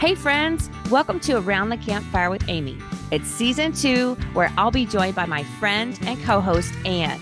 Hey, 0.00 0.14
friends, 0.14 0.70
welcome 0.88 1.20
to 1.20 1.34
Around 1.34 1.68
the 1.68 1.76
Campfire 1.76 2.30
with 2.30 2.48
Amy. 2.48 2.78
It's 3.10 3.28
season 3.28 3.70
two, 3.72 4.14
where 4.32 4.50
I'll 4.56 4.70
be 4.70 4.86
joined 4.86 5.14
by 5.14 5.26
my 5.26 5.44
friend 5.44 5.98
and 6.06 6.18
co 6.24 6.40
host, 6.40 6.72
Ann. 6.86 7.20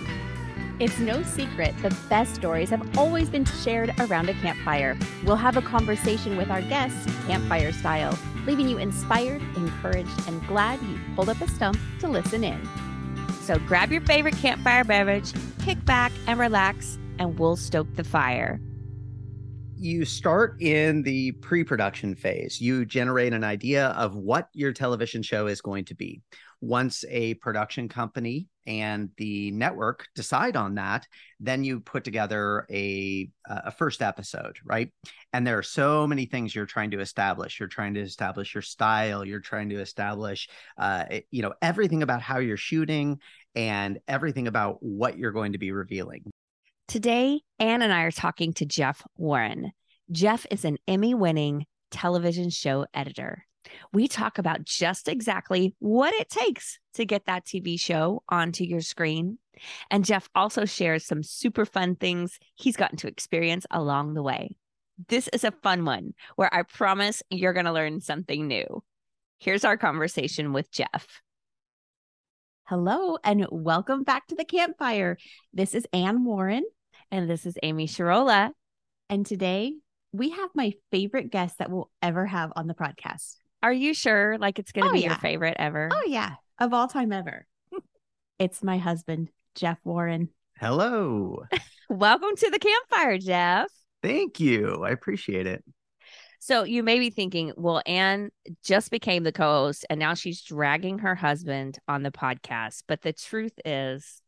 It's 0.78 0.96
no 1.00 1.24
secret 1.24 1.74
the 1.82 1.92
best 2.08 2.36
stories 2.36 2.70
have 2.70 2.96
always 2.96 3.28
been 3.30 3.44
shared 3.44 3.92
around 3.98 4.28
a 4.28 4.34
campfire. 4.34 4.96
We'll 5.24 5.34
have 5.34 5.56
a 5.56 5.60
conversation 5.60 6.36
with 6.36 6.50
our 6.50 6.62
guests, 6.62 7.04
campfire 7.26 7.72
style, 7.72 8.16
leaving 8.46 8.68
you 8.68 8.78
inspired, 8.78 9.42
encouraged, 9.56 10.28
and 10.28 10.46
glad 10.46 10.80
you 10.82 11.00
pulled 11.16 11.30
up 11.30 11.40
a 11.40 11.48
stump 11.48 11.80
to 11.98 12.06
listen 12.06 12.44
in. 12.44 12.60
So 13.40 13.58
grab 13.58 13.90
your 13.90 14.02
favorite 14.02 14.36
campfire 14.36 14.84
beverage, 14.84 15.32
kick 15.64 15.84
back 15.84 16.12
and 16.28 16.38
relax, 16.38 16.96
and 17.18 17.40
we'll 17.40 17.56
stoke 17.56 17.92
the 17.96 18.04
fire 18.04 18.60
you 19.80 20.04
start 20.04 20.60
in 20.60 21.02
the 21.02 21.32
pre 21.32 21.64
production 21.64 22.14
phase. 22.14 22.60
You 22.60 22.84
generate 22.84 23.32
an 23.32 23.44
idea 23.44 23.88
of 23.88 24.16
what 24.16 24.48
your 24.52 24.72
television 24.72 25.22
show 25.22 25.46
is 25.46 25.60
going 25.60 25.84
to 25.86 25.94
be. 25.94 26.22
Once 26.60 27.04
a 27.08 27.34
production 27.34 27.88
company 27.88 28.48
and 28.66 29.10
the 29.16 29.52
network 29.52 30.08
decide 30.16 30.56
on 30.56 30.74
that, 30.74 31.06
then 31.38 31.62
you 31.62 31.78
put 31.80 32.02
together 32.02 32.66
a 32.70 33.30
a 33.46 33.70
first 33.70 34.02
episode, 34.02 34.56
right? 34.64 34.90
And 35.32 35.46
there 35.46 35.56
are 35.56 35.62
so 35.62 36.06
many 36.06 36.26
things 36.26 36.54
you're 36.54 36.66
trying 36.66 36.90
to 36.90 37.00
establish. 37.00 37.60
You're 37.60 37.68
trying 37.68 37.94
to 37.94 38.00
establish 38.00 38.54
your 38.54 38.62
style. 38.62 39.24
You're 39.24 39.40
trying 39.40 39.68
to 39.70 39.80
establish, 39.80 40.48
uh, 40.76 41.04
you 41.30 41.42
know, 41.42 41.54
everything 41.62 42.02
about 42.02 42.22
how 42.22 42.38
you're 42.38 42.56
shooting 42.56 43.20
and 43.54 44.00
everything 44.08 44.48
about 44.48 44.82
what 44.82 45.16
you're 45.16 45.32
going 45.32 45.52
to 45.52 45.58
be 45.58 45.70
revealing. 45.70 46.24
Today, 46.88 47.42
Ann 47.58 47.82
and 47.82 47.92
I 47.92 48.04
are 48.04 48.10
talking 48.10 48.54
to 48.54 48.64
Jeff 48.64 49.04
Warren. 49.18 49.72
Jeff 50.10 50.46
is 50.50 50.64
an 50.64 50.78
Emmy 50.88 51.12
winning 51.12 51.66
television 51.90 52.48
show 52.48 52.86
editor. 52.94 53.44
We 53.92 54.08
talk 54.08 54.38
about 54.38 54.64
just 54.64 55.06
exactly 55.06 55.74
what 55.80 56.14
it 56.14 56.30
takes 56.30 56.78
to 56.94 57.04
get 57.04 57.26
that 57.26 57.44
TV 57.44 57.78
show 57.78 58.22
onto 58.30 58.64
your 58.64 58.80
screen. 58.80 59.36
And 59.90 60.02
Jeff 60.02 60.30
also 60.34 60.64
shares 60.64 61.04
some 61.04 61.22
super 61.22 61.66
fun 61.66 61.94
things 61.94 62.38
he's 62.54 62.78
gotten 62.78 62.96
to 62.98 63.06
experience 63.06 63.66
along 63.70 64.14
the 64.14 64.22
way. 64.22 64.56
This 65.08 65.28
is 65.28 65.44
a 65.44 65.50
fun 65.50 65.84
one 65.84 66.14
where 66.36 66.52
I 66.54 66.62
promise 66.62 67.22
you're 67.28 67.52
going 67.52 67.66
to 67.66 67.72
learn 67.72 68.00
something 68.00 68.46
new. 68.46 68.82
Here's 69.38 69.66
our 69.66 69.76
conversation 69.76 70.54
with 70.54 70.72
Jeff. 70.72 71.20
Hello, 72.64 73.18
and 73.22 73.46
welcome 73.50 74.04
back 74.04 74.26
to 74.28 74.34
the 74.34 74.44
campfire. 74.46 75.18
This 75.52 75.74
is 75.74 75.86
Ann 75.92 76.24
Warren. 76.24 76.64
And 77.10 77.28
this 77.28 77.46
is 77.46 77.56
Amy 77.62 77.86
Sharola. 77.86 78.50
And 79.08 79.24
today 79.24 79.74
we 80.12 80.30
have 80.30 80.50
my 80.54 80.74
favorite 80.90 81.30
guest 81.30 81.58
that 81.58 81.70
we'll 81.70 81.90
ever 82.02 82.26
have 82.26 82.52
on 82.56 82.66
the 82.66 82.74
podcast. 82.74 83.36
Are 83.62 83.72
you 83.72 83.94
sure? 83.94 84.36
Like 84.38 84.58
it's 84.58 84.72
going 84.72 84.84
to 84.84 84.90
Oh, 84.90 84.92
be 84.92 85.00
yeah. 85.00 85.08
your 85.10 85.18
favorite 85.18 85.56
ever? 85.58 85.88
Oh, 85.90 86.04
yeah, 86.06 86.34
of 86.58 86.74
all 86.74 86.86
time 86.88 87.12
ever. 87.12 87.46
it's 88.38 88.62
my 88.62 88.78
husband, 88.78 89.30
Jeff 89.54 89.78
Warren. 89.84 90.28
Hello. 90.58 91.44
Welcome 91.88 92.36
to 92.36 92.50
the 92.50 92.58
campfire, 92.58 93.18
Jeff. 93.18 93.68
Thank 94.02 94.38
you. 94.38 94.84
I 94.84 94.90
appreciate 94.90 95.46
it. 95.46 95.64
So 96.40 96.62
you 96.62 96.82
may 96.84 96.98
be 97.00 97.10
thinking, 97.10 97.52
well, 97.56 97.82
Ann 97.84 98.30
just 98.62 98.90
became 98.90 99.24
the 99.24 99.32
co 99.32 99.64
host 99.64 99.84
and 99.90 99.98
now 99.98 100.14
she's 100.14 100.42
dragging 100.42 100.98
her 101.00 101.14
husband 101.14 101.78
on 101.88 102.02
the 102.02 102.12
podcast. 102.12 102.84
But 102.86 103.02
the 103.02 103.12
truth 103.12 103.58
is, 103.64 104.22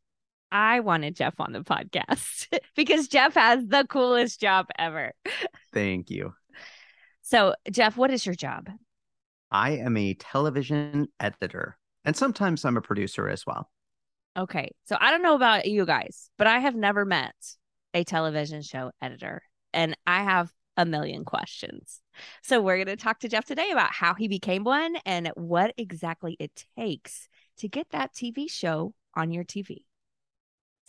I 0.53 0.81
wanted 0.81 1.17
Jeff 1.17 1.35
on 1.39 1.53
the 1.53 1.61
podcast 1.61 2.47
because 2.77 3.09
Jeff 3.09 3.35
has 3.35 3.67
the 3.67 3.87
coolest 3.89 4.41
job 4.41 4.67
ever. 4.79 5.13
Thank 5.73 6.11
you. 6.11 6.35
So, 7.23 7.55
Jeff, 7.71 7.97
what 7.97 8.11
is 8.11 8.27
your 8.27 8.35
job? 8.35 8.69
I 9.51 9.73
am 9.73 9.97
a 9.97 10.15
television 10.15 11.09
editor, 11.19 11.77
and 12.05 12.17
sometimes 12.17 12.65
I'm 12.65 12.77
a 12.77 12.83
producer 12.83 13.29
as 13.29 13.45
well. 13.47 13.71
Okay. 14.37 14.71
So 14.85 14.97
I 15.01 15.11
don't 15.11 15.23
know 15.23 15.35
about 15.35 15.67
you 15.67 15.85
guys, 15.85 16.31
but 16.39 16.47
I 16.47 16.61
have 16.61 16.75
never 16.75 17.05
met 17.05 17.35
a 17.95 18.05
television 18.05 18.63
show 18.63 18.93
editor 19.03 19.43
and 19.73 19.97
I 20.07 20.23
have 20.23 20.53
a 20.77 20.87
million 20.87 21.25
questions. 21.25 22.01
So 22.43 22.61
we're 22.61 22.77
going 22.77 22.97
to 22.97 22.97
talk 22.97 23.21
to 23.21 23.29
Jeff 23.29 23.45
today 23.45 23.71
about 23.71 23.93
how 23.93 24.15
he 24.15 24.29
became 24.29 24.65
one 24.65 24.97
and 25.05 25.31
what 25.35 25.75
exactly 25.77 26.37
it 26.39 26.65
takes 26.77 27.29
to 27.59 27.69
get 27.69 27.91
that 27.91 28.15
TV 28.15 28.51
show 28.51 28.95
on 29.15 29.33
your 29.33 29.45
TV. 29.45 29.85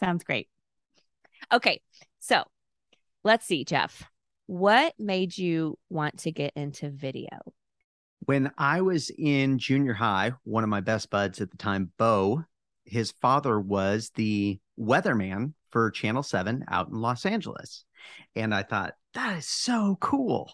Sounds 0.02 0.24
great. 0.24 0.50
Okay. 1.52 1.82
So 2.20 2.44
let's 3.24 3.46
see, 3.46 3.64
Jeff. 3.64 4.04
What 4.48 4.94
made 5.00 5.38
you 5.38 5.78
want 5.90 6.20
to 6.20 6.32
get 6.32 6.54
into 6.56 6.90
video? 6.90 7.30
When 8.26 8.52
I 8.58 8.82
was 8.82 9.10
in 9.18 9.58
junior 9.58 9.94
high, 9.94 10.34
one 10.44 10.64
of 10.64 10.70
my 10.70 10.82
best 10.82 11.10
buds 11.10 11.42
at 11.42 11.52
the 11.52 11.58
time, 11.58 11.92
Bo, 11.98 12.44
his 12.86 13.14
father 13.22 13.60
was 13.60 14.12
the 14.16 14.60
weatherman 14.80 15.54
for 15.70 15.90
Channel 15.90 16.24
7 16.24 16.66
out 16.68 16.90
in 16.90 16.96
Los 17.00 17.26
Angeles. 17.26 17.86
And 18.36 18.54
I 18.54 18.64
thought, 18.64 18.96
that 19.14 19.38
is 19.38 19.48
so 19.48 19.98
cool. 20.02 20.52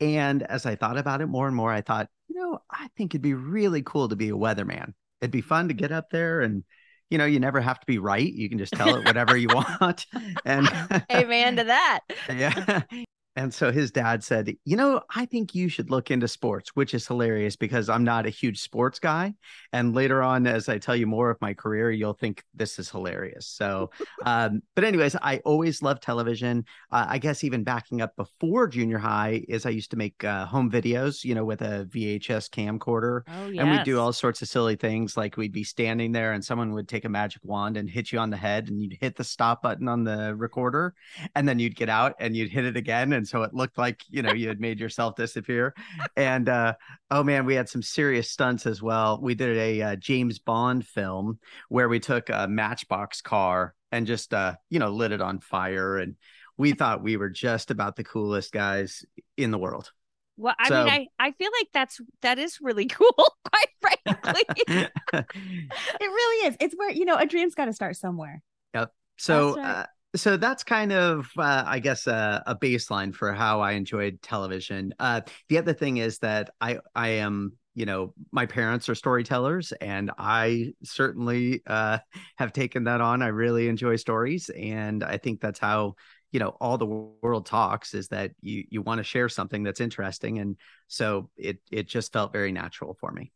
And 0.00 0.42
as 0.42 0.66
I 0.66 0.76
thought 0.76 0.98
about 0.98 1.20
it 1.20 1.26
more 1.26 1.46
and 1.46 1.56
more, 1.56 1.72
I 1.72 1.80
thought, 1.80 2.08
you 2.28 2.36
know, 2.36 2.60
I 2.70 2.88
think 2.96 3.12
it'd 3.12 3.22
be 3.22 3.34
really 3.34 3.82
cool 3.82 4.08
to 4.08 4.16
be 4.16 4.30
a 4.30 4.32
weatherman. 4.32 4.94
It'd 5.20 5.30
be 5.30 5.40
fun 5.40 5.68
to 5.68 5.74
get 5.74 5.92
up 5.92 6.10
there 6.10 6.40
and, 6.40 6.64
you 7.10 7.18
know, 7.18 7.24
you 7.24 7.38
never 7.38 7.60
have 7.60 7.78
to 7.80 7.86
be 7.86 7.98
right. 7.98 8.32
You 8.32 8.48
can 8.48 8.58
just 8.58 8.72
tell 8.72 8.96
it 8.96 9.04
whatever 9.04 9.36
you 9.36 9.48
want. 9.52 10.06
And 10.44 10.68
Amen 11.12 11.56
to 11.56 11.64
that. 11.64 12.00
yeah. 12.34 12.82
And 13.36 13.52
so 13.52 13.70
his 13.70 13.90
dad 13.90 14.24
said, 14.24 14.56
You 14.64 14.76
know, 14.76 15.02
I 15.14 15.26
think 15.26 15.54
you 15.54 15.68
should 15.68 15.90
look 15.90 16.10
into 16.10 16.26
sports, 16.26 16.70
which 16.74 16.94
is 16.94 17.06
hilarious 17.06 17.54
because 17.54 17.90
I'm 17.90 18.02
not 18.02 18.26
a 18.26 18.30
huge 18.30 18.60
sports 18.60 18.98
guy. 18.98 19.34
And 19.72 19.94
later 19.94 20.22
on, 20.22 20.46
as 20.46 20.68
I 20.70 20.78
tell 20.78 20.96
you 20.96 21.06
more 21.06 21.30
of 21.30 21.40
my 21.42 21.52
career, 21.52 21.90
you'll 21.90 22.14
think 22.14 22.42
this 22.54 22.78
is 22.78 22.90
hilarious. 22.90 23.46
So, 23.46 23.90
um, 24.24 24.62
but, 24.74 24.84
anyways, 24.84 25.14
I 25.16 25.38
always 25.44 25.82
loved 25.82 26.02
television. 26.02 26.64
Uh, 26.90 27.06
I 27.10 27.18
guess 27.18 27.44
even 27.44 27.62
backing 27.62 28.00
up 28.00 28.16
before 28.16 28.68
junior 28.68 28.98
high 28.98 29.44
is 29.48 29.66
I 29.66 29.70
used 29.70 29.90
to 29.90 29.96
make 29.98 30.24
uh, 30.24 30.46
home 30.46 30.70
videos, 30.70 31.22
you 31.22 31.34
know, 31.34 31.44
with 31.44 31.60
a 31.60 31.86
VHS 31.90 32.48
camcorder. 32.48 33.22
Oh, 33.28 33.48
And 33.48 33.70
we'd 33.70 33.84
do 33.84 34.00
all 34.00 34.14
sorts 34.14 34.40
of 34.40 34.48
silly 34.48 34.76
things 34.76 35.16
like 35.16 35.36
we'd 35.36 35.52
be 35.52 35.64
standing 35.64 36.12
there 36.12 36.32
and 36.32 36.42
someone 36.42 36.72
would 36.72 36.88
take 36.88 37.04
a 37.04 37.10
magic 37.10 37.42
wand 37.44 37.76
and 37.76 37.90
hit 37.90 38.12
you 38.12 38.18
on 38.18 38.30
the 38.30 38.36
head 38.38 38.68
and 38.68 38.80
you'd 38.80 38.96
hit 38.98 39.16
the 39.16 39.24
stop 39.24 39.62
button 39.62 39.88
on 39.88 40.04
the 40.04 40.34
recorder 40.34 40.94
and 41.34 41.46
then 41.46 41.58
you'd 41.58 41.76
get 41.76 41.90
out 41.90 42.14
and 42.18 42.34
you'd 42.34 42.50
hit 42.50 42.64
it 42.64 42.78
again. 42.78 43.12
And 43.12 43.25
so 43.26 43.42
it 43.42 43.54
looked 43.54 43.78
like, 43.78 44.02
you 44.08 44.22
know, 44.22 44.32
you 44.32 44.48
had 44.48 44.60
made 44.60 44.78
yourself 44.80 45.16
disappear. 45.16 45.74
And 46.16 46.48
uh, 46.48 46.74
oh 47.10 47.22
man, 47.22 47.44
we 47.46 47.54
had 47.54 47.68
some 47.68 47.82
serious 47.82 48.30
stunts 48.30 48.66
as 48.66 48.82
well. 48.82 49.18
We 49.20 49.34
did 49.34 49.56
a 49.56 49.82
uh, 49.82 49.96
James 49.96 50.38
Bond 50.38 50.86
film 50.86 51.38
where 51.68 51.88
we 51.88 52.00
took 52.00 52.28
a 52.30 52.46
matchbox 52.48 53.20
car 53.20 53.74
and 53.92 54.06
just, 54.06 54.34
uh, 54.34 54.54
you 54.70 54.78
know, 54.78 54.90
lit 54.90 55.12
it 55.12 55.20
on 55.20 55.40
fire. 55.40 55.98
And 55.98 56.16
we 56.56 56.72
thought 56.72 57.02
we 57.02 57.16
were 57.16 57.30
just 57.30 57.70
about 57.70 57.96
the 57.96 58.04
coolest 58.04 58.52
guys 58.52 59.04
in 59.36 59.50
the 59.50 59.58
world. 59.58 59.90
Well, 60.38 60.54
I 60.58 60.68
So- 60.68 60.84
mean, 60.84 60.92
I, 60.92 61.06
I 61.18 61.32
feel 61.32 61.50
like 61.58 61.68
that's 61.72 62.00
that 62.22 62.38
is 62.38 62.58
really 62.60 62.86
cool, 62.86 63.34
quite 63.44 63.68
frankly. 63.80 64.42
It 65.12 66.00
really 66.00 66.48
is. 66.48 66.56
It's 66.60 66.74
where, 66.74 66.90
you 66.90 67.04
know, 67.04 67.16
a 67.16 67.26
dream's 67.26 67.54
got 67.54 67.66
to 67.66 67.72
start 67.72 67.96
somewhere. 67.96 68.42
Yep. 68.74 68.92
So, 69.16 69.56
right. 69.56 69.64
uh, 69.64 69.86
so 70.14 70.36
that's 70.36 70.62
kind 70.64 70.92
of, 70.92 71.30
uh, 71.36 71.64
I 71.66 71.78
guess, 71.78 72.06
uh, 72.06 72.42
a 72.46 72.54
baseline 72.54 73.14
for 73.14 73.32
how 73.32 73.60
I 73.60 73.72
enjoyed 73.72 74.22
television. 74.22 74.94
Uh, 74.98 75.22
the 75.48 75.58
other 75.58 75.72
thing 75.74 75.98
is 75.98 76.18
that 76.20 76.50
I, 76.60 76.78
I 76.94 77.08
am, 77.08 77.52
you 77.74 77.86
know, 77.86 78.14
my 78.32 78.46
parents 78.46 78.88
are 78.88 78.94
storytellers, 78.94 79.72
and 79.72 80.10
I 80.16 80.72
certainly 80.82 81.62
uh, 81.66 81.98
have 82.36 82.52
taken 82.52 82.84
that 82.84 83.00
on. 83.00 83.20
I 83.22 83.28
really 83.28 83.68
enjoy 83.68 83.96
stories, 83.96 84.48
and 84.50 85.04
I 85.04 85.18
think 85.18 85.40
that's 85.40 85.58
how 85.58 85.96
you 86.32 86.40
know 86.40 86.56
all 86.60 86.78
the 86.78 86.86
world 86.86 87.46
talks 87.46 87.94
is 87.94 88.08
that 88.08 88.32
you 88.40 88.64
you 88.70 88.82
want 88.82 88.98
to 88.98 89.04
share 89.04 89.28
something 89.28 89.62
that's 89.62 89.80
interesting, 89.80 90.38
and 90.38 90.56
so 90.88 91.28
it 91.36 91.58
it 91.70 91.86
just 91.86 92.12
felt 92.12 92.32
very 92.32 92.52
natural 92.52 92.96
for 92.98 93.12
me. 93.12 93.32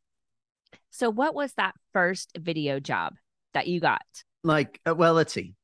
so, 0.89 1.11
what 1.11 1.35
was 1.35 1.53
that 1.55 1.75
first 1.93 2.33
video 2.39 2.81
job 2.81 3.15
that 3.53 3.67
you 3.67 3.79
got? 3.81 4.03
like 4.43 4.81
uh, 4.87 4.95
well 4.95 5.15
let's 5.15 5.33
see 5.33 5.55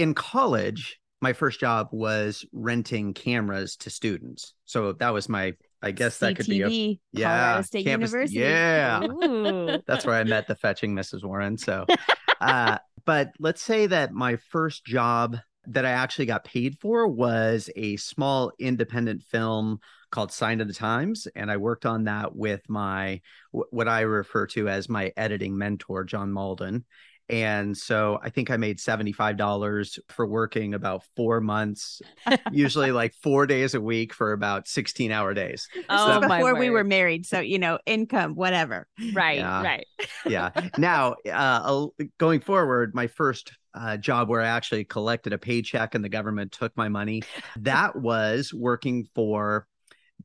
in 0.00 0.14
college 0.14 0.98
my 1.20 1.34
first 1.34 1.60
job 1.60 1.88
was 1.92 2.46
renting 2.52 3.12
cameras 3.12 3.76
to 3.76 3.90
students 3.90 4.54
so 4.64 4.92
that 4.92 5.10
was 5.10 5.28
my 5.28 5.52
i 5.82 5.90
guess 5.90 6.18
that 6.18 6.36
could 6.36 6.46
be 6.46 6.62
a 6.62 6.98
yeah, 7.12 7.28
Colorado 7.28 7.62
State 7.62 7.84
campus- 7.84 8.12
University. 8.12 8.38
yeah. 8.38 9.04
Ooh. 9.04 9.78
that's 9.86 10.06
where 10.06 10.16
i 10.16 10.24
met 10.24 10.46
the 10.48 10.54
fetching 10.54 10.94
mrs 10.94 11.22
warren 11.22 11.58
so 11.58 11.84
uh 12.40 12.78
but 13.04 13.32
let's 13.38 13.62
say 13.62 13.86
that 13.86 14.12
my 14.12 14.36
first 14.36 14.86
job 14.86 15.36
that 15.66 15.84
i 15.84 15.90
actually 15.90 16.26
got 16.26 16.44
paid 16.44 16.78
for 16.78 17.06
was 17.06 17.68
a 17.76 17.96
small 17.96 18.52
independent 18.58 19.22
film 19.22 19.80
called 20.10 20.32
sign 20.32 20.62
of 20.62 20.68
the 20.68 20.74
times 20.74 21.28
and 21.36 21.50
i 21.50 21.58
worked 21.58 21.84
on 21.84 22.04
that 22.04 22.34
with 22.34 22.62
my 22.70 23.20
what 23.50 23.86
i 23.86 24.00
refer 24.00 24.46
to 24.46 24.66
as 24.66 24.88
my 24.88 25.12
editing 25.18 25.58
mentor 25.58 26.04
john 26.04 26.32
malden 26.32 26.86
And 27.30 27.76
so 27.76 28.18
I 28.22 28.30
think 28.30 28.50
I 28.50 28.56
made 28.56 28.78
$75 28.78 29.98
for 30.08 30.26
working 30.26 30.74
about 30.74 31.04
four 31.16 31.40
months, 31.40 32.02
usually 32.50 32.92
like 33.02 33.14
four 33.22 33.46
days 33.46 33.74
a 33.74 33.80
week 33.80 34.12
for 34.12 34.32
about 34.32 34.66
16 34.68 35.12
hour 35.12 35.32
days. 35.34 35.68
This 35.74 35.84
Oh, 35.88 36.20
was 36.20 36.28
my 36.28 36.38
before 36.38 36.58
we 36.58 36.70
were 36.70 36.84
married. 36.84 37.26
So, 37.26 37.40
you 37.40 37.58
know, 37.58 37.78
income, 37.86 38.34
whatever. 38.34 38.86
Right, 39.12 39.38
Yeah. 39.38 39.62
right. 39.62 39.86
yeah. 40.26 40.50
Now, 40.78 41.14
uh, 41.30 41.86
going 42.18 42.40
forward, 42.40 42.94
my 42.94 43.06
first 43.06 43.52
uh, 43.74 43.96
job 43.96 44.28
where 44.28 44.40
I 44.40 44.48
actually 44.48 44.84
collected 44.84 45.32
a 45.32 45.38
paycheck 45.38 45.94
and 45.94 46.04
the 46.04 46.08
government 46.08 46.52
took 46.52 46.76
my 46.76 46.88
money, 46.88 47.22
that 47.60 47.96
was 47.96 48.52
working 48.52 49.06
for. 49.14 49.66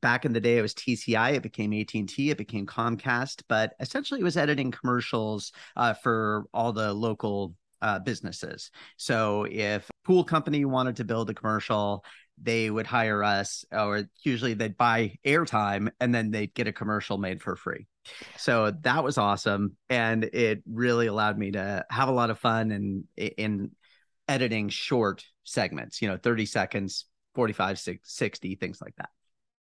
Back 0.00 0.24
in 0.24 0.32
the 0.32 0.40
day, 0.40 0.58
it 0.58 0.62
was 0.62 0.74
TCI. 0.74 1.34
It 1.34 1.42
became 1.42 1.72
AT 1.72 1.94
and 1.94 2.08
T. 2.08 2.30
It 2.30 2.38
became 2.38 2.66
Comcast. 2.66 3.42
But 3.48 3.74
essentially, 3.80 4.20
it 4.20 4.24
was 4.24 4.36
editing 4.36 4.70
commercials 4.70 5.52
uh, 5.76 5.94
for 5.94 6.44
all 6.52 6.72
the 6.72 6.92
local 6.92 7.54
uh, 7.82 7.98
businesses. 7.98 8.70
So 8.96 9.46
if 9.50 9.88
a 9.88 10.06
pool 10.06 10.24
company 10.24 10.64
wanted 10.64 10.96
to 10.96 11.04
build 11.04 11.30
a 11.30 11.34
commercial, 11.34 12.04
they 12.40 12.70
would 12.70 12.86
hire 12.86 13.22
us, 13.22 13.64
or 13.72 14.04
usually 14.22 14.54
they'd 14.54 14.76
buy 14.76 15.14
airtime 15.24 15.90
and 16.00 16.14
then 16.14 16.30
they'd 16.30 16.54
get 16.54 16.66
a 16.66 16.72
commercial 16.72 17.18
made 17.18 17.42
for 17.42 17.56
free. 17.56 17.86
So 18.36 18.72
that 18.82 19.02
was 19.02 19.18
awesome. 19.18 19.76
And 19.88 20.24
it 20.24 20.62
really 20.70 21.06
allowed 21.06 21.38
me 21.38 21.52
to 21.52 21.84
have 21.90 22.08
a 22.08 22.12
lot 22.12 22.30
of 22.30 22.38
fun 22.38 22.70
and 22.70 23.04
in 23.16 23.70
editing 24.28 24.68
short 24.68 25.24
segments, 25.44 26.02
you 26.02 26.08
know, 26.08 26.16
30 26.16 26.46
seconds, 26.46 27.06
45, 27.34 27.80
60, 28.02 28.54
things 28.56 28.80
like 28.80 28.94
that. 28.96 29.08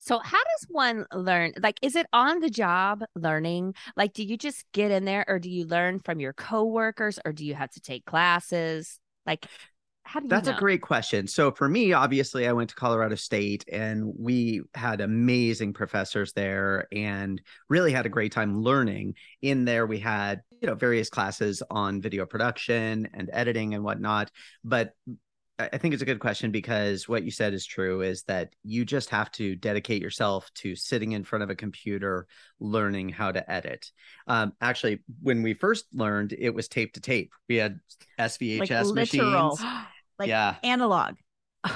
So 0.02 0.18
how 0.18 0.40
does 0.40 0.68
one 0.68 1.06
learn? 1.14 1.54
Like, 1.62 1.78
is 1.84 1.96
it 1.96 2.08
on 2.12 2.40
the 2.40 2.50
job 2.50 3.04
learning? 3.16 3.76
Like, 3.96 4.14
do 4.14 4.24
you 4.24 4.36
just 4.36 4.66
get 4.74 4.90
in 4.90 5.06
there 5.06 5.24
or 5.28 5.38
do 5.38 5.50
you 5.50 5.66
learn 5.66 6.00
from 6.00 6.20
your 6.20 6.34
coworkers 6.34 7.20
or 7.24 7.32
do 7.32 7.46
you 7.46 7.54
have 7.54 7.70
to 7.74 7.82
take 7.82 8.04
classes? 8.06 9.00
Like, 9.28 9.46
how 10.04 10.20
do 10.20 10.26
you 10.26 10.30
That's 10.32 10.48
know? 10.48 10.56
a 10.56 10.60
great 10.60 10.82
question. 10.82 11.28
So 11.28 11.52
for 11.52 11.70
me, 11.70 11.94
obviously, 11.94 12.48
I 12.48 12.54
went 12.54 12.72
to 12.72 12.76
Colorado 12.76 13.14
State 13.14 13.64
and 13.72 14.12
we 14.18 14.64
had 14.74 15.02
amazing 15.02 15.74
professors 15.74 16.34
there 16.34 16.88
and 16.92 17.40
really 17.70 17.92
had 17.92 18.08
a 18.08 18.10
great 18.10 18.32
time 18.32 18.60
learning. 18.60 19.14
In 19.44 19.66
there, 19.66 19.86
we 19.86 20.00
had, 20.00 20.42
you 20.62 20.68
know, 20.68 20.74
various 20.74 21.12
classes 21.12 21.62
on 21.70 22.02
video 22.02 22.26
production 22.26 23.08
and 23.14 23.30
editing 23.32 23.76
and 23.76 23.84
whatnot. 23.84 24.32
But 24.64 24.94
I 25.72 25.78
think 25.78 25.94
it's 25.94 26.04
a 26.04 26.06
good 26.06 26.20
question 26.20 26.52
because 26.52 27.08
what 27.08 27.24
you 27.24 27.32
said 27.32 27.54
is 27.54 27.66
true 27.66 28.02
is 28.02 28.24
that 28.24 28.54
you 28.64 28.86
just 28.86 29.10
have 29.10 29.32
to 29.34 29.56
dedicate 29.56 30.02
yourself 30.02 30.52
to 30.56 30.76
sitting 30.76 31.12
in 31.14 31.24
front 31.24 31.44
of 31.44 31.50
a 31.50 31.56
computer, 31.56 32.28
learning 32.60 33.10
how 33.10 33.32
to 33.32 33.52
edit. 33.52 33.92
Um, 34.28 34.54
actually, 34.62 35.00
when 35.22 35.44
we 35.44 35.54
first 35.54 35.86
learned, 35.94 36.34
it 36.38 36.52
was 36.52 36.68
tape 36.68 36.94
to 36.94 37.02
tape. 37.02 37.34
We 37.50 37.58
had 37.58 37.80
SVHS 38.20 38.94
literal. 38.94 39.50
machines. 39.50 39.62
Like 40.20 40.30
yeah. 40.30 40.58
analog. 40.64 41.16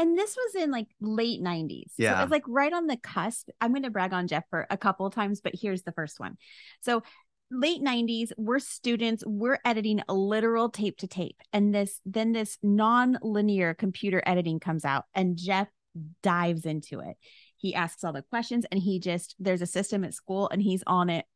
And 0.00 0.16
this 0.16 0.34
was 0.34 0.62
in 0.62 0.70
like 0.70 0.86
late 1.02 1.42
90s. 1.42 1.88
So 1.88 2.02
Yeah. 2.04 2.18
it 2.18 2.22
was 2.24 2.30
like 2.30 2.44
right 2.48 2.72
on 2.72 2.86
the 2.86 2.96
cusp. 2.96 3.50
I'm 3.60 3.72
going 3.72 3.82
to 3.82 3.90
brag 3.90 4.14
on 4.14 4.28
Jeff 4.28 4.44
for 4.48 4.66
a 4.70 4.78
couple 4.78 5.04
of 5.04 5.14
times, 5.14 5.42
but 5.42 5.52
here's 5.54 5.82
the 5.82 5.92
first 5.92 6.18
one. 6.18 6.38
So 6.80 7.02
late 7.50 7.82
90s, 7.82 8.30
we're 8.36 8.58
students, 8.58 9.24
we're 9.26 9.58
editing 9.64 10.02
a 10.08 10.14
literal 10.14 10.68
tape 10.70 10.98
to 10.98 11.06
tape. 11.06 11.36
And 11.52 11.74
this 11.74 12.00
then 12.04 12.32
this 12.32 12.58
non-linear 12.62 13.74
computer 13.74 14.22
editing 14.26 14.60
comes 14.60 14.84
out 14.84 15.04
and 15.14 15.36
Jeff 15.36 15.68
dives 16.22 16.64
into 16.66 17.00
it. 17.00 17.16
He 17.56 17.74
asks 17.74 18.04
all 18.04 18.12
the 18.12 18.22
questions 18.22 18.64
and 18.70 18.80
he 18.80 19.00
just 19.00 19.34
there's 19.38 19.62
a 19.62 19.66
system 19.66 20.04
at 20.04 20.14
school 20.14 20.48
and 20.50 20.62
he's 20.62 20.82
on 20.86 21.10
it 21.10 21.26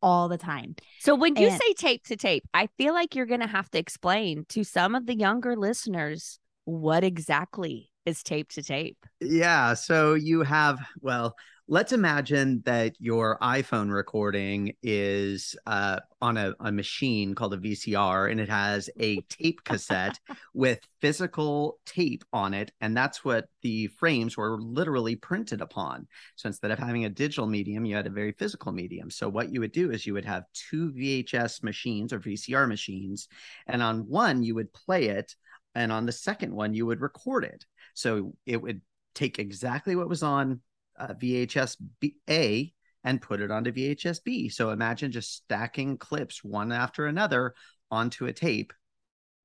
all 0.00 0.28
the 0.28 0.38
time. 0.38 0.76
So 1.00 1.14
when 1.14 1.34
you 1.36 1.48
And- 1.48 1.60
say 1.60 1.72
tape 1.74 2.04
to 2.04 2.16
tape, 2.16 2.44
I 2.52 2.68
feel 2.78 2.92
like 2.94 3.14
you're 3.14 3.26
going 3.26 3.40
to 3.40 3.46
have 3.46 3.70
to 3.70 3.78
explain 3.78 4.44
to 4.50 4.62
some 4.62 4.94
of 4.94 5.06
the 5.06 5.16
younger 5.16 5.56
listeners 5.56 6.38
what 6.64 7.04
exactly 7.04 7.90
is 8.06 8.22
tape 8.22 8.50
to 8.52 8.62
tape. 8.62 9.04
Yeah. 9.20 9.74
So 9.74 10.14
you 10.14 10.42
have, 10.42 10.78
well, 11.00 11.36
let's 11.66 11.92
imagine 11.92 12.62
that 12.66 12.94
your 12.98 13.38
iPhone 13.40 13.90
recording 13.90 14.74
is 14.82 15.56
uh, 15.66 15.98
on 16.20 16.36
a, 16.36 16.52
a 16.60 16.70
machine 16.70 17.34
called 17.34 17.54
a 17.54 17.58
VCR 17.58 18.30
and 18.30 18.38
it 18.38 18.50
has 18.50 18.90
a 19.00 19.20
tape 19.22 19.64
cassette 19.64 20.20
with 20.54 20.80
physical 21.00 21.78
tape 21.86 22.22
on 22.34 22.52
it. 22.52 22.70
And 22.82 22.94
that's 22.94 23.24
what 23.24 23.46
the 23.62 23.86
frames 23.86 24.36
were 24.36 24.60
literally 24.60 25.16
printed 25.16 25.62
upon. 25.62 26.06
So 26.36 26.48
instead 26.48 26.70
of 26.70 26.78
having 26.78 27.06
a 27.06 27.10
digital 27.10 27.46
medium, 27.46 27.86
you 27.86 27.96
had 27.96 28.06
a 28.06 28.10
very 28.10 28.32
physical 28.32 28.72
medium. 28.72 29.10
So 29.10 29.28
what 29.30 29.50
you 29.50 29.60
would 29.60 29.72
do 29.72 29.90
is 29.90 30.06
you 30.06 30.12
would 30.12 30.26
have 30.26 30.44
two 30.52 30.92
VHS 30.92 31.62
machines 31.62 32.12
or 32.12 32.20
VCR 32.20 32.68
machines. 32.68 33.28
And 33.66 33.82
on 33.82 34.00
one, 34.00 34.42
you 34.42 34.54
would 34.54 34.72
play 34.74 35.06
it. 35.06 35.34
And 35.74 35.90
on 35.90 36.06
the 36.06 36.12
second 36.12 36.54
one, 36.54 36.74
you 36.74 36.86
would 36.86 37.00
record 37.00 37.44
it. 37.44 37.64
So 37.94 38.34
it 38.46 38.60
would 38.60 38.80
take 39.14 39.38
exactly 39.38 39.96
what 39.96 40.08
was 40.08 40.22
on 40.22 40.60
uh, 40.98 41.14
VHS 41.14 41.76
B- 42.00 42.16
A 42.28 42.72
and 43.04 43.20
put 43.20 43.40
it 43.40 43.50
onto 43.50 43.72
VHS 43.72 44.20
B. 44.20 44.48
So 44.48 44.70
imagine 44.70 45.12
just 45.12 45.34
stacking 45.34 45.98
clips 45.98 46.42
one 46.42 46.72
after 46.72 47.06
another 47.06 47.54
onto 47.90 48.26
a 48.26 48.32
tape. 48.32 48.72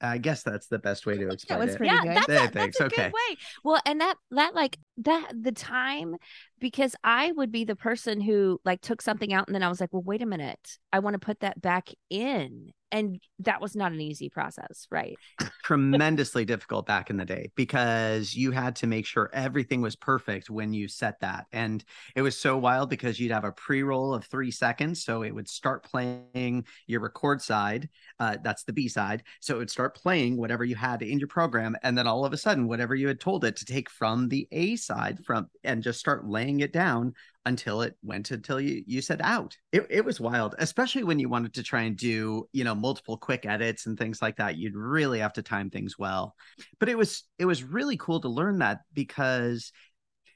I 0.02 0.18
guess 0.18 0.44
that's 0.44 0.68
the 0.68 0.80
best 0.80 1.06
way 1.06 1.18
to 1.18 1.30
explain 1.30 1.60
was 1.60 1.72
it. 1.72 1.78
pretty 1.78 2.00
yeah, 2.00 2.14
good. 2.14 2.14
that's 2.28 2.34
Yeah, 2.34 2.46
a, 2.46 2.48
that's 2.48 2.54
thanks. 2.54 2.80
a 2.80 2.84
Okay. 2.84 3.04
good 3.04 3.14
way. 3.14 3.38
Well, 3.66 3.82
and 3.86 4.00
that 4.00 4.16
that 4.32 4.56
like 4.56 4.78
that 4.98 5.32
the 5.42 5.52
time 5.52 6.16
because 6.60 6.96
I 7.04 7.34
would 7.34 7.52
be 7.52 7.66
the 7.66 7.76
person 7.76 8.22
who 8.22 8.62
like 8.64 8.80
took 8.82 9.02
something 9.02 9.34
out 9.34 9.48
and 9.48 9.56
then 9.56 9.64
I 9.64 9.68
was 9.70 9.82
like, 9.82 9.92
well, 9.92 10.02
wait 10.02 10.22
a 10.22 10.26
minute, 10.26 10.78
I 10.94 11.00
want 11.00 11.16
to 11.16 11.20
put 11.20 11.42
that 11.42 11.62
back 11.62 11.90
in, 12.10 12.72
and 12.92 13.20
that 13.40 13.62
was 13.62 13.76
not 13.76 13.92
an 13.92 14.02
easy 14.02 14.30
process, 14.30 14.88
right? 14.90 15.16
tremendously 15.64 16.46
difficult 16.46 16.88
back 16.88 17.10
in 17.10 17.18
the 17.18 17.26
day 17.26 17.52
because 17.56 18.34
you 18.34 18.52
had 18.52 18.76
to 18.76 18.88
make 18.88 19.06
sure 19.06 19.30
everything 19.34 19.82
was 19.82 19.96
perfect 19.96 20.50
when 20.50 20.74
you 20.74 20.88
set 20.88 21.20
that. 21.20 21.46
And 21.52 21.84
it 22.16 22.24
was 22.24 22.38
so 22.38 22.58
wild 22.58 22.90
because 22.90 23.20
you'd 23.20 23.32
have 23.32 23.44
a 23.44 23.52
pre 23.52 23.84
roll 23.84 24.14
of 24.14 24.26
three 24.26 24.52
seconds. 24.52 25.04
So 25.04 25.22
it 25.22 25.32
would 25.32 25.48
start 25.48 25.84
playing 25.84 26.66
your 26.88 27.02
record 27.02 27.42
side. 27.42 27.90
Uh, 28.20 28.38
that's 28.44 28.64
the 28.64 28.74
B 28.74 28.88
side. 28.88 29.24
So 29.42 29.56
it 29.56 29.60
would 29.60 29.70
start 29.70 29.96
playing 29.96 30.38
whatever 30.38 30.64
you 30.64 30.76
had 30.76 31.02
in 31.02 31.20
your 31.20 31.28
program. 31.28 31.76
And 31.84 31.98
then 31.98 32.08
all 32.08 32.26
of 32.26 32.34
a 32.34 32.38
sudden, 32.38 32.68
whatever 32.68 32.96
you 32.96 33.08
had 33.08 33.20
told 33.20 33.46
it 33.46 33.56
to 33.58 33.66
take 33.66 33.90
from 33.90 34.28
the 34.28 34.48
A 34.52 34.76
side 34.76 35.24
from 35.24 35.50
and 35.64 35.84
just 35.84 36.00
start 36.00 36.28
laying 36.28 36.62
it 36.62 36.74
down 36.74 37.14
until 37.50 37.82
it 37.82 37.96
went 38.02 38.32
until 38.32 38.62
you 38.62 38.84
you 38.88 39.02
said 39.02 39.22
out. 39.22 39.58
It 39.74 39.86
it 39.90 40.06
was 40.06 40.20
wild, 40.20 40.56
especially 40.60 41.04
when 41.04 41.20
you 41.20 41.28
wanted 41.28 41.54
to 41.56 41.64
try 41.64 41.82
and 41.82 41.98
do, 41.98 42.48
you 42.54 42.64
know, 42.64 42.76
multiple 42.76 43.18
quick 43.18 43.46
edits 43.46 43.86
and 43.86 43.98
things 43.98 44.22
like 44.22 44.38
that. 44.38 44.58
You'd 44.58 44.76
really 44.76 45.20
have 45.20 45.34
to 45.34 45.42
time 45.42 45.70
things 45.70 46.00
well. 46.00 46.36
But 46.80 46.90
it 46.90 46.98
was 46.98 47.24
it 47.38 47.46
was 47.46 47.64
really 47.64 47.98
cool 47.98 48.22
to 48.22 48.30
learn 48.30 48.60
that 48.60 48.80
because 48.94 49.72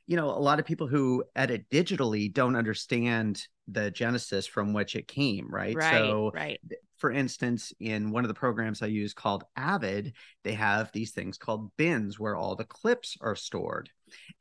you 0.05 0.17
know, 0.17 0.29
a 0.29 0.39
lot 0.39 0.59
of 0.59 0.65
people 0.65 0.87
who 0.87 1.23
edit 1.35 1.69
digitally 1.69 2.31
don't 2.31 2.57
understand 2.57 3.41
the 3.69 3.89
genesis 3.89 4.45
from 4.45 4.73
which 4.73 4.95
it 4.95 5.07
came, 5.07 5.47
right? 5.49 5.77
Right, 5.77 5.99
So 5.99 6.31
right. 6.33 6.59
for 6.97 7.11
instance, 7.11 7.71
in 7.79 8.11
one 8.11 8.23
of 8.25 8.27
the 8.27 8.33
programs 8.33 8.81
I 8.81 8.87
use 8.87 9.13
called 9.13 9.45
Avid, 9.55 10.13
they 10.43 10.53
have 10.53 10.91
these 10.91 11.11
things 11.11 11.37
called 11.37 11.71
bins 11.77 12.19
where 12.19 12.35
all 12.35 12.55
the 12.55 12.65
clips 12.65 13.17
are 13.21 13.35
stored. 13.35 13.89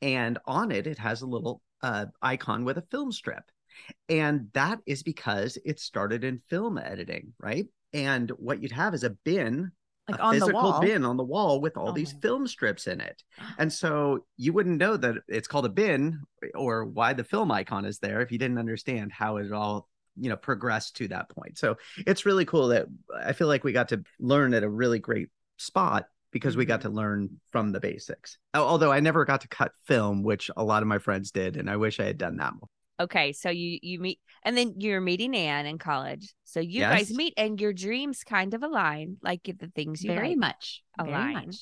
And 0.01 0.37
on 0.45 0.71
it, 0.71 0.85
it 0.87 0.97
has 0.97 1.21
a 1.21 1.27
little 1.27 1.61
uh, 1.83 2.05
icon 2.21 2.65
with 2.65 2.77
a 2.77 2.83
film 2.89 3.11
strip. 3.11 3.43
And 4.09 4.49
that 4.53 4.79
is 4.85 5.03
because 5.03 5.57
it 5.65 5.79
started 5.79 6.23
in 6.23 6.39
film 6.49 6.77
editing, 6.77 7.33
right? 7.39 7.65
And 7.93 8.29
what 8.31 8.61
you'd 8.61 8.71
have 8.71 8.93
is 8.93 9.03
a 9.03 9.11
bin, 9.11 9.71
Like 10.09 10.19
a 10.19 10.23
on 10.23 10.35
the 10.35 10.39
physical 10.41 10.61
wall. 10.63 10.81
bin 10.81 11.05
on 11.05 11.17
the 11.17 11.23
wall 11.23 11.61
with 11.61 11.77
all 11.77 11.89
Oh 11.89 11.91
these 11.91 12.13
film 12.13 12.47
strips 12.47 12.87
in 12.87 13.01
it. 13.01 13.21
And 13.59 13.71
so 13.71 14.25
you 14.37 14.53
wouldn't 14.53 14.77
know 14.77 14.97
that 14.97 15.15
it's 15.27 15.47
called 15.47 15.65
a 15.65 15.69
bin 15.69 16.21
or 16.55 16.85
why 16.85 17.13
the 17.13 17.23
film 17.23 17.51
icon 17.51 17.85
is 17.85 17.99
there 17.99 18.21
if 18.21 18.31
you 18.31 18.37
didn't 18.37 18.57
understand 18.57 19.11
how 19.11 19.37
it 19.37 19.51
all 19.51 19.89
you 20.15 20.29
know 20.29 20.37
progressed 20.37 20.95
to 20.97 21.07
that 21.09 21.29
point. 21.29 21.57
So 21.57 21.77
it's 21.97 22.25
really 22.25 22.45
cool 22.45 22.69
that 22.69 22.85
I 23.15 23.33
feel 23.33 23.47
like 23.47 23.63
we 23.63 23.71
got 23.73 23.89
to 23.89 24.03
learn 24.19 24.53
at 24.53 24.63
a 24.63 24.69
really 24.69 24.99
great 24.99 25.29
spot 25.57 26.05
because 26.33 26.57
we 26.57 26.65
got 26.65 26.81
Mm-hmm. 26.81 26.89
to 26.89 26.95
learn 26.95 27.29
from 27.51 27.71
the 27.71 27.79
basics. 27.79 28.37
Although 28.53 28.91
I 28.91 28.99
never 28.99 29.23
got 29.23 29.41
to 29.41 29.47
cut 29.47 29.71
film, 29.85 30.23
which 30.23 30.49
a 30.57 30.63
lot 30.63 30.81
of 30.81 30.87
my 30.89 30.97
friends 30.97 31.31
did, 31.31 31.55
and 31.55 31.69
I 31.69 31.77
wish 31.77 31.99
I 32.01 32.03
had 32.05 32.17
done 32.17 32.35
that 32.37 32.53
more. 32.53 32.67
Okay, 32.99 33.31
so 33.33 33.49
you 33.49 33.79
you 33.81 33.99
meet 33.99 34.19
and 34.43 34.55
then 34.55 34.75
you're 34.77 35.01
meeting 35.01 35.35
Ann 35.35 35.65
in 35.65 35.77
college. 35.79 36.31
So 36.43 36.59
you 36.59 36.81
guys 36.81 37.11
meet 37.11 37.33
and 37.37 37.59
your 37.59 37.73
dreams 37.73 38.23
kind 38.23 38.53
of 38.53 38.61
align, 38.63 39.17
like 39.23 39.41
the 39.43 39.71
things 39.75 40.03
you 40.03 40.11
Very 40.13 40.29
like. 40.29 40.37
much. 40.37 40.83
Very 40.97 41.09
align. 41.09 41.33
much. 41.47 41.55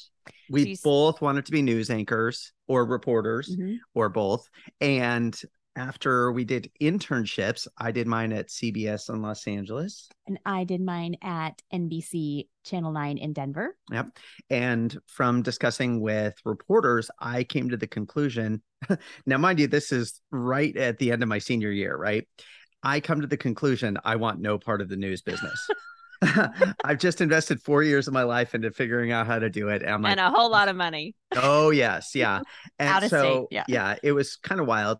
We 0.50 0.66
you 0.66 0.72
s- 0.74 0.82
both 0.82 1.22
wanted 1.22 1.46
to 1.46 1.52
be 1.52 1.62
news 1.62 1.90
anchors 1.90 2.52
or 2.68 2.86
reporters 2.86 3.56
Mhm. 3.56 3.78
or 3.94 4.10
both. 4.10 4.50
And 4.82 5.40
after 5.76 6.32
we 6.32 6.44
did 6.44 6.72
internships, 6.82 7.68
I 7.78 7.92
did 7.92 8.08
mine 8.08 8.34
at 8.34 8.50
CBS 8.50 9.10
in 9.10 9.22
Los 9.22 9.48
Angeles. 9.48 10.10
And 10.28 10.40
I 10.46 10.64
did 10.64 10.82
mine 10.82 11.16
at 11.22 11.62
NBC 11.74 12.48
Channel 12.64 12.92
9 12.92 13.18
in 13.18 13.34
Denver. 13.34 13.76
Yep. 13.92 14.18
And 14.50 14.98
from 15.08 15.42
discussing 15.42 16.02
with 16.02 16.36
reporters, 16.46 17.10
I 17.20 17.44
came 17.44 17.70
to 17.70 17.78
the 17.78 17.88
conclusion 17.88 18.62
now, 19.26 19.38
mind 19.38 19.60
you, 19.60 19.68
this 19.68 19.92
is 19.92 20.22
right 20.32 20.76
at 20.76 20.98
the 20.98 21.12
end 21.12 21.24
of 21.24 21.30
my 21.30 21.40
senior 21.40 21.72
year, 21.72 21.96
right? 21.96 22.28
I 22.84 23.00
come 23.00 23.22
to 23.22 23.28
the 23.28 23.38
conclusion 23.38 23.98
I 24.04 24.16
want 24.16 24.40
no 24.40 24.58
part 24.58 24.82
of 24.82 24.90
the 24.90 24.96
news 24.96 25.22
business. 25.22 25.70
I've 26.84 27.00
just 27.00 27.20
invested 27.20 27.62
four 27.62 27.82
years 27.82 28.08
of 28.08 28.14
my 28.14 28.22
life 28.22 28.54
into 28.54 28.70
figuring 28.72 29.12
out 29.12 29.26
how 29.26 29.40
to 29.40 29.50
do 29.50 29.70
it. 29.70 29.82
And, 29.82 30.04
like, 30.04 30.12
and 30.12 30.20
a 30.20 30.30
whole 30.30 30.52
lot 30.52 30.70
of 30.70 30.76
money. 30.76 31.16
oh 31.36 31.72
yes, 31.72 32.14
yeah. 32.14 32.42
And 32.78 32.90
Out 32.90 33.04
of 33.04 33.10
so 33.10 33.24
state, 33.24 33.48
yeah. 33.50 33.64
yeah, 33.68 33.96
it 34.04 34.12
was 34.12 34.36
kind 34.36 34.62
of 34.62 34.68
wild. 34.68 35.00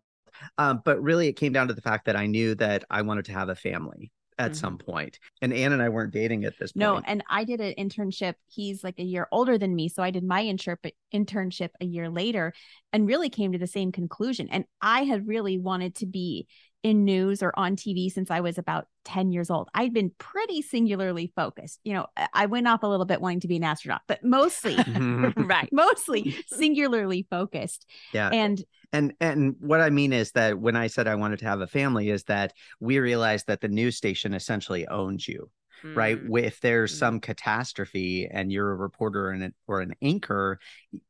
Um, 0.58 0.82
but 0.84 1.02
really 1.02 1.28
it 1.28 1.34
came 1.34 1.54
down 1.54 1.68
to 1.68 1.74
the 1.74 1.82
fact 1.82 2.06
that 2.06 2.16
I 2.16 2.26
knew 2.28 2.56
that 2.56 2.84
I 2.90 3.02
wanted 3.02 3.26
to 3.26 3.34
have 3.34 3.50
a 3.50 3.56
family 3.56 4.12
at 4.42 4.56
some 4.56 4.78
point. 4.78 5.20
And 5.42 5.54
Ann 5.54 5.72
and 5.72 5.82
I 5.82 5.90
weren't 5.90 6.12
dating 6.12 6.46
at 6.46 6.58
this 6.58 6.72
point. 6.72 6.82
No, 6.82 7.02
and 7.06 7.24
I 7.30 7.44
did 7.44 7.62
an 7.62 7.74
internship. 7.78 8.34
He's 8.48 8.84
like 8.84 9.00
a 9.00 9.04
year 9.04 9.28
older 9.32 9.58
than 9.58 9.76
me. 9.76 9.88
So 9.88 10.02
I 10.02 10.12
did 10.12 10.24
my 10.24 10.44
internship 10.44 10.92
internship 11.14 11.70
a 11.80 11.86
year 11.86 12.10
later 12.10 12.54
and 12.92 13.08
really 13.08 13.30
came 13.30 13.52
to 13.52 13.60
the 13.60 13.68
same 13.68 13.92
conclusion. 13.92 14.50
And 14.50 14.66
I 14.82 15.04
had 15.04 15.28
really 15.28 15.58
wanted 15.58 15.96
to 15.96 16.06
be 16.06 16.48
in 16.84 17.06
news 17.06 17.44
or 17.44 17.54
on 17.58 17.76
TV 17.76 18.10
since 18.12 18.32
I 18.32 18.40
was 18.42 18.58
about 18.58 18.88
10 19.06 19.32
years 19.32 19.50
old. 19.52 19.70
I'd 19.74 19.94
been 19.94 20.12
pretty 20.18 20.62
singularly 20.62 21.32
focused. 21.36 21.80
You 21.84 21.94
know, 21.94 22.08
I- 22.18 22.28
I 22.34 22.46
went 22.48 22.68
off 22.68 22.84
a 22.84 22.88
little 22.88 23.06
bit 23.06 23.22
wanting 23.22 23.42
to 23.42 23.48
be 23.48 23.58
an 23.58 23.64
astronaut, 23.64 24.02
but 24.08 24.24
mostly, 24.24 24.76
right. 25.38 25.70
mostly 25.72 26.36
singularly 26.48 27.28
focused. 27.30 27.86
yeah. 28.14 28.30
And 28.34 28.64
And 28.94 29.14
and 29.22 29.56
what 29.60 29.80
I 29.80 29.90
mean 29.90 30.12
is 30.12 30.32
that 30.34 30.60
when 30.60 30.76
I 30.76 30.88
said 30.88 31.08
I 31.08 31.16
wanted 31.16 31.40
to 31.40 31.46
have 31.46 31.62
a 31.62 31.68
family 31.68 32.10
is 32.10 32.24
that 32.26 32.54
we 32.80 33.00
realized 33.00 33.48
that 33.48 33.62
the 33.62 33.68
news 33.70 33.96
station 33.96 34.34
essentially 34.34 34.88
owns 34.88 35.28
you, 35.28 35.50
right? 35.84 36.22
Mm. 36.22 36.44
If 36.44 36.60
there's 36.62 36.94
Mm. 36.96 36.98
some 37.00 37.20
catastrophe 37.20 38.28
and 38.30 38.52
you're 38.52 38.72
a 38.72 38.76
reporter 38.76 39.30
and 39.30 39.54
or 39.68 39.82
an 39.82 39.94
anchor, 40.02 40.60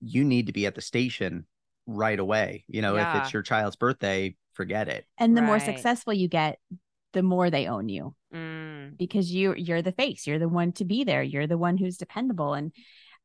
you 0.01 0.23
need 0.23 0.47
to 0.47 0.53
be 0.53 0.65
at 0.65 0.75
the 0.75 0.81
station 0.81 1.45
right 1.87 2.19
away. 2.19 2.65
You 2.67 2.81
know, 2.81 2.95
if 2.97 3.07
it's 3.15 3.33
your 3.33 3.41
child's 3.41 3.75
birthday, 3.77 4.35
forget 4.61 4.87
it. 4.87 5.05
and 5.17 5.35
the 5.37 5.41
more 5.41 5.59
successful 5.59 6.13
you 6.13 6.27
get, 6.27 6.59
the 7.13 7.23
more 7.23 7.49
they 7.49 7.67
own 7.67 7.89
you. 7.89 8.15
Mm. 8.33 8.97
because 8.97 9.29
you 9.37 9.53
you're 9.55 9.81
the 9.81 9.91
face 9.91 10.25
you're 10.25 10.39
the 10.39 10.47
one 10.61 10.71
to 10.79 10.85
be 10.85 11.03
there 11.03 11.21
you're 11.31 11.47
the 11.47 11.57
one 11.67 11.77
who's 11.77 11.97
dependable 11.97 12.53
and 12.53 12.71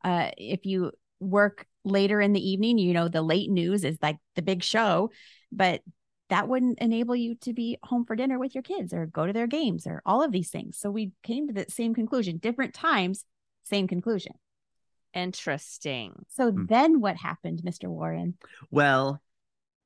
uh 0.02 0.30
if 0.36 0.66
you 0.66 0.90
work 1.20 1.64
later 1.84 2.20
in 2.20 2.32
the 2.32 2.44
evening 2.50 2.76
you 2.78 2.92
know 2.92 3.06
the 3.08 3.22
late 3.22 3.48
news 3.48 3.84
is 3.84 3.96
like 4.02 4.18
the 4.34 4.42
big 4.42 4.64
show 4.64 5.10
but 5.52 5.82
that 6.28 6.48
wouldn't 6.48 6.80
enable 6.80 7.14
you 7.14 7.36
to 7.36 7.52
be 7.52 7.78
home 7.84 8.04
for 8.04 8.16
dinner 8.16 8.36
with 8.36 8.52
your 8.56 8.62
kids 8.72 8.92
or 8.92 9.06
go 9.06 9.24
to 9.28 9.32
their 9.32 9.46
games 9.46 9.86
or 9.86 10.02
all 10.04 10.24
of 10.24 10.32
these 10.32 10.50
things 10.50 10.76
so 10.76 10.90
we 10.90 11.12
came 11.22 11.46
to 11.46 11.54
the 11.54 11.66
same 11.70 11.94
conclusion 11.94 12.38
different 12.38 12.74
times 12.74 13.24
same 13.62 13.86
conclusion 13.86 14.32
Interesting. 15.14 16.12
so 16.28 16.50
Hmm. 16.50 16.66
then 16.66 17.00
what 17.00 17.16
happened 17.16 17.62
mr 17.64 17.88
warren 17.88 18.34
Well, 18.70 19.20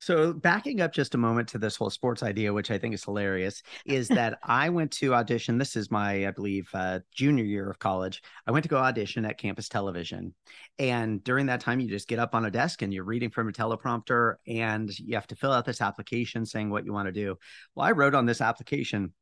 so 0.01 0.33
backing 0.33 0.81
up 0.81 0.91
just 0.91 1.13
a 1.13 1.19
moment 1.19 1.47
to 1.49 1.59
this 1.59 1.75
whole 1.75 1.91
sports 1.91 2.23
idea, 2.23 2.51
which 2.51 2.71
I 2.71 2.79
think 2.79 2.95
is 2.95 3.03
hilarious, 3.03 3.61
is 3.85 4.07
that 4.09 4.39
I 4.43 4.69
went 4.69 4.91
to 4.93 5.13
audition. 5.13 5.59
This 5.59 5.75
is 5.75 5.91
my, 5.91 6.27
I 6.27 6.31
believe, 6.31 6.67
uh, 6.73 6.99
junior 7.13 7.43
year 7.43 7.69
of 7.69 7.77
college. 7.77 8.23
I 8.47 8.51
went 8.51 8.63
to 8.63 8.69
go 8.69 8.77
audition 8.77 9.25
at 9.25 9.37
campus 9.37 9.69
television. 9.69 10.33
And 10.79 11.23
during 11.23 11.45
that 11.45 11.61
time, 11.61 11.79
you 11.79 11.87
just 11.87 12.07
get 12.07 12.19
up 12.19 12.33
on 12.33 12.45
a 12.45 12.51
desk 12.51 12.81
and 12.81 12.91
you're 12.91 13.03
reading 13.03 13.29
from 13.29 13.47
a 13.47 13.51
teleprompter 13.51 14.35
and 14.47 14.89
you 14.97 15.13
have 15.13 15.27
to 15.27 15.35
fill 15.35 15.51
out 15.51 15.65
this 15.65 15.81
application 15.81 16.45
saying 16.45 16.71
what 16.71 16.83
you 16.83 16.93
want 16.93 17.07
to 17.07 17.11
do. 17.11 17.37
Well, 17.75 17.85
I 17.85 17.91
wrote 17.91 18.15
on 18.15 18.25
this 18.25 18.41
application, 18.41 19.13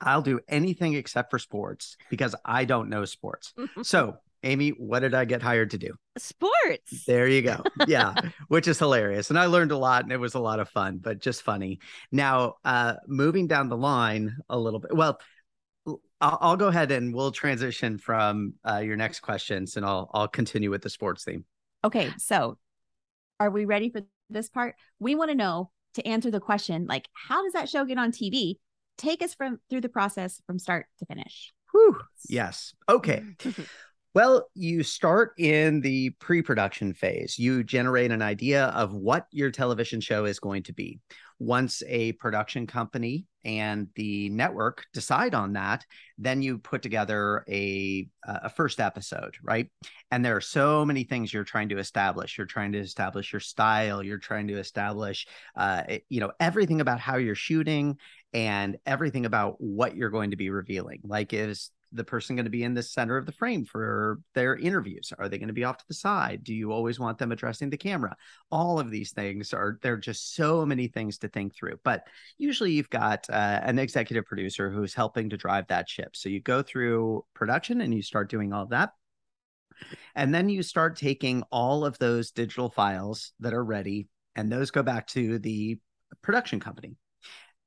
I'll 0.00 0.22
do 0.22 0.40
anything 0.48 0.94
except 0.94 1.30
for 1.30 1.38
sports 1.38 1.96
because 2.08 2.34
I 2.44 2.64
don't 2.64 2.88
know 2.88 3.04
sports. 3.04 3.52
So, 3.82 4.16
Amy, 4.42 4.70
what 4.70 5.00
did 5.00 5.14
I 5.14 5.24
get 5.26 5.42
hired 5.42 5.70
to 5.70 5.78
do? 5.78 5.94
Sports. 6.18 7.04
There 7.06 7.26
you 7.26 7.42
go. 7.42 7.62
Yeah, 7.86 8.14
which 8.48 8.68
is 8.68 8.78
hilarious. 8.78 9.30
And 9.30 9.38
I 9.38 9.46
learned 9.46 9.72
a 9.72 9.78
lot 9.78 10.02
and 10.02 10.12
it 10.12 10.18
was 10.18 10.34
a 10.34 10.40
lot 10.40 10.60
of 10.60 10.68
fun, 10.68 10.98
but 10.98 11.20
just 11.20 11.42
funny. 11.42 11.80
Now, 12.10 12.56
uh 12.64 12.94
moving 13.06 13.46
down 13.46 13.68
the 13.68 13.76
line 13.76 14.36
a 14.48 14.58
little 14.58 14.80
bit. 14.80 14.94
Well, 14.94 15.18
I'll, 16.20 16.38
I'll 16.40 16.56
go 16.56 16.68
ahead 16.68 16.92
and 16.92 17.14
we'll 17.14 17.32
transition 17.32 17.98
from 17.98 18.54
uh, 18.68 18.78
your 18.78 18.96
next 18.96 19.20
questions 19.20 19.76
and 19.76 19.86
I'll 19.86 20.10
I'll 20.12 20.28
continue 20.28 20.70
with 20.70 20.82
the 20.82 20.90
sports 20.90 21.24
theme. 21.24 21.44
Okay, 21.84 22.10
so 22.18 22.58
are 23.40 23.50
we 23.50 23.64
ready 23.64 23.90
for 23.90 24.02
this 24.30 24.48
part? 24.48 24.76
We 25.00 25.14
want 25.14 25.30
to 25.30 25.34
know 25.34 25.70
to 25.94 26.06
answer 26.06 26.30
the 26.30 26.40
question 26.40 26.86
like 26.86 27.08
how 27.12 27.42
does 27.42 27.54
that 27.54 27.68
show 27.68 27.84
get 27.84 27.98
on 27.98 28.12
TV? 28.12 28.56
Take 28.98 29.22
us 29.22 29.34
from 29.34 29.58
through 29.70 29.80
the 29.80 29.88
process 29.88 30.42
from 30.46 30.58
start 30.58 30.86
to 30.98 31.06
finish. 31.06 31.52
Whew. 31.72 31.98
Yes. 32.28 32.74
Okay. 32.88 33.22
Well, 34.14 34.46
you 34.54 34.82
start 34.82 35.32
in 35.38 35.80
the 35.80 36.10
pre 36.10 36.42
production 36.42 36.92
phase. 36.92 37.38
You 37.38 37.64
generate 37.64 38.10
an 38.10 38.20
idea 38.20 38.66
of 38.66 38.92
what 38.92 39.26
your 39.30 39.50
television 39.50 40.02
show 40.02 40.26
is 40.26 40.38
going 40.38 40.64
to 40.64 40.74
be. 40.74 41.00
Once 41.38 41.82
a 41.88 42.12
production 42.12 42.66
company 42.66 43.24
and 43.42 43.88
the 43.96 44.28
network 44.28 44.84
decide 44.92 45.34
on 45.34 45.54
that, 45.54 45.86
then 46.18 46.42
you 46.42 46.58
put 46.58 46.82
together 46.82 47.42
a, 47.48 48.06
a 48.26 48.50
first 48.50 48.80
episode, 48.80 49.34
right? 49.42 49.70
And 50.10 50.22
there 50.22 50.36
are 50.36 50.42
so 50.42 50.84
many 50.84 51.04
things 51.04 51.32
you're 51.32 51.42
trying 51.42 51.70
to 51.70 51.78
establish. 51.78 52.36
You're 52.36 52.46
trying 52.46 52.72
to 52.72 52.80
establish 52.80 53.32
your 53.32 53.40
style. 53.40 54.02
You're 54.02 54.18
trying 54.18 54.48
to 54.48 54.58
establish, 54.58 55.26
uh, 55.56 55.84
you 56.10 56.20
know, 56.20 56.32
everything 56.38 56.82
about 56.82 57.00
how 57.00 57.16
you're 57.16 57.34
shooting 57.34 57.96
and 58.34 58.76
everything 58.84 59.24
about 59.24 59.56
what 59.58 59.96
you're 59.96 60.10
going 60.10 60.32
to 60.32 60.36
be 60.36 60.50
revealing. 60.50 61.00
Like, 61.02 61.32
is 61.32 61.70
the 61.92 62.04
person 62.04 62.36
going 62.36 62.44
to 62.44 62.50
be 62.50 62.64
in 62.64 62.74
the 62.74 62.82
center 62.82 63.16
of 63.16 63.26
the 63.26 63.32
frame 63.32 63.64
for 63.64 64.20
their 64.34 64.56
interviews? 64.56 65.12
Are 65.18 65.28
they 65.28 65.38
going 65.38 65.48
to 65.48 65.54
be 65.54 65.64
off 65.64 65.78
to 65.78 65.84
the 65.88 65.94
side? 65.94 66.44
Do 66.44 66.54
you 66.54 66.72
always 66.72 66.98
want 66.98 67.18
them 67.18 67.32
addressing 67.32 67.70
the 67.70 67.76
camera? 67.76 68.16
All 68.50 68.80
of 68.80 68.90
these 68.90 69.12
things 69.12 69.52
are, 69.52 69.78
there 69.82 69.94
are 69.94 69.98
just 69.98 70.34
so 70.34 70.64
many 70.64 70.88
things 70.88 71.18
to 71.18 71.28
think 71.28 71.54
through. 71.54 71.78
But 71.84 72.06
usually 72.38 72.72
you've 72.72 72.90
got 72.90 73.28
uh, 73.30 73.60
an 73.62 73.78
executive 73.78 74.24
producer 74.24 74.70
who's 74.70 74.94
helping 74.94 75.30
to 75.30 75.36
drive 75.36 75.68
that 75.68 75.88
ship. 75.88 76.16
So 76.16 76.28
you 76.28 76.40
go 76.40 76.62
through 76.62 77.24
production 77.34 77.80
and 77.80 77.94
you 77.94 78.02
start 78.02 78.30
doing 78.30 78.52
all 78.52 78.66
that. 78.66 78.90
And 80.14 80.32
then 80.34 80.48
you 80.48 80.62
start 80.62 80.96
taking 80.96 81.42
all 81.50 81.84
of 81.84 81.98
those 81.98 82.30
digital 82.30 82.70
files 82.70 83.32
that 83.40 83.54
are 83.54 83.64
ready, 83.64 84.08
and 84.36 84.50
those 84.50 84.70
go 84.70 84.82
back 84.82 85.08
to 85.08 85.38
the 85.38 85.78
production 86.22 86.60
company. 86.60 86.96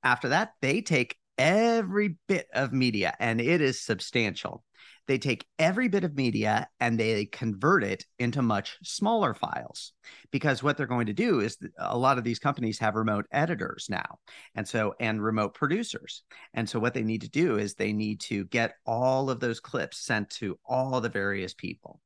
After 0.04 0.30
that, 0.30 0.54
they 0.62 0.82
take 0.82 1.18
every 1.38 2.18
bit 2.28 2.48
of 2.54 2.74
media, 2.74 3.14
and 3.20 3.40
it 3.42 3.62
is 3.62 3.82
substantial. 3.82 4.64
They 5.08 5.18
take 5.20 5.46
every 5.60 5.88
bit 5.88 6.04
of 6.04 6.16
media 6.16 6.68
and 6.80 7.00
they 7.00 7.26
convert 7.26 7.84
it 7.84 8.06
into 8.18 8.42
much 8.42 8.78
smaller 8.84 9.34
files 9.34 9.94
because 10.32 10.64
what 10.64 10.78
they're 10.78 10.88
going 10.88 11.06
to 11.08 11.14
do 11.14 11.42
is 11.42 11.58
a 11.78 11.98
lot 11.98 12.18
of 12.18 12.24
these 12.24 12.40
companies 12.40 12.80
have 12.80 12.96
remote 12.96 13.26
editors 13.32 13.86
now 13.88 14.18
and 14.56 14.68
so 14.68 14.96
and 15.00 15.24
remote 15.24 15.54
producers 15.54 16.24
and 16.56 16.68
so 16.68 16.80
what 16.80 16.96
they 16.96 17.04
need 17.04 17.22
to 17.22 17.30
do 17.30 17.58
is 17.58 17.76
they 17.76 17.94
need 17.94 18.20
to 18.22 18.46
get 18.46 18.76
all 18.86 19.30
of 19.30 19.40
those 19.40 19.60
clips 19.60 20.00
sent 20.00 20.30
to 20.32 20.58
all 20.66 21.00
the 21.02 21.10
various 21.10 21.54
people 21.54 22.02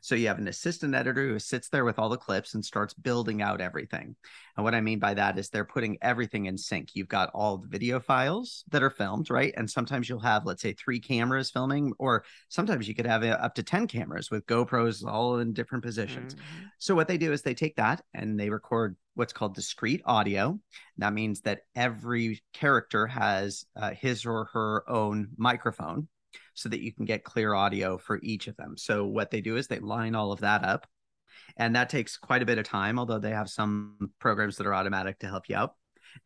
so 0.00 0.14
you 0.14 0.28
have 0.28 0.38
an 0.38 0.48
assistant 0.48 0.94
editor 0.94 1.26
who 1.26 1.38
sits 1.38 1.68
there 1.68 1.84
with 1.84 1.98
all 1.98 2.08
the 2.08 2.16
clips 2.16 2.54
and 2.54 2.64
starts 2.64 2.94
building 2.94 3.42
out 3.42 3.60
everything. 3.60 4.16
And 4.56 4.64
what 4.64 4.74
I 4.74 4.80
mean 4.80 4.98
by 4.98 5.14
that 5.14 5.38
is 5.38 5.48
they're 5.48 5.64
putting 5.64 5.98
everything 6.02 6.46
in 6.46 6.58
sync. 6.58 6.90
You've 6.94 7.08
got 7.08 7.30
all 7.34 7.58
the 7.58 7.68
video 7.68 8.00
files 8.00 8.64
that 8.70 8.82
are 8.82 8.90
filmed, 8.90 9.30
right? 9.30 9.54
And 9.56 9.70
sometimes 9.70 10.08
you'll 10.08 10.20
have, 10.20 10.44
let's 10.44 10.62
say, 10.62 10.74
three 10.74 11.00
cameras 11.00 11.50
filming, 11.50 11.92
or 11.98 12.24
sometimes 12.48 12.86
you 12.86 12.94
could 12.94 13.06
have 13.06 13.24
uh, 13.24 13.38
up 13.40 13.54
to 13.54 13.62
10 13.62 13.86
cameras 13.86 14.30
with 14.30 14.46
GoPros 14.46 15.06
all 15.06 15.38
in 15.38 15.52
different 15.52 15.84
positions. 15.84 16.34
Mhm. 16.34 16.40
So 16.78 16.94
what 16.94 17.08
they 17.08 17.18
do 17.18 17.32
is 17.32 17.42
they 17.42 17.54
take 17.54 17.76
that 17.76 18.02
and 18.12 18.38
they 18.38 18.50
record 18.50 18.96
what's 19.14 19.32
called 19.32 19.54
discrete 19.54 20.02
audio. 20.04 20.58
That 20.98 21.12
means 21.12 21.42
that 21.42 21.62
every 21.74 22.42
character 22.52 23.06
has 23.06 23.64
uh, 23.76 23.90
his 23.90 24.24
or 24.26 24.46
her 24.52 24.88
own 24.88 25.28
microphone 25.36 26.08
so 26.54 26.68
that 26.68 26.80
you 26.80 26.92
can 26.92 27.04
get 27.04 27.24
clear 27.24 27.54
audio 27.54 27.98
for 27.98 28.18
each 28.22 28.48
of 28.48 28.56
them. 28.56 28.76
So 28.76 29.06
what 29.06 29.30
they 29.30 29.40
do 29.40 29.56
is 29.56 29.66
they 29.66 29.78
line 29.78 30.14
all 30.14 30.32
of 30.32 30.40
that 30.40 30.64
up. 30.64 30.86
And 31.56 31.76
that 31.76 31.90
takes 31.90 32.16
quite 32.16 32.42
a 32.42 32.46
bit 32.46 32.58
of 32.58 32.64
time, 32.64 32.98
although 32.98 33.18
they 33.18 33.30
have 33.30 33.50
some 33.50 34.10
programs 34.18 34.56
that 34.56 34.66
are 34.66 34.74
automatic 34.74 35.18
to 35.20 35.26
help 35.26 35.48
you 35.48 35.56
out. 35.56 35.74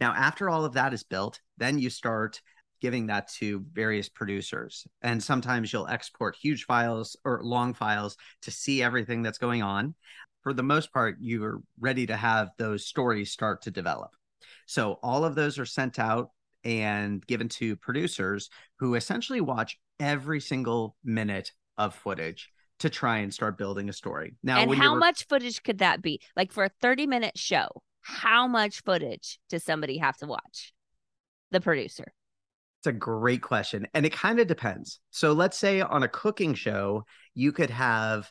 Now, 0.01 0.13
after 0.13 0.51
all 0.51 0.65
of 0.65 0.75
that 0.75 0.93
is 0.93 1.05
built, 1.05 1.41
then 1.59 1.79
you 1.79 1.91
start 1.91 2.41
giving 2.81 3.07
that 3.07 3.29
to 3.29 3.65
various 3.73 4.09
producers. 4.09 4.87
And 5.03 5.23
sometimes 5.23 5.73
you'll 5.73 5.89
export 5.89 6.37
huge 6.37 6.65
files 6.65 7.17
or 7.25 7.41
long 7.43 7.73
files 7.75 8.17
to 8.43 8.51
see 8.51 8.83
everything 8.83 9.23
that's 9.23 9.39
going 9.39 9.63
on. 9.63 9.95
For 10.43 10.53
the 10.53 10.63
most 10.63 10.93
part, 10.93 11.17
you're 11.21 11.61
ready 11.81 12.07
to 12.07 12.17
have 12.17 12.51
those 12.59 12.87
stories 12.87 13.33
start 13.33 13.63
to 13.63 13.71
develop. 13.71 14.11
So 14.67 14.99
all 15.03 15.25
of 15.25 15.35
those 15.35 15.59
are 15.59 15.67
sent 15.67 15.99
out 15.99 16.31
and 16.65 17.25
given 17.27 17.49
to 17.49 17.77
producers 17.77 18.51
who 18.79 18.95
essentially 18.97 19.41
watch 19.41 19.79
every 20.01 20.41
single 20.41 20.97
minute 21.05 21.53
of 21.79 21.95
footage 21.95 22.51
to 22.81 22.91
try 22.91 23.19
and 23.19 23.33
start 23.33 23.57
building 23.57 23.89
a 23.89 23.93
story. 23.93 24.35
Now, 24.43 24.59
and 24.59 24.75
how 24.75 24.95
much 24.95 25.27
footage 25.27 25.63
could 25.63 25.79
that 25.79 26.03
be? 26.03 26.21
Like 26.37 26.53
for 26.53 26.65
a 26.65 26.71
30 26.81 27.07
minute 27.07 27.39
show, 27.39 27.69
how 28.03 28.47
much 28.47 28.83
footage 28.83 29.39
does 29.49 29.65
somebody 29.65 29.99
have 29.99 30.17
to 30.19 30.27
watch? 30.27 30.73
The 31.51 31.61
producer. 31.61 32.13
It's 32.81 32.87
a 32.87 32.93
great 32.93 33.43
question. 33.43 33.87
And 33.95 34.05
it 34.05 34.13
kind 34.13 34.39
of 34.39 34.47
depends. 34.47 35.01
So 35.11 35.33
let's 35.33 35.57
say 35.57 35.81
on 35.81 36.03
a 36.03 36.09
cooking 36.09 36.55
show, 36.55 37.05
you 37.35 37.53
could 37.53 37.71
have, 37.71 38.31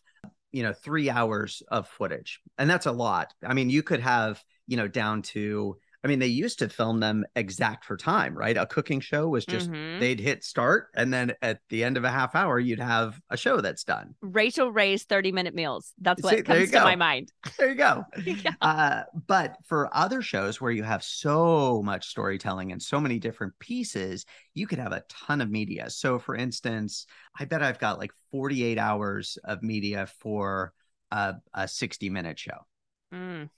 you 0.52 0.64
know, 0.64 0.74
three 0.74 1.10
hours 1.10 1.64
of 1.70 1.88
footage. 1.88 2.40
And 2.58 2.70
that's 2.70 2.86
a 2.86 2.92
lot. 2.92 3.34
I 3.44 3.54
mean, 3.54 3.70
you 3.70 3.84
could 3.84 4.02
have, 4.02 4.42
you 4.68 4.78
know, 4.78 4.88
down 4.88 5.24
to 5.24 5.78
I 6.06 6.08
mean, 6.08 6.20
they 6.20 6.28
used 6.28 6.60
to 6.60 6.70
film 6.70 7.00
them 7.00 7.26
exact 7.36 7.84
for 7.84 7.98
time, 7.98 8.38
right? 8.38 8.56
A 8.56 8.68
cooking 8.68 9.00
show 9.00 9.28
was 9.28 9.44
just 9.44 9.72
Mhm. 9.72 10.00
they'd 10.00 10.20
hit 10.20 10.44
start, 10.44 10.90
and 10.94 11.12
then 11.12 11.34
at 11.42 11.62
the 11.70 11.84
end 11.84 11.98
of 11.98 12.04
a 12.04 12.12
half 12.12 12.36
hour, 12.36 12.60
you'd 12.60 12.80
have 12.80 13.20
a 13.32 13.36
show 13.36 13.60
that's 13.60 13.84
done. 13.84 14.14
Rachael 14.22 14.72
Ray's 14.72 15.06
30 15.06 15.32
minute 15.32 15.56
meals. 15.56 15.94
That's 16.00 16.22
what 16.22 16.38
you 16.38 16.44
comes 16.44 16.70
to 16.70 16.82
my 16.82 16.96
mind. 16.96 17.34
There 17.58 17.70
you 17.70 17.76
go. 17.76 18.06
Yeah. 18.24 18.54
Uh, 18.62 19.04
but 19.28 19.58
for 19.66 19.90
other 19.96 20.22
shows 20.22 20.62
where 20.62 20.72
you 20.72 20.84
have 20.84 21.04
so 21.04 21.82
much 21.84 22.06
storytelling 22.06 22.72
and 22.72 22.80
so 22.80 23.00
many 23.00 23.18
different 23.18 23.58
pieces, 23.58 24.28
you 24.54 24.68
could 24.68 24.78
have 24.78 24.92
a 24.92 25.04
ton 25.10 25.42
of 25.42 25.50
media. 25.50 25.90
So, 25.90 26.20
for 26.20 26.36
instance, 26.36 27.08
I 27.40 27.46
bet 27.46 27.64
I've 27.64 27.80
got 27.80 27.98
like 27.98 28.12
48 28.30 28.78
hours 28.78 29.40
of 29.44 29.64
media 29.64 30.06
for 30.20 30.72
a, 31.10 31.38
a 31.56 31.68
60 31.68 32.12
minute 32.12 32.38
show. 32.38 32.68
Mm, 33.12 33.50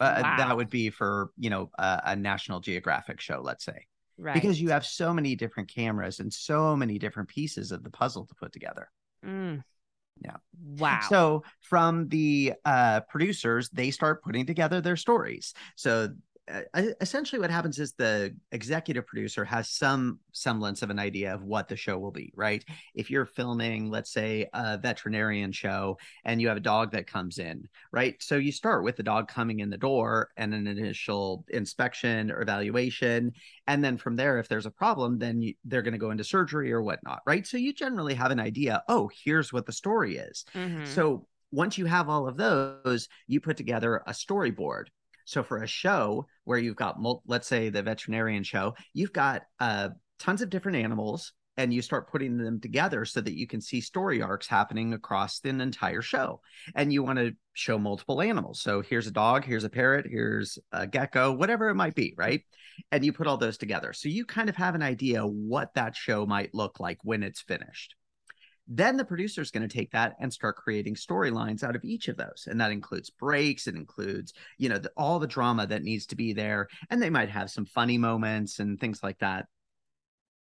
But 0.00 0.22
Wow. 0.22 0.36
that 0.38 0.56
would 0.56 0.70
be 0.70 0.88
for, 0.88 1.30
you 1.36 1.50
know, 1.50 1.70
a, 1.78 2.00
a 2.06 2.16
National 2.16 2.58
Geographic 2.58 3.20
show, 3.20 3.42
let's 3.44 3.66
say, 3.66 3.86
right. 4.18 4.32
because 4.34 4.58
you 4.58 4.70
have 4.70 4.86
so 4.86 5.12
many 5.12 5.36
different 5.36 5.68
cameras 5.68 6.20
and 6.20 6.32
so 6.32 6.74
many 6.74 6.98
different 6.98 7.28
pieces 7.28 7.70
of 7.70 7.84
the 7.84 7.90
puzzle 7.90 8.24
to 8.24 8.34
put 8.34 8.50
together. 8.50 8.90
Mm. 9.24 9.62
Yeah. 10.24 10.36
Wow. 10.78 11.00
So 11.08 11.44
from 11.60 12.08
the 12.08 12.54
uh, 12.64 13.00
producers, 13.10 13.68
they 13.70 13.90
start 13.90 14.22
putting 14.22 14.46
together 14.46 14.80
their 14.80 14.96
stories. 14.96 15.52
So 15.76 16.04
uh, 16.04 16.08
essentially, 17.00 17.40
what 17.40 17.50
happens 17.50 17.78
is 17.78 17.92
the 17.92 18.34
executive 18.52 19.06
producer 19.06 19.44
has 19.44 19.70
some 19.70 20.20
semblance 20.32 20.82
of 20.82 20.90
an 20.90 20.98
idea 20.98 21.34
of 21.34 21.42
what 21.42 21.68
the 21.68 21.76
show 21.76 21.98
will 21.98 22.10
be, 22.10 22.32
right? 22.34 22.64
If 22.94 23.10
you're 23.10 23.26
filming, 23.26 23.90
let's 23.90 24.12
say, 24.12 24.48
a 24.52 24.78
veterinarian 24.78 25.52
show, 25.52 25.98
and 26.24 26.40
you 26.40 26.48
have 26.48 26.56
a 26.56 26.60
dog 26.60 26.92
that 26.92 27.06
comes 27.06 27.38
in, 27.38 27.68
right? 27.92 28.16
So 28.22 28.36
you 28.36 28.52
start 28.52 28.84
with 28.84 28.96
the 28.96 29.02
dog 29.02 29.28
coming 29.28 29.60
in 29.60 29.70
the 29.70 29.78
door 29.78 30.30
and 30.36 30.54
an 30.54 30.66
initial 30.66 31.44
inspection 31.48 32.30
or 32.30 32.40
evaluation, 32.40 33.32
and 33.66 33.82
then 33.82 33.96
from 33.96 34.16
there, 34.16 34.38
if 34.38 34.48
there's 34.48 34.66
a 34.66 34.70
problem, 34.70 35.18
then 35.18 35.42
you, 35.42 35.54
they're 35.64 35.82
going 35.82 35.92
to 35.92 35.98
go 35.98 36.10
into 36.10 36.24
surgery 36.24 36.72
or 36.72 36.82
whatnot, 36.82 37.20
right? 37.26 37.46
So 37.46 37.56
you 37.56 37.72
generally 37.72 38.14
have 38.14 38.30
an 38.30 38.40
idea. 38.40 38.82
Oh, 38.88 39.10
here's 39.24 39.52
what 39.52 39.66
the 39.66 39.72
story 39.72 40.16
is. 40.16 40.44
Mhm. 40.54 40.86
So 40.86 41.26
once 41.52 41.78
you 41.78 41.86
have 41.86 42.08
all 42.08 42.28
of 42.28 42.36
those, 42.36 43.08
you 43.26 43.40
put 43.40 43.56
together 43.56 44.02
a 44.06 44.12
storyboard. 44.12 44.86
So 45.30 45.44
for 45.44 45.62
a 45.62 45.66
show 45.66 46.26
where 46.42 46.58
you've 46.58 46.74
got, 46.74 47.00
mul- 47.00 47.22
let's 47.24 47.46
say 47.46 47.68
the 47.68 47.84
veterinarian 47.84 48.42
show, 48.42 48.74
you've 48.94 49.12
got 49.12 49.42
uh, 49.60 49.90
tons 50.18 50.42
of 50.42 50.50
different 50.50 50.78
animals 50.78 51.34
and 51.56 51.72
you 51.72 51.82
start 51.82 52.10
putting 52.10 52.36
them 52.36 52.58
together 52.58 53.04
so 53.04 53.20
that 53.20 53.36
you 53.36 53.46
can 53.46 53.60
see 53.60 53.80
story 53.80 54.22
arcs 54.22 54.48
happening 54.48 54.92
across 54.92 55.40
an 55.44 55.60
entire 55.60 56.02
show. 56.02 56.40
And 56.74 56.92
you 56.92 57.04
want 57.04 57.20
to 57.20 57.36
show 57.52 57.78
multiple 57.78 58.20
animals. 58.20 58.60
So 58.60 58.82
here's 58.82 59.06
a 59.06 59.12
dog, 59.12 59.44
here's 59.44 59.62
a 59.62 59.70
parrot, 59.70 60.06
here's 60.10 60.58
a 60.72 60.88
gecko, 60.88 61.30
whatever 61.30 61.68
it 61.68 61.76
might 61.76 61.94
be, 61.94 62.12
right? 62.16 62.42
And 62.90 63.04
you 63.04 63.12
put 63.12 63.28
all 63.28 63.36
those 63.36 63.56
together. 63.56 63.92
So 63.92 64.08
you 64.08 64.24
kind 64.24 64.48
of 64.48 64.56
have 64.56 64.74
an 64.74 64.82
idea 64.82 65.22
what 65.22 65.74
that 65.74 65.94
show 65.94 66.26
might 66.26 66.52
look 66.54 66.80
like 66.80 66.98
when 67.04 67.22
it's 67.22 67.42
finished. 67.42 67.94
Then 68.72 68.96
the 68.96 69.04
producer 69.04 69.42
is 69.42 69.50
going 69.50 69.68
to 69.68 69.76
take 69.76 69.90
that 69.90 70.14
and 70.20 70.32
start 70.32 70.54
creating 70.54 70.94
storylines 70.94 71.64
out 71.64 71.74
of 71.74 71.84
each 71.84 72.06
of 72.06 72.16
those. 72.16 72.46
And 72.48 72.60
that 72.60 72.70
includes 72.70 73.10
breaks, 73.10 73.66
it 73.66 73.74
includes, 73.74 74.32
you 74.58 74.68
know, 74.68 74.78
the, 74.78 74.92
all 74.96 75.18
the 75.18 75.26
drama 75.26 75.66
that 75.66 75.82
needs 75.82 76.06
to 76.06 76.16
be 76.16 76.32
there. 76.32 76.68
And 76.88 77.02
they 77.02 77.10
might 77.10 77.30
have 77.30 77.50
some 77.50 77.66
funny 77.66 77.98
moments 77.98 78.60
and 78.60 78.78
things 78.78 79.02
like 79.02 79.18
that. 79.18 79.46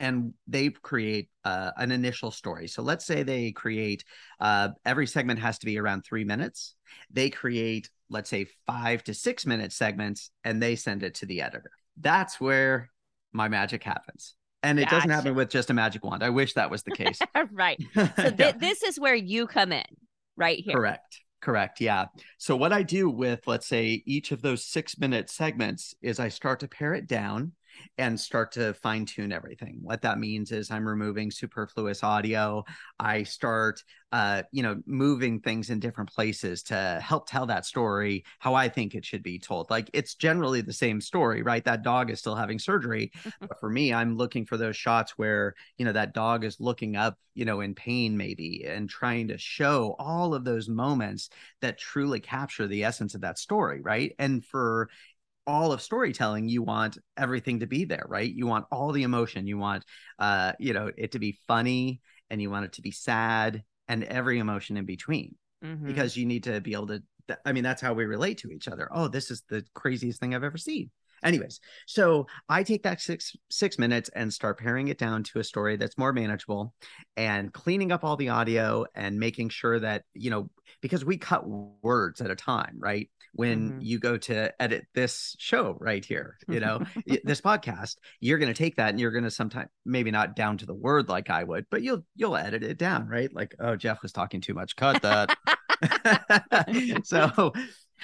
And 0.01 0.33
they 0.45 0.69
create 0.69 1.29
uh, 1.45 1.71
an 1.77 1.91
initial 1.91 2.29
story. 2.29 2.67
So 2.67 2.81
let's 2.83 3.05
say 3.05 3.23
they 3.23 3.53
create 3.53 4.03
uh, 4.41 4.69
every 4.85 5.07
segment 5.07 5.39
has 5.39 5.57
to 5.59 5.65
be 5.65 5.79
around 5.79 6.01
three 6.01 6.25
minutes. 6.25 6.75
They 7.09 7.29
create, 7.29 7.89
let's 8.09 8.29
say, 8.29 8.47
five 8.67 9.05
to 9.05 9.13
six 9.13 9.45
minute 9.45 9.71
segments 9.71 10.31
and 10.43 10.61
they 10.61 10.75
send 10.75 11.01
it 11.01 11.15
to 11.15 11.25
the 11.25 11.41
editor. 11.41 11.71
That's 11.95 12.41
where 12.41 12.91
my 13.31 13.47
magic 13.47 13.83
happens. 13.83 14.36
And 14.63 14.79
it 14.79 14.89
doesn't 14.89 15.09
happen 15.09 15.35
with 15.35 15.49
just 15.49 15.69
a 15.69 15.73
magic 15.73 16.03
wand. 16.03 16.23
I 16.23 16.29
wish 16.29 16.53
that 16.53 16.69
was 16.71 16.83
the 16.83 16.91
case. 16.91 17.19
right. 17.51 17.81
So 17.95 18.33
Yeah. 18.37 18.51
this 18.53 18.83
is 18.83 18.99
where 18.99 19.15
you 19.15 19.47
come 19.47 19.71
in, 19.71 19.85
right 20.35 20.57
here. 20.59 20.75
Correct. 20.75 21.21
Correct. 21.41 21.79
Yeah. 21.79 22.05
So 22.39 22.55
what 22.55 22.73
I 22.73 22.81
do 22.81 23.09
with, 23.09 23.41
let's 23.45 23.67
say, 23.67 24.01
each 24.05 24.31
of 24.31 24.41
those 24.41 24.65
six 24.65 24.97
minute 24.97 25.29
segments 25.29 25.93
is 26.01 26.19
I 26.19 26.29
start 26.29 26.59
to 26.61 26.67
pare 26.67 26.93
it 26.95 27.07
down 27.07 27.51
and 27.97 28.19
start 28.19 28.51
to 28.53 28.73
fine 28.75 29.05
tune 29.05 29.31
everything. 29.31 29.79
What 29.81 30.01
that 30.03 30.19
means 30.19 30.51
is 30.51 30.69
I'm 30.69 30.87
removing 30.87 31.31
superfluous 31.31 32.03
audio. 32.03 32.63
I 32.99 33.23
start, 33.23 33.83
uh, 34.11 34.43
you 34.51 34.63
know, 34.63 34.81
moving 34.85 35.39
things 35.39 35.69
in 35.69 35.79
different 35.79 36.11
places 36.11 36.63
to 36.63 36.99
help 37.01 37.27
tell 37.27 37.45
that 37.47 37.65
story 37.65 38.23
how 38.39 38.53
I 38.53 38.69
think 38.69 38.95
it 38.95 39.05
should 39.05 39.23
be 39.23 39.39
told. 39.39 39.69
Like 39.69 39.89
it's 39.93 40.15
generally 40.15 40.61
the 40.61 40.73
same 40.73 41.01
story, 41.01 41.41
right? 41.41 41.63
That 41.63 41.83
dog 41.83 42.11
is 42.11 42.19
still 42.19 42.35
having 42.35 42.59
surgery. 42.59 43.11
but 43.39 43.59
for 43.59 43.69
me, 43.69 43.93
I'm 43.93 44.15
looking 44.15 44.45
for 44.45 44.57
those 44.57 44.75
shots 44.75 45.17
where, 45.17 45.55
you 45.77 45.85
know, 45.85 45.93
that 45.93 46.13
dog 46.13 46.43
is 46.43 46.59
looking 46.59 46.95
up, 46.95 47.17
you 47.33 47.45
know, 47.45 47.61
in 47.61 47.75
pain 47.75 48.17
maybe 48.17 48.65
and 48.67 48.89
trying 48.89 49.27
to 49.29 49.37
show 49.37 49.95
all 49.99 50.33
of 50.33 50.43
those 50.43 50.69
moments 50.69 51.29
that 51.61 51.77
truly 51.77 52.19
capture 52.19 52.67
the 52.67 52.83
essence 52.83 53.15
of 53.15 53.21
that 53.21 53.39
story, 53.39 53.81
right? 53.81 54.13
And 54.19 54.45
for 54.45 54.89
all 55.47 55.71
of 55.71 55.81
storytelling 55.81 56.49
you 56.49 56.61
want 56.61 56.97
everything 57.15 57.61
to 57.61 57.67
be 57.67 57.85
there 57.85 58.05
right? 58.07 58.31
You 58.31 58.45
want 58.45 58.65
all 58.71 58.91
the 58.91 59.03
emotion. 59.03 59.47
You 59.47 59.57
want 59.57 59.83
uh 60.19 60.51
you 60.59 60.73
know 60.73 60.91
it 60.97 61.13
to 61.13 61.19
be 61.19 61.39
funny 61.47 62.01
and 62.29 62.41
you 62.41 62.51
want 62.51 62.65
it 62.65 62.73
to 62.73 62.81
be 62.81 62.91
sad 62.91 63.63
and 63.87 64.03
every 64.03 64.37
emotion 64.39 64.75
in 64.77 64.85
between 64.85 65.35
Mhm. 65.63 65.87
because 65.87 66.15
you 66.17 66.25
need 66.25 66.43
to 66.43 66.61
be 66.61 66.73
able 66.73 66.87
to 66.87 67.01
i 67.45 67.51
mean 67.51 67.63
that's 67.63 67.81
how 67.81 67.93
we 67.93 68.05
relate 68.05 68.37
to 68.39 68.51
each 68.51 68.67
other. 68.67 68.87
Oh 68.91 69.07
this 69.07 69.31
is 69.31 69.41
the 69.49 69.65
craziest 69.73 70.19
thing 70.19 70.35
i've 70.35 70.43
ever 70.43 70.57
seen 70.57 70.91
anyways 71.27 71.59
so 71.85 72.25
i 72.49 72.63
take 72.63 72.83
that 72.83 72.99
six 73.01 73.35
six 73.49 73.77
minutes 73.77 74.09
and 74.15 74.33
start 74.33 74.57
paring 74.59 74.87
it 74.87 74.97
down 74.97 75.23
to 75.23 75.39
a 75.39 75.43
story 75.43 75.75
that's 75.77 75.97
more 75.97 76.13
manageable 76.13 76.73
and 77.15 77.53
cleaning 77.53 77.91
up 77.91 78.03
all 78.03 78.15
the 78.17 78.29
audio 78.29 78.85
and 78.95 79.19
making 79.19 79.49
sure 79.49 79.79
that 79.79 80.03
you 80.13 80.29
know 80.29 80.49
because 80.81 81.03
we 81.05 81.17
cut 81.17 81.43
words 81.81 82.21
at 82.21 82.31
a 82.31 82.35
time 82.35 82.75
right? 82.79 83.09
When 83.33 83.73
Mhm. 83.73 83.77
you 83.81 83.99
go 83.99 84.17
to 84.17 84.61
edit 84.61 84.85
this 84.95 85.35
show 85.37 85.77
right 85.79 86.03
here 86.03 86.37
you 86.47 86.59
know 86.59 86.81
this 87.23 87.41
podcast 87.41 87.97
you're 88.19 88.39
going 88.39 88.51
to 88.53 88.57
take 88.57 88.75
that 88.77 88.89
and 88.89 88.99
you're 88.99 89.11
going 89.11 89.23
to 89.25 89.31
sometimes 89.31 89.69
maybe 89.85 90.09
not 90.11 90.35
down 90.35 90.57
to 90.57 90.65
the 90.65 90.73
word 90.73 91.07
like 91.09 91.29
i 91.29 91.43
would 91.43 91.65
but 91.69 91.83
you'll 91.83 92.03
you'll 92.15 92.35
edit 92.35 92.63
it 92.63 92.77
down 92.79 93.07
right? 93.07 93.31
Like 93.33 93.53
oh 93.59 93.75
jeff 93.75 94.01
was 94.01 94.11
talking 94.11 94.41
too 94.41 94.53
much 94.55 94.75
cut 94.75 95.01
that. 95.03 95.37
So 97.03 97.53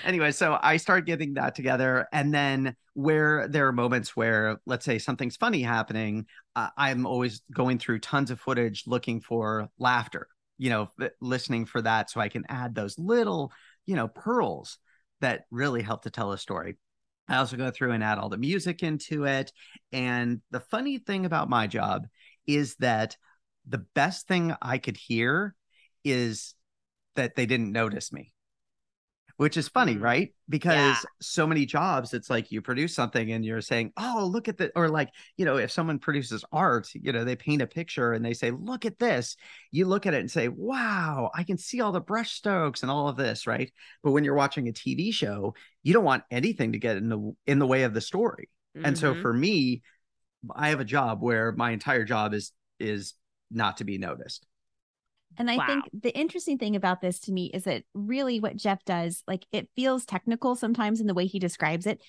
anyway 0.05 0.31
so 0.31 0.57
i 0.61 0.77
start 0.77 1.05
getting 1.05 1.33
that 1.33 1.55
together 1.55 2.07
and 2.11 2.33
then 2.33 2.75
where 2.93 3.47
there 3.47 3.67
are 3.67 3.71
moments 3.71 4.15
where 4.15 4.57
let's 4.65 4.85
say 4.85 4.97
something's 4.97 5.35
funny 5.37 5.61
happening 5.61 6.25
uh, 6.55 6.69
i'm 6.77 7.05
always 7.05 7.41
going 7.53 7.77
through 7.77 7.99
tons 7.99 8.31
of 8.31 8.39
footage 8.39 8.83
looking 8.87 9.19
for 9.21 9.69
laughter 9.79 10.27
you 10.57 10.69
know 10.69 10.87
listening 11.21 11.65
for 11.65 11.81
that 11.81 12.09
so 12.09 12.19
i 12.19 12.29
can 12.29 12.43
add 12.49 12.75
those 12.75 12.97
little 12.97 13.51
you 13.85 13.95
know 13.95 14.07
pearls 14.07 14.77
that 15.23 15.45
really 15.51 15.81
help 15.81 16.03
to 16.03 16.09
tell 16.09 16.33
a 16.33 16.37
story. 16.37 16.75
I 17.29 17.37
also 17.37 17.55
go 17.55 17.71
through 17.71 17.91
and 17.91 18.03
add 18.03 18.17
all 18.17 18.27
the 18.27 18.37
music 18.37 18.83
into 18.83 19.23
it 19.23 19.53
and 19.93 20.41
the 20.51 20.59
funny 20.59 20.97
thing 20.97 21.25
about 21.25 21.49
my 21.49 21.67
job 21.67 22.05
is 22.45 22.75
that 22.75 23.15
the 23.65 23.85
best 23.95 24.27
thing 24.27 24.53
i 24.61 24.77
could 24.77 24.97
hear 24.97 25.55
is 26.03 26.53
that 27.15 27.35
they 27.35 27.45
didn't 27.45 27.71
notice 27.71 28.11
me 28.11 28.33
which 29.37 29.57
is 29.57 29.67
funny 29.67 29.95
Mm. 29.95 30.01
right 30.01 30.33
because 30.49 30.77
Yeah. 31.03 31.09
so 31.21 31.47
many 31.47 31.65
jobs 31.65 32.13
it's 32.13 32.29
like 32.29 32.51
you 32.51 32.61
produce 32.61 32.93
something 32.93 33.31
and 33.31 33.43
you're 33.43 33.61
saying 33.61 33.91
oh 33.97 34.29
look 34.31 34.47
at 34.47 34.57
the 34.57 34.71
or 34.75 34.89
like 34.89 35.09
you 35.37 35.45
know 35.45 35.57
if 35.57 35.71
someone 35.71 35.99
produces 35.99 36.45
art 36.51 36.89
you 36.93 37.11
know 37.11 37.23
they 37.23 37.35
paint 37.35 37.61
a 37.61 37.67
picture 37.67 38.13
and 38.13 38.23
they 38.23 38.33
say 38.33 38.51
look 38.51 38.85
at 38.85 38.99
this 38.99 39.35
you 39.71 39.85
look 39.85 40.05
at 40.05 40.13
it 40.13 40.19
and 40.19 40.29
say 40.31 40.47
wow 40.49 41.31
i 41.33 41.43
can 41.43 41.57
see 41.57 41.81
all 41.81 41.91
the 41.91 41.99
brush 42.01 42.31
strokes 42.31 42.81
and 42.83 42.91
all 42.91 43.07
of 43.07 43.17
this 43.17 43.47
right 43.47 43.71
but 44.03 44.11
when 44.11 44.23
you're 44.23 44.35
watching 44.35 44.67
a 44.67 44.73
tv 44.73 45.13
show 45.13 45.53
you 45.81 45.93
don't 45.93 46.03
want 46.05 46.23
anything 46.29 46.73
to 46.73 46.79
get 46.79 46.97
in 46.97 47.09
the 47.09 47.35
in 47.47 47.59
the 47.59 47.67
way 47.67 47.83
of 47.83 47.93
the 47.93 48.01
story 48.01 48.49
and 48.83 48.97
so 48.97 49.13
Mhm. 49.13 49.21
for 49.21 49.33
me 49.33 49.81
i 50.55 50.69
have 50.69 50.79
a 50.79 50.85
job 50.85 51.21
where 51.21 51.51
my 51.53 51.71
entire 51.71 52.03
job 52.03 52.33
is 52.33 52.51
is 52.79 53.13
not 53.49 53.77
to 53.77 53.83
be 53.83 53.97
noticed 53.97 54.45
And 55.37 55.49
I 55.49 55.57
Wow. 55.57 55.65
think 55.67 55.89
the 55.93 56.15
interesting 56.17 56.57
thing 56.57 56.75
about 56.75 57.01
this 57.01 57.19
to 57.21 57.31
me 57.31 57.47
is 57.53 57.63
that 57.63 57.83
really 57.93 58.39
what 58.39 58.55
Jeff 58.55 58.83
does, 58.85 59.23
like 59.27 59.45
it 59.51 59.69
feels 59.75 60.05
technical 60.05 60.55
sometimes 60.55 61.01
in 61.01 61.07
the 61.07 61.13
way 61.13 61.25
he 61.25 61.39
describes 61.39 61.85
it, 61.87 62.01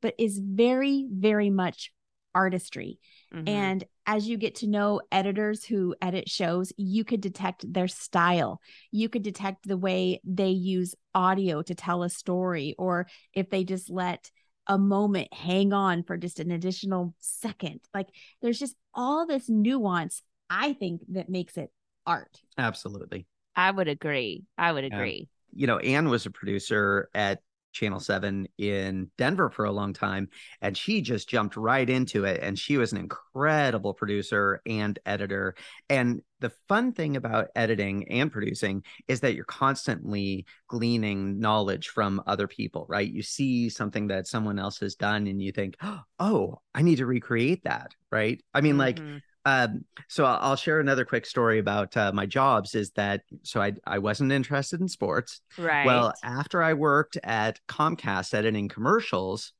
but 0.00 0.14
is 0.18 0.38
very, 0.38 1.06
very 1.10 1.50
much 1.50 1.92
artistry. 2.34 2.98
Mhm. 3.32 3.46
And 3.46 3.84
as 4.06 4.28
you 4.28 4.36
get 4.36 4.56
to 4.56 4.66
know 4.66 5.00
editors 5.12 5.64
who 5.64 5.94
edit 6.00 6.28
shows, 6.28 6.72
you 6.76 7.04
could 7.04 7.20
detect 7.20 7.70
their 7.72 7.88
style. 7.88 8.60
You 8.90 9.08
could 9.08 9.22
detect 9.22 9.66
the 9.68 9.76
way 9.76 10.20
they 10.24 10.48
use 10.50 10.94
audio 11.14 11.62
to 11.62 11.74
tell 11.74 12.02
a 12.02 12.10
story, 12.10 12.74
or 12.78 13.06
if 13.34 13.50
they 13.50 13.64
just 13.64 13.90
let 13.90 14.30
a 14.66 14.78
moment 14.78 15.32
hang 15.34 15.72
on 15.72 16.04
for 16.04 16.16
just 16.16 16.40
an 16.40 16.50
additional 16.50 17.14
second. 17.18 17.80
Like 17.92 18.08
there's 18.40 18.58
just 18.58 18.76
all 18.94 19.26
this 19.26 19.48
nuance, 19.48 20.22
I 20.48 20.72
think, 20.72 21.02
that 21.10 21.28
makes 21.28 21.56
it 21.56 21.70
art. 22.06 22.40
absolutely 22.58 23.26
I 23.54 23.70
would 23.70 23.88
agree. 23.88 24.44
I 24.56 24.72
would 24.72 24.84
Yeah. 24.84 24.96
agree. 24.96 25.28
you 25.54 25.66
know, 25.66 25.76
Ann 25.78 26.08
was 26.08 26.24
a 26.24 26.30
producer 26.30 27.10
at 27.14 27.42
Channel 27.72 28.00
7 28.00 28.48
in 28.58 29.10
Denver 29.18 29.50
for 29.50 29.66
a 29.66 29.72
long 29.72 29.92
time. 29.92 30.28
And 30.62 30.76
she 30.76 31.02
just 31.02 31.28
jumped 31.28 31.56
right 31.56 31.88
into 31.88 32.24
it. 32.24 32.40
And 32.42 32.58
she 32.58 32.78
was 32.78 32.92
an 32.92 32.98
incredible 32.98 33.92
producer 33.92 34.62
and 34.66 34.98
editor. 35.04 35.54
And 35.90 36.22
the 36.40 36.50
fun 36.68 36.92
thing 36.92 37.16
about 37.16 37.48
editing 37.54 38.08
and 38.08 38.32
producing 38.32 38.82
is 39.08 39.20
that 39.20 39.34
you're 39.34 39.44
constantly 39.44 40.46
gleaning 40.68 41.38
knowledge 41.38 41.88
from 41.88 42.22
other 42.26 42.46
people, 42.46 42.86
right? 42.88 43.10
You 43.10 43.22
see 43.22 43.68
something 43.68 44.06
that 44.08 44.26
someone 44.26 44.58
else 44.58 44.80
has 44.80 44.94
done 44.94 45.26
and 45.26 45.42
you 45.42 45.52
think, 45.52 45.76
oh, 46.18 46.60
I 46.74 46.82
need 46.82 46.96
to 46.96 47.06
recreate 47.06 47.64
that, 47.64 47.94
right? 48.10 48.42
I 48.54 48.62
mean, 48.62 48.72
mm-hmm. 48.72 48.78
like, 48.78 49.22
um, 49.44 49.84
so 50.08 50.24
I'll 50.24 50.56
share 50.56 50.80
another 50.80 51.04
quick 51.04 51.26
story 51.26 51.58
about 51.58 51.96
uh, 51.96 52.12
my 52.12 52.26
jobs. 52.26 52.74
Is 52.74 52.90
that 52.92 53.22
so? 53.42 53.60
I 53.60 53.72
I 53.86 53.98
wasn't 53.98 54.32
interested 54.32 54.80
in 54.80 54.88
sports. 54.88 55.40
Right. 55.58 55.86
Well, 55.86 56.12
after 56.22 56.62
I 56.62 56.74
worked 56.74 57.18
at 57.22 57.60
Comcast 57.68 58.34
editing 58.34 58.68
commercials, 58.68 59.52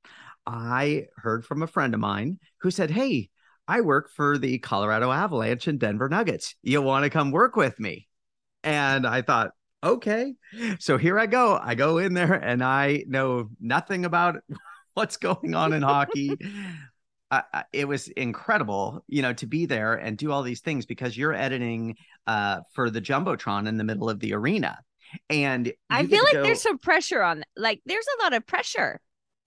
I 0.46 1.06
heard 1.16 1.44
from 1.44 1.62
a 1.62 1.66
friend 1.66 1.94
of 1.94 2.00
mine 2.00 2.38
who 2.58 2.70
said, 2.70 2.90
"Hey, 2.90 3.30
I 3.66 3.80
work 3.80 4.10
for 4.10 4.38
the 4.38 4.58
Colorado 4.58 5.10
Avalanche 5.10 5.66
and 5.66 5.80
Denver 5.80 6.08
Nuggets. 6.08 6.54
You 6.62 6.80
want 6.82 7.04
to 7.04 7.10
come 7.10 7.32
work 7.32 7.56
with 7.56 7.80
me?" 7.80 8.08
And 8.62 9.06
I 9.06 9.22
thought, 9.22 9.50
okay. 9.82 10.34
So 10.78 10.96
here 10.96 11.18
I 11.18 11.26
go. 11.26 11.58
I 11.60 11.74
go 11.74 11.98
in 11.98 12.14
there 12.14 12.34
and 12.34 12.62
I 12.62 13.04
know 13.08 13.50
nothing 13.60 14.04
about 14.04 14.36
what's 14.94 15.16
going 15.16 15.54
on 15.54 15.72
in 15.72 15.82
hockey 15.82 16.36
uh, 17.32 17.62
it 17.72 17.88
was 17.88 18.08
incredible, 18.08 19.02
you 19.08 19.22
know, 19.22 19.32
to 19.32 19.46
be 19.46 19.64
there 19.64 19.94
and 19.94 20.18
do 20.18 20.30
all 20.30 20.42
these 20.42 20.60
things 20.60 20.84
because 20.84 21.16
you're 21.16 21.32
editing 21.32 21.96
uh, 22.26 22.60
for 22.74 22.90
the 22.90 23.00
jumbotron 23.00 23.66
in 23.66 23.78
the 23.78 23.84
middle 23.84 24.10
of 24.10 24.20
the 24.20 24.34
arena, 24.34 24.78
and 25.30 25.72
I 25.90 26.06
feel 26.06 26.22
like 26.22 26.34
go... 26.34 26.42
there's 26.42 26.62
some 26.62 26.78
pressure 26.78 27.22
on, 27.22 27.42
like, 27.56 27.80
there's 27.86 28.06
a 28.20 28.22
lot 28.22 28.34
of 28.34 28.46
pressure, 28.46 29.00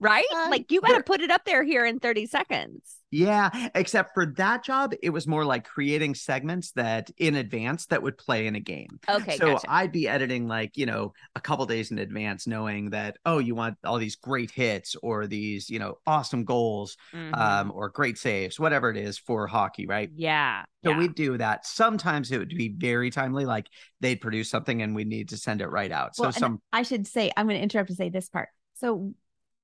right? 0.05 0.25
Uh, 0.33 0.47
like, 0.49 0.71
you 0.71 0.81
got 0.81 0.97
to 0.97 1.03
put 1.03 1.21
it 1.21 1.31
up 1.31 1.45
there 1.45 1.63
here 1.63 1.85
in 1.85 1.99
30 1.99 2.25
seconds. 2.27 2.97
Yeah, 3.11 3.69
except 3.75 4.13
for 4.13 4.25
that 4.25 4.63
job, 4.63 4.93
it 5.01 5.09
was 5.09 5.25
more 5.25 5.45
like 5.45 5.63
creating 5.63 6.15
segments 6.15 6.71
that 6.71 7.09
in 7.17 7.35
advance 7.35 7.85
that 7.85 8.03
would 8.03 8.17
play 8.17 8.45
in 8.45 8.55
a 8.55 8.59
game. 8.59 8.99
Okay. 9.07 9.37
So 9.37 9.53
gotcha. 9.53 9.71
I'd 9.71 9.93
be 9.93 10.09
editing 10.09 10.49
like, 10.49 10.75
you 10.75 10.85
know, 10.85 11.13
a 11.33 11.39
couple 11.39 11.65
days 11.65 11.91
in 11.91 11.99
advance, 11.99 12.45
knowing 12.45 12.89
that, 12.89 13.17
oh, 13.25 13.37
you 13.37 13.55
want 13.55 13.77
all 13.85 13.99
these 13.99 14.17
great 14.17 14.51
hits 14.51 14.97
or 15.01 15.27
these, 15.27 15.69
you 15.69 15.79
know, 15.79 15.97
awesome 16.05 16.43
goals 16.43 16.97
mm-hmm. 17.13 17.33
um, 17.35 17.71
or 17.73 17.87
great 17.87 18.17
saves, 18.17 18.59
whatever 18.59 18.89
it 18.89 18.97
is 18.97 19.17
for 19.17 19.47
hockey, 19.47 19.85
right? 19.85 20.09
Yeah. 20.13 20.63
So 20.83 20.89
yeah. 20.89 20.97
we'd 20.97 21.15
do 21.15 21.37
that. 21.37 21.65
Sometimes 21.65 22.31
it 22.31 22.37
would 22.37 22.49
be 22.49 22.75
very 22.77 23.11
timely, 23.11 23.45
like 23.45 23.67
they'd 24.01 24.19
produce 24.19 24.49
something 24.49 24.81
and 24.81 24.93
we 24.93 25.05
need 25.05 25.29
to 25.29 25.37
send 25.37 25.61
it 25.61 25.67
right 25.67 25.91
out. 25.91 26.17
So 26.17 26.23
well, 26.23 26.31
some 26.33 26.61
I 26.73 26.83
should 26.83 27.07
say, 27.07 27.31
I'm 27.37 27.47
going 27.47 27.57
to 27.57 27.63
interrupt 27.63 27.89
to 27.89 27.95
say 27.95 28.09
this 28.09 28.27
part. 28.27 28.49
So 28.73 29.13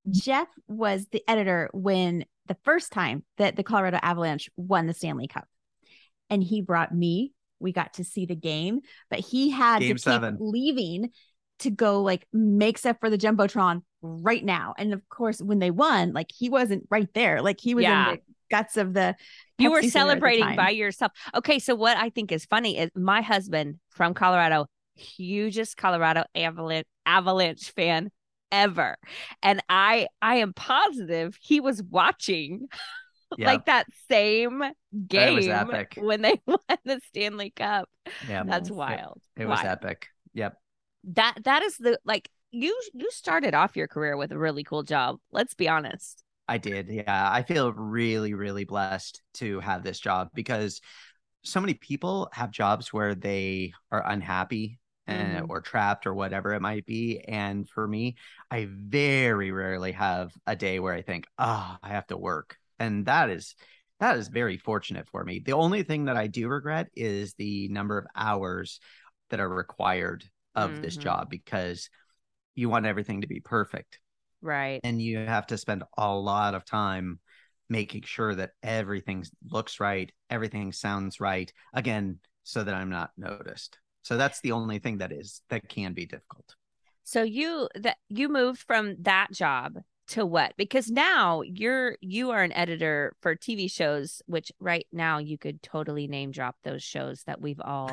Jeff 0.09 0.47
was 0.67 1.07
the 1.11 1.23
editor 1.27 1.69
when 1.73 2.25
the 2.47 2.57
first 2.63 2.91
time 2.91 3.23
that 3.37 3.55
the 3.55 3.63
Colorado 3.63 3.99
Avalanche 4.01 4.49
won 4.57 4.87
the 4.87 4.93
Stanley 4.93 5.27
Cup. 5.27 5.47
And 6.29 6.43
he 6.43 6.61
brought 6.61 6.93
me. 6.93 7.33
We 7.59 7.71
got 7.71 7.95
to 7.95 8.03
see 8.03 8.25
the 8.25 8.35
game, 8.35 8.81
but 9.09 9.19
he 9.19 9.51
had 9.51 9.81
game 9.81 9.95
to 9.95 10.01
seven. 10.01 10.35
keep 10.35 10.41
leaving 10.41 11.11
to 11.59 11.69
go 11.69 12.01
like 12.01 12.27
make 12.33 12.77
stuff 12.77 12.97
for 12.99 13.09
the 13.09 13.17
Jumbotron 13.17 13.83
right 14.01 14.43
now. 14.43 14.73
And 14.77 14.93
of 14.93 15.07
course, 15.09 15.39
when 15.39 15.59
they 15.59 15.69
won, 15.69 16.13
like 16.13 16.31
he 16.35 16.49
wasn't 16.49 16.87
right 16.89 17.09
there. 17.13 17.41
Like 17.41 17.59
he 17.59 17.75
was 17.75 17.83
yeah. 17.83 18.09
in 18.09 18.15
the 18.15 18.21
guts 18.49 18.77
of 18.77 18.93
the 18.93 19.15
you 19.57 19.71
were 19.71 19.83
celebrating 19.83 20.55
by 20.55 20.71
yourself. 20.71 21.11
Okay, 21.35 21.59
so 21.59 21.75
what 21.75 21.97
I 21.97 22.09
think 22.09 22.31
is 22.31 22.45
funny 22.45 22.77
is 22.77 22.89
my 22.95 23.21
husband 23.21 23.79
from 23.91 24.13
Colorado, 24.13 24.65
hugest 24.95 25.77
Colorado 25.77 26.23
Avalanche 26.33 26.87
Avalanche 27.05 27.71
fan 27.71 28.09
ever. 28.51 28.97
And 29.41 29.61
I 29.69 30.07
I 30.21 30.35
am 30.37 30.53
positive 30.53 31.37
he 31.41 31.59
was 31.59 31.81
watching 31.83 32.67
yep. 33.37 33.47
like 33.47 33.65
that 33.65 33.87
same 34.09 34.63
game 35.07 35.49
when 35.97 36.21
they 36.21 36.41
won 36.45 36.59
the 36.85 37.01
Stanley 37.07 37.51
Cup. 37.51 37.89
Yeah. 38.27 38.43
That's 38.43 38.69
wild. 38.69 39.21
It, 39.37 39.43
it 39.43 39.47
was 39.47 39.59
epic. 39.63 40.07
Yep. 40.33 40.57
That 41.05 41.35
that 41.43 41.63
is 41.63 41.77
the 41.77 41.99
like 42.05 42.29
you 42.51 42.79
you 42.93 43.09
started 43.11 43.55
off 43.55 43.75
your 43.75 43.87
career 43.87 44.17
with 44.17 44.31
a 44.31 44.37
really 44.37 44.63
cool 44.63 44.83
job. 44.83 45.17
Let's 45.31 45.53
be 45.53 45.67
honest. 45.67 46.23
I 46.47 46.57
did. 46.57 46.89
Yeah. 46.89 47.29
I 47.31 47.43
feel 47.43 47.71
really, 47.71 48.33
really 48.33 48.65
blessed 48.65 49.21
to 49.35 49.61
have 49.61 49.83
this 49.83 49.99
job 49.99 50.29
because 50.33 50.81
so 51.43 51.61
many 51.61 51.73
people 51.73 52.29
have 52.33 52.51
jobs 52.51 52.91
where 52.91 53.15
they 53.15 53.73
are 53.89 54.05
unhappy 54.05 54.77
and, 55.11 55.43
mm-hmm. 55.43 55.51
or 55.51 55.61
trapped 55.61 56.07
or 56.07 56.13
whatever 56.13 56.53
it 56.53 56.61
might 56.61 56.85
be. 56.85 57.19
And 57.19 57.67
for 57.67 57.87
me, 57.87 58.15
I 58.49 58.67
very 58.69 59.51
rarely 59.51 59.91
have 59.93 60.33
a 60.47 60.55
day 60.55 60.79
where 60.79 60.93
I 60.93 61.01
think, 61.01 61.25
oh, 61.37 61.77
I 61.81 61.89
have 61.89 62.07
to 62.07 62.17
work. 62.17 62.57
And 62.79 63.05
that 63.05 63.29
is 63.29 63.55
that 63.99 64.17
is 64.17 64.29
very 64.29 64.57
fortunate 64.57 65.07
for 65.09 65.23
me. 65.23 65.39
The 65.45 65.53
only 65.53 65.83
thing 65.83 66.05
that 66.05 66.17
I 66.17 66.25
do 66.25 66.47
regret 66.47 66.87
is 66.95 67.35
the 67.35 67.67
number 67.67 67.99
of 67.99 68.07
hours 68.15 68.79
that 69.29 69.39
are 69.39 69.47
required 69.47 70.23
of 70.55 70.71
mm-hmm. 70.71 70.81
this 70.81 70.97
job 70.97 71.29
because 71.29 71.89
you 72.55 72.67
want 72.67 72.87
everything 72.87 73.21
to 73.21 73.27
be 73.27 73.39
perfect. 73.39 73.99
Right. 74.41 74.81
And 74.83 74.99
you 74.99 75.19
have 75.19 75.45
to 75.47 75.57
spend 75.57 75.83
a 75.97 76.13
lot 76.13 76.55
of 76.55 76.65
time 76.65 77.19
making 77.69 78.01
sure 78.01 78.33
that 78.35 78.51
everything 78.63 79.23
looks 79.49 79.79
right, 79.79 80.11
everything 80.29 80.71
sounds 80.73 81.19
right. 81.19 81.51
Again, 81.73 82.19
so 82.43 82.63
that 82.63 82.73
I'm 82.73 82.89
not 82.89 83.11
noticed. 83.17 83.77
So 84.03 84.17
that's 84.17 84.41
the 84.41 84.51
only 84.51 84.79
thing 84.79 84.99
that 84.99 85.11
is 85.11 85.41
that 85.49 85.67
can 85.69 85.93
be 85.93 86.05
difficult. 86.05 86.55
So 87.03 87.23
you 87.23 87.67
that 87.75 87.97
you 88.09 88.29
moved 88.29 88.63
from 88.65 88.95
that 89.01 89.31
job 89.31 89.77
to 90.11 90.25
what? 90.25 90.53
Because 90.57 90.89
now 90.89 91.41
you're 91.41 91.97
you 92.01 92.31
are 92.31 92.43
an 92.43 92.51
editor 92.53 93.13
for 93.21 93.35
TV 93.35 93.71
shows, 93.71 94.21
which 94.25 94.51
right 94.59 94.85
now 94.91 95.19
you 95.19 95.37
could 95.37 95.61
totally 95.63 96.07
name 96.07 96.31
drop 96.31 96.55
those 96.63 96.83
shows 96.83 97.23
that 97.23 97.41
we've 97.41 97.61
all 97.63 97.91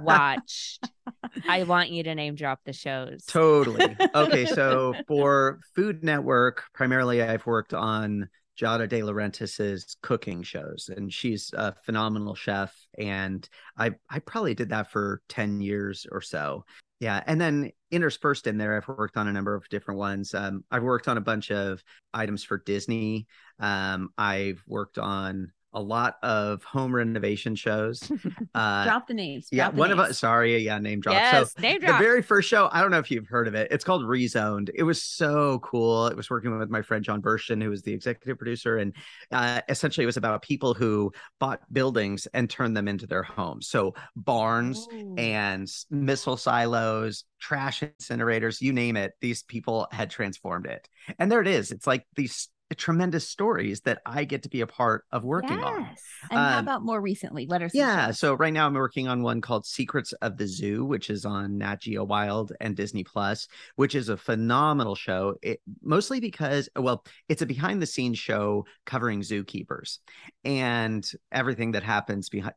watched. 0.00 0.88
I 1.48 1.64
want 1.64 1.90
you 1.90 2.02
to 2.04 2.14
name 2.14 2.34
drop 2.34 2.60
the 2.64 2.72
shows. 2.72 3.24
Totally. 3.26 3.96
Okay, 4.14 4.46
so 4.46 4.94
for 5.08 5.60
Food 5.74 6.04
Network, 6.04 6.64
primarily 6.72 7.22
I've 7.22 7.46
worked 7.46 7.74
on 7.74 8.28
Giada 8.58 8.88
De 8.88 9.02
Laurentiis's 9.02 9.96
cooking 10.02 10.42
shows, 10.42 10.90
and 10.94 11.12
she's 11.12 11.52
a 11.54 11.74
phenomenal 11.84 12.34
chef. 12.34 12.74
And 12.98 13.48
I 13.76 13.92
I 14.08 14.20
probably 14.20 14.54
did 14.54 14.70
that 14.70 14.90
for 14.90 15.22
ten 15.28 15.60
years 15.60 16.06
or 16.10 16.20
so. 16.20 16.64
Yeah, 16.98 17.22
and 17.26 17.38
then 17.38 17.72
interspersed 17.90 18.46
in 18.46 18.56
there, 18.56 18.76
I've 18.76 18.88
worked 18.88 19.18
on 19.18 19.28
a 19.28 19.32
number 19.32 19.54
of 19.54 19.68
different 19.68 19.98
ones. 19.98 20.32
Um, 20.34 20.64
I've 20.70 20.82
worked 20.82 21.08
on 21.08 21.18
a 21.18 21.20
bunch 21.22 21.50
of 21.50 21.82
items 22.14 22.42
for 22.42 22.56
Disney. 22.58 23.26
Um, 23.60 24.10
I've 24.16 24.62
worked 24.66 24.96
on 24.96 25.52
a 25.76 25.80
lot 25.80 26.16
of 26.22 26.64
home 26.64 26.94
renovation 26.94 27.54
shows. 27.54 28.10
Uh, 28.54 28.84
drop 28.84 29.06
the 29.06 29.12
names. 29.12 29.50
Drop 29.50 29.56
yeah, 29.56 29.70
the 29.70 29.76
one 29.76 29.90
names. 29.90 30.00
of 30.00 30.06
us. 30.06 30.18
Sorry, 30.18 30.56
yeah, 30.58 30.78
name 30.78 31.00
drop. 31.00 31.14
Yes, 31.14 31.52
so 31.52 31.60
name 31.60 31.78
drop. 31.78 31.98
The 31.98 32.04
very 32.04 32.22
first 32.22 32.48
show. 32.48 32.70
I 32.72 32.80
don't 32.80 32.90
know 32.90 32.98
if 32.98 33.10
you've 33.10 33.26
heard 33.26 33.48
of 33.48 33.54
it. 33.54 33.68
It's 33.70 33.84
called 33.84 34.02
Rezoned. 34.02 34.70
It 34.74 34.82
was 34.82 35.02
so 35.02 35.58
cool. 35.58 36.06
It 36.06 36.16
was 36.16 36.30
working 36.30 36.58
with 36.58 36.70
my 36.70 36.80
friend 36.80 37.04
John 37.04 37.20
Burshton, 37.20 37.60
who 37.60 37.68
was 37.68 37.82
the 37.82 37.92
executive 37.92 38.38
producer, 38.38 38.78
and 38.78 38.94
uh, 39.30 39.60
essentially 39.68 40.04
it 40.04 40.06
was 40.06 40.16
about 40.16 40.42
people 40.42 40.72
who 40.72 41.12
bought 41.38 41.60
buildings 41.70 42.26
and 42.32 42.48
turned 42.48 42.76
them 42.76 42.88
into 42.88 43.06
their 43.06 43.22
homes. 43.22 43.68
So 43.68 43.94
barns 44.14 44.88
Ooh. 44.92 45.14
and 45.18 45.70
missile 45.90 46.38
silos, 46.38 47.24
trash 47.40 47.82
incinerators, 47.82 48.60
you 48.62 48.72
name 48.72 48.96
it. 48.96 49.12
These 49.20 49.42
people 49.42 49.86
had 49.90 50.08
transformed 50.08 50.66
it, 50.66 50.88
and 51.18 51.30
there 51.30 51.42
it 51.42 51.48
is. 51.48 51.72
It's 51.72 51.86
like 51.86 52.06
these 52.14 52.48
tremendous 52.74 53.28
stories 53.28 53.82
that 53.82 54.00
I 54.04 54.24
get 54.24 54.42
to 54.42 54.48
be 54.48 54.60
a 54.60 54.66
part 54.66 55.04
of 55.12 55.24
working 55.24 55.62
on. 55.62 55.82
yes. 55.82 56.02
on. 56.30 56.38
And 56.38 56.38
um, 56.38 56.52
how 56.52 56.58
about 56.60 56.84
more 56.84 57.00
recently? 57.00 57.46
Let 57.46 57.62
us. 57.62 57.72
Yeah. 57.74 58.10
So 58.10 58.34
right 58.34 58.52
now 58.52 58.66
I'm 58.66 58.74
working 58.74 59.06
on 59.06 59.22
one 59.22 59.40
called 59.40 59.66
Secrets 59.66 60.12
of 60.14 60.36
the 60.36 60.46
Zoo, 60.46 60.84
which 60.84 61.08
is 61.08 61.24
on 61.24 61.58
Nat 61.58 61.80
Geo 61.82 62.04
Wild 62.04 62.52
and 62.60 62.74
Disney 62.74 63.04
Plus, 63.04 63.46
which 63.76 63.94
is 63.94 64.08
a 64.08 64.16
phenomenal 64.16 64.96
show. 64.96 65.36
It, 65.42 65.60
mostly 65.82 66.18
because, 66.18 66.68
well, 66.74 67.04
it's 67.28 67.42
a 67.42 67.46
behind 67.46 67.80
the 67.80 67.86
scenes 67.86 68.18
show 68.18 68.66
covering 68.84 69.20
zookeepers 69.20 69.98
and 70.44 71.08
everything 71.30 71.72
that 71.72 71.84
happens 71.84 72.28
behind, 72.28 72.54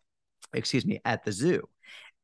excuse 0.54 0.86
me, 0.86 1.00
at 1.06 1.24
the 1.24 1.32
zoo. 1.32 1.68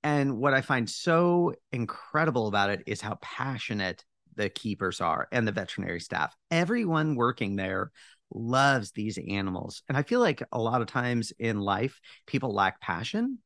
And 0.04 0.38
what 0.38 0.54
I 0.54 0.62
find 0.62 0.88
so 0.88 1.54
incredible 1.71 2.48
about 2.48 2.69
it 2.69 2.84
is 2.86 3.02
how 3.02 3.17
passionate 3.21 4.06
the 4.36 4.50
keepers 4.50 5.02
are 5.02 5.28
and 5.32 5.48
the 5.48 5.52
veterinary 5.52 6.00
staff. 6.00 6.36
Everyone 6.52 7.15
working 7.15 7.56
there 7.56 7.91
loves 8.34 8.91
these 8.91 9.17
animals. 9.17 9.84
And 9.88 9.98
I 9.98 10.04
feel 10.04 10.19
like 10.19 10.43
a 10.52 10.60
lot 10.60 10.82
of 10.82 10.88
times 10.88 11.32
in 11.39 11.60
life, 11.60 12.00
people 12.26 12.54
lack 12.54 12.82
passion. 12.82 13.39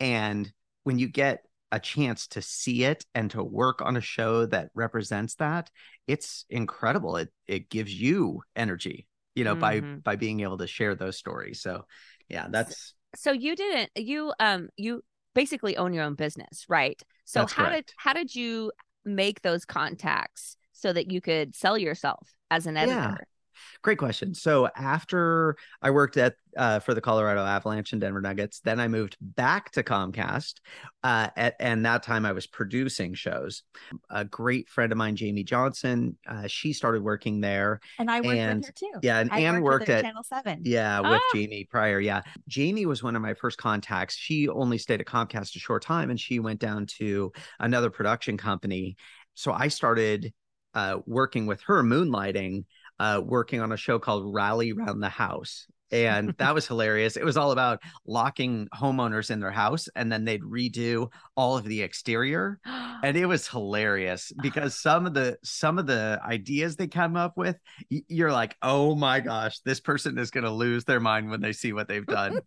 And 0.00 0.50
when 0.84 0.98
you 0.98 1.08
get 1.08 1.44
a 1.70 1.80
chance 1.80 2.26
to 2.28 2.42
see 2.42 2.84
it 2.84 3.04
and 3.14 3.30
to 3.30 3.42
work 3.42 3.80
on 3.80 3.96
a 3.96 4.00
show 4.00 4.46
that 4.46 4.70
represents 4.74 5.36
that, 5.36 5.70
it's 6.06 6.44
incredible. 6.50 7.16
It 7.16 7.30
it 7.46 7.70
gives 7.70 7.92
you 7.92 8.42
energy, 8.54 9.06
you 9.34 9.44
know, 9.44 9.54
mm-hmm. 9.56 9.94
by 9.94 10.12
by 10.12 10.16
being 10.16 10.40
able 10.40 10.58
to 10.58 10.66
share 10.66 10.94
those 10.94 11.16
stories. 11.16 11.62
So 11.62 11.86
yeah, 12.28 12.48
that's 12.50 12.94
so 13.14 13.32
you 13.32 13.56
didn't 13.56 13.90
you 13.96 14.32
um 14.38 14.68
you 14.76 15.02
basically 15.34 15.76
own 15.76 15.94
your 15.94 16.04
own 16.04 16.14
business, 16.14 16.66
right? 16.68 17.00
So 17.24 17.40
that's 17.40 17.52
how 17.52 17.66
correct. 17.66 17.88
did 17.88 17.94
how 17.96 18.12
did 18.12 18.34
you 18.34 18.72
make 19.04 19.42
those 19.42 19.64
contacts 19.64 20.56
so 20.72 20.92
that 20.92 21.10
you 21.10 21.20
could 21.20 21.54
sell 21.54 21.78
yourself 21.78 22.34
as 22.50 22.66
an 22.66 22.76
editor? 22.76 23.26
Great 23.82 23.98
question. 23.98 24.34
So 24.34 24.68
after 24.76 25.56
I 25.80 25.90
worked 25.90 26.16
at 26.16 26.34
uh, 26.56 26.80
for 26.80 26.92
the 26.94 27.00
Colorado 27.00 27.44
Avalanche 27.44 27.92
and 27.92 28.00
Denver 28.00 28.20
Nuggets, 28.20 28.60
then 28.60 28.78
I 28.78 28.88
moved 28.88 29.16
back 29.20 29.70
to 29.72 29.82
Comcast, 29.82 30.54
uh, 31.02 31.28
at, 31.36 31.56
and 31.58 31.84
that 31.86 32.02
time 32.02 32.26
I 32.26 32.32
was 32.32 32.46
producing 32.46 33.14
shows. 33.14 33.62
A 34.10 34.24
great 34.24 34.68
friend 34.68 34.92
of 34.92 34.98
mine, 34.98 35.16
Jamie 35.16 35.44
Johnson, 35.44 36.18
uh, 36.28 36.46
she 36.46 36.72
started 36.72 37.02
working 37.02 37.40
there, 37.40 37.80
and 37.98 38.10
I 38.10 38.20
worked 38.20 38.38
and, 38.38 38.58
with 38.60 38.66
her 38.66 38.72
too. 38.72 38.92
Yeah, 39.02 39.20
and 39.20 39.30
I 39.32 39.40
Ann 39.40 39.62
worked, 39.62 39.88
worked 39.88 39.90
at 39.90 40.04
Channel 40.04 40.24
Seven. 40.24 40.60
Yeah, 40.64 41.00
with 41.00 41.12
Ah. 41.12 41.30
Jamie 41.34 41.64
prior. 41.70 42.00
Yeah. 42.00 42.22
Jamie 42.48 42.86
was 42.86 43.02
one 43.02 43.16
of 43.16 43.22
my 43.22 43.34
first 43.34 43.58
contacts. 43.58 44.16
She 44.16 44.48
only 44.48 44.78
stayed 44.78 45.00
at 45.00 45.06
Comcast 45.06 45.56
a 45.56 45.58
short 45.58 45.82
time 45.82 46.10
and 46.10 46.20
she 46.20 46.38
went 46.38 46.60
down 46.60 46.86
to 46.98 47.32
another 47.58 47.90
production 47.90 48.36
company. 48.36 48.96
So 49.34 49.52
I 49.52 49.68
started 49.68 50.32
uh, 50.74 50.98
working 51.06 51.46
with 51.46 51.60
her, 51.62 51.82
moonlighting, 51.82 52.64
uh, 52.98 53.20
working 53.24 53.60
on 53.60 53.72
a 53.72 53.76
show 53.76 53.98
called 53.98 54.32
Rally 54.32 54.72
Round 54.72 55.02
the 55.02 55.08
House. 55.08 55.66
And 55.92 56.34
that 56.38 56.54
was 56.54 56.66
hilarious. 56.66 57.16
It 57.16 57.24
was 57.24 57.36
all 57.36 57.52
about 57.52 57.80
locking 58.06 58.68
homeowners 58.74 59.30
in 59.30 59.40
their 59.40 59.50
house 59.50 59.88
and 59.94 60.10
then 60.10 60.24
they'd 60.24 60.42
redo 60.42 61.08
all 61.36 61.56
of 61.56 61.64
the 61.64 61.82
exterior 61.82 62.58
and 63.02 63.16
it 63.16 63.26
was 63.26 63.46
hilarious 63.48 64.32
because 64.40 64.74
some 64.80 65.06
of 65.06 65.14
the 65.14 65.36
some 65.44 65.78
of 65.78 65.86
the 65.86 66.20
ideas 66.24 66.76
they 66.76 66.86
come 66.88 67.16
up 67.16 67.36
with 67.36 67.56
you're 67.88 68.32
like 68.32 68.56
oh 68.62 68.94
my 68.94 69.20
gosh 69.20 69.58
this 69.60 69.80
person 69.80 70.18
is 70.18 70.30
going 70.30 70.44
to 70.44 70.50
lose 70.50 70.84
their 70.84 71.00
mind 71.00 71.30
when 71.30 71.40
they 71.40 71.52
see 71.52 71.72
what 71.72 71.88
they've 71.88 72.06
done 72.06 72.40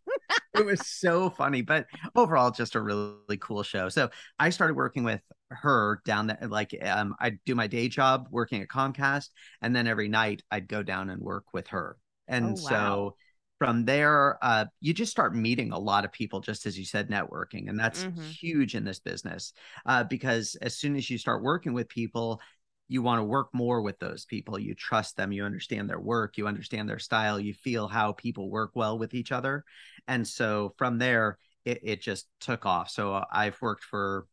it 0.53 0.65
was 0.65 0.81
so 0.87 1.29
funny 1.29 1.61
but 1.61 1.85
overall 2.15 2.51
just 2.51 2.75
a 2.75 2.81
really 2.81 3.37
cool 3.39 3.63
show 3.63 3.89
so 3.89 4.09
i 4.39 4.49
started 4.49 4.75
working 4.75 5.03
with 5.03 5.21
her 5.49 6.01
down 6.05 6.27
there 6.27 6.37
like 6.49 6.75
um 6.83 7.15
i'd 7.19 7.39
do 7.45 7.55
my 7.55 7.67
day 7.67 7.87
job 7.87 8.27
working 8.31 8.61
at 8.61 8.67
comcast 8.67 9.29
and 9.61 9.75
then 9.75 9.87
every 9.87 10.07
night 10.07 10.41
i'd 10.51 10.67
go 10.67 10.81
down 10.83 11.09
and 11.09 11.21
work 11.21 11.45
with 11.53 11.67
her 11.67 11.97
and 12.27 12.57
Oh, 12.57 12.61
wow. 12.61 12.69
so 12.69 13.15
from 13.57 13.85
there 13.85 14.37
uh 14.43 14.65
you 14.81 14.93
just 14.93 15.11
start 15.11 15.35
meeting 15.35 15.71
a 15.71 15.79
lot 15.79 16.03
of 16.03 16.11
people 16.11 16.41
just 16.41 16.65
as 16.65 16.77
you 16.77 16.83
said 16.85 17.09
networking 17.09 17.69
and 17.69 17.79
that's 17.79 18.05
Mhm. 18.05 18.35
huge 18.41 18.75
in 18.75 18.83
this 18.83 18.99
business 18.99 19.53
uh, 19.85 20.03
because 20.03 20.55
as 20.61 20.75
soon 20.75 20.95
as 20.95 21.09
you 21.09 21.17
start 21.17 21.41
working 21.43 21.73
with 21.73 21.87
people, 21.87 22.41
you 22.87 23.01
want 23.01 23.19
to 23.19 23.23
work 23.23 23.49
more 23.53 23.81
with 23.81 23.97
those 23.99 24.25
people. 24.25 24.59
You 24.59 24.75
trust 24.75 25.17
them, 25.17 25.31
you 25.31 25.43
understand 25.43 25.89
their 25.89 25.99
work, 25.99 26.37
you 26.37 26.47
understand 26.47 26.87
their 26.87 26.99
style, 26.99 27.39
you 27.39 27.53
feel 27.53 27.87
how 27.87 28.11
people 28.13 28.49
work 28.49 28.71
well 28.75 28.99
with 28.99 29.13
each 29.15 29.31
other. 29.31 29.63
And 30.07 30.27
so 30.27 30.73
from 30.77 30.99
there, 30.99 31.37
it, 31.63 31.79
it 31.83 32.01
just 32.01 32.27
took 32.39 32.65
off. 32.65 32.89
So 32.91 33.13
uh, 33.15 33.25
I've 33.31 33.59
worked 33.61 33.83
for 33.83 34.27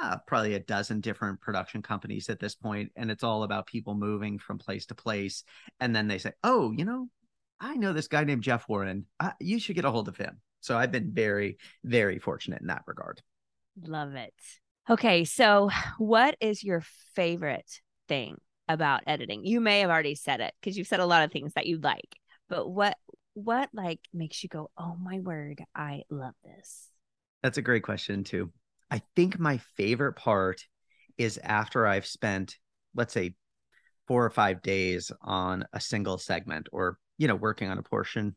uh, 0.00 0.16
probably 0.26 0.54
a 0.54 0.60
dozen 0.60 1.00
different 1.00 1.40
production 1.40 1.82
companies 1.82 2.30
at 2.30 2.38
this 2.40 2.54
point, 2.54 2.92
and 2.96 3.10
it's 3.10 3.24
all 3.24 3.42
about 3.42 3.66
people 3.66 3.94
moving 3.94 4.38
from 4.38 4.56
place 4.58 4.86
to 4.86 4.94
place. 4.94 5.44
And 5.80 5.94
then 5.94 6.06
they 6.08 6.18
say, 6.18 6.32
Oh, 6.44 6.70
you 6.70 6.84
know, 6.84 7.08
I 7.60 7.76
know 7.76 7.92
this 7.92 8.08
guy 8.08 8.24
named 8.24 8.42
Jeff 8.42 8.68
Warren. 8.68 9.06
Uh, 9.18 9.32
you 9.40 9.58
should 9.58 9.76
get 9.76 9.84
a 9.84 9.90
hold 9.90 10.08
of 10.08 10.16
him. 10.16 10.40
So 10.60 10.76
I've 10.76 10.92
been 10.92 11.12
very, 11.12 11.58
very 11.84 12.18
fortunate 12.18 12.60
in 12.60 12.68
that 12.68 12.82
regard. 12.86 13.22
Love 13.82 14.14
it. 14.14 14.34
Okay, 14.90 15.24
so 15.24 15.70
what 15.98 16.36
is 16.40 16.64
your 16.64 16.82
favorite 17.14 17.80
thing 18.08 18.36
about 18.68 19.02
editing? 19.06 19.44
You 19.44 19.60
may 19.60 19.80
have 19.80 19.90
already 19.90 20.14
said 20.14 20.40
it 20.40 20.54
because 20.60 20.76
you've 20.76 20.86
said 20.86 21.00
a 21.00 21.06
lot 21.06 21.24
of 21.24 21.32
things 21.32 21.54
that 21.54 21.66
you 21.66 21.78
like, 21.78 22.16
but 22.48 22.68
what 22.68 22.96
what 23.34 23.68
like 23.72 24.00
makes 24.12 24.42
you 24.42 24.48
go, 24.48 24.70
"Oh 24.76 24.96
my 25.00 25.20
word, 25.20 25.62
I 25.74 26.02
love 26.10 26.34
this." 26.42 26.88
That's 27.42 27.58
a 27.58 27.62
great 27.62 27.84
question 27.84 28.24
too. 28.24 28.52
I 28.90 29.02
think 29.14 29.38
my 29.38 29.58
favorite 29.76 30.14
part 30.14 30.64
is 31.18 31.38
after 31.42 31.86
I've 31.86 32.06
spent, 32.06 32.56
let's 32.94 33.12
say, 33.12 33.34
four 34.06 34.24
or 34.24 34.30
five 34.30 34.62
days 34.62 35.12
on 35.20 35.66
a 35.72 35.80
single 35.80 36.18
segment 36.18 36.68
or, 36.72 36.98
you 37.18 37.28
know, 37.28 37.34
working 37.34 37.68
on 37.68 37.78
a 37.78 37.82
portion. 37.82 38.34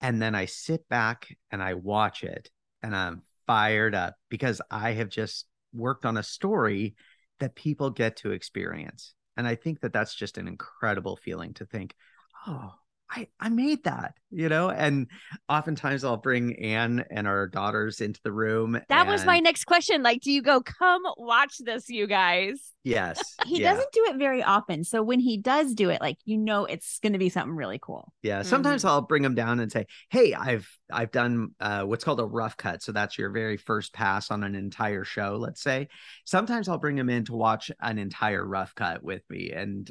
And 0.00 0.20
then 0.20 0.34
I 0.34 0.44
sit 0.44 0.88
back 0.88 1.36
and 1.50 1.62
I 1.62 1.74
watch 1.74 2.22
it 2.22 2.50
and 2.82 2.94
I'm 2.94 3.22
fired 3.46 3.94
up 3.94 4.14
because 4.28 4.60
I 4.70 4.92
have 4.92 5.08
just 5.08 5.46
worked 5.72 6.04
on 6.04 6.16
a 6.16 6.22
story 6.22 6.94
that 7.40 7.54
people 7.54 7.90
get 7.90 8.16
to 8.18 8.32
experience. 8.32 9.14
And 9.36 9.48
I 9.48 9.56
think 9.56 9.80
that 9.80 9.92
that's 9.92 10.14
just 10.14 10.38
an 10.38 10.46
incredible 10.46 11.16
feeling 11.16 11.54
to 11.54 11.66
think, 11.66 11.94
oh, 12.46 12.74
I, 13.10 13.28
I 13.38 13.48
made 13.48 13.84
that, 13.84 14.14
you 14.30 14.48
know, 14.48 14.70
and 14.70 15.06
oftentimes 15.48 16.04
I'll 16.04 16.16
bring 16.16 16.56
Ann 16.56 17.04
and 17.10 17.28
our 17.28 17.46
daughters 17.46 18.00
into 18.00 18.20
the 18.24 18.32
room. 18.32 18.80
That 18.88 19.06
was 19.06 19.24
my 19.24 19.40
next 19.40 19.64
question. 19.64 20.02
Like, 20.02 20.20
do 20.20 20.32
you 20.32 20.42
go, 20.42 20.60
"Come 20.60 21.02
watch 21.16 21.58
this, 21.58 21.88
you 21.88 22.06
guys"? 22.06 22.72
yes. 22.82 23.36
He 23.46 23.60
yeah, 23.60 23.72
doesn't 23.72 23.92
do 23.92 24.04
it 24.08 24.16
very 24.16 24.42
often. 24.42 24.84
So 24.84 25.02
when 25.02 25.20
he 25.20 25.36
does 25.36 25.74
do 25.74 25.90
it, 25.90 26.00
like 26.00 26.18
you 26.24 26.38
know 26.38 26.64
it's 26.64 26.98
gonna 27.00 27.18
be 27.18 27.28
something 27.28 27.54
really 27.54 27.78
cool. 27.80 28.12
Yeah. 28.22 28.42
Sometimes 28.42 28.84
I'll 28.84 29.02
bring 29.02 29.22
them 29.22 29.34
down 29.34 29.60
and 29.60 29.70
say, 29.70 29.86
"Hey, 30.10 30.34
I've 30.34 30.68
I've 30.90 31.10
done 31.10 31.54
uh, 31.60 31.84
what's 31.84 32.04
called 32.04 32.20
a 32.20 32.24
rough 32.26 32.56
cut. 32.56 32.82
So 32.82 32.92
that's 32.92 33.18
your 33.18 33.30
very 33.30 33.56
first 33.56 33.92
pass 33.92 34.30
on 34.30 34.42
an 34.44 34.54
entire 34.54 35.04
show. 35.04 35.36
Let's 35.38 35.62
say. 35.62 35.88
Sometimes 36.24 36.68
I'll 36.68 36.78
bring 36.78 36.96
them 36.96 37.10
in 37.10 37.24
to 37.26 37.34
watch 37.34 37.70
an 37.80 37.98
entire 37.98 38.44
rough 38.44 38.74
cut 38.74 39.02
with 39.02 39.22
me, 39.28 39.50
and 39.50 39.90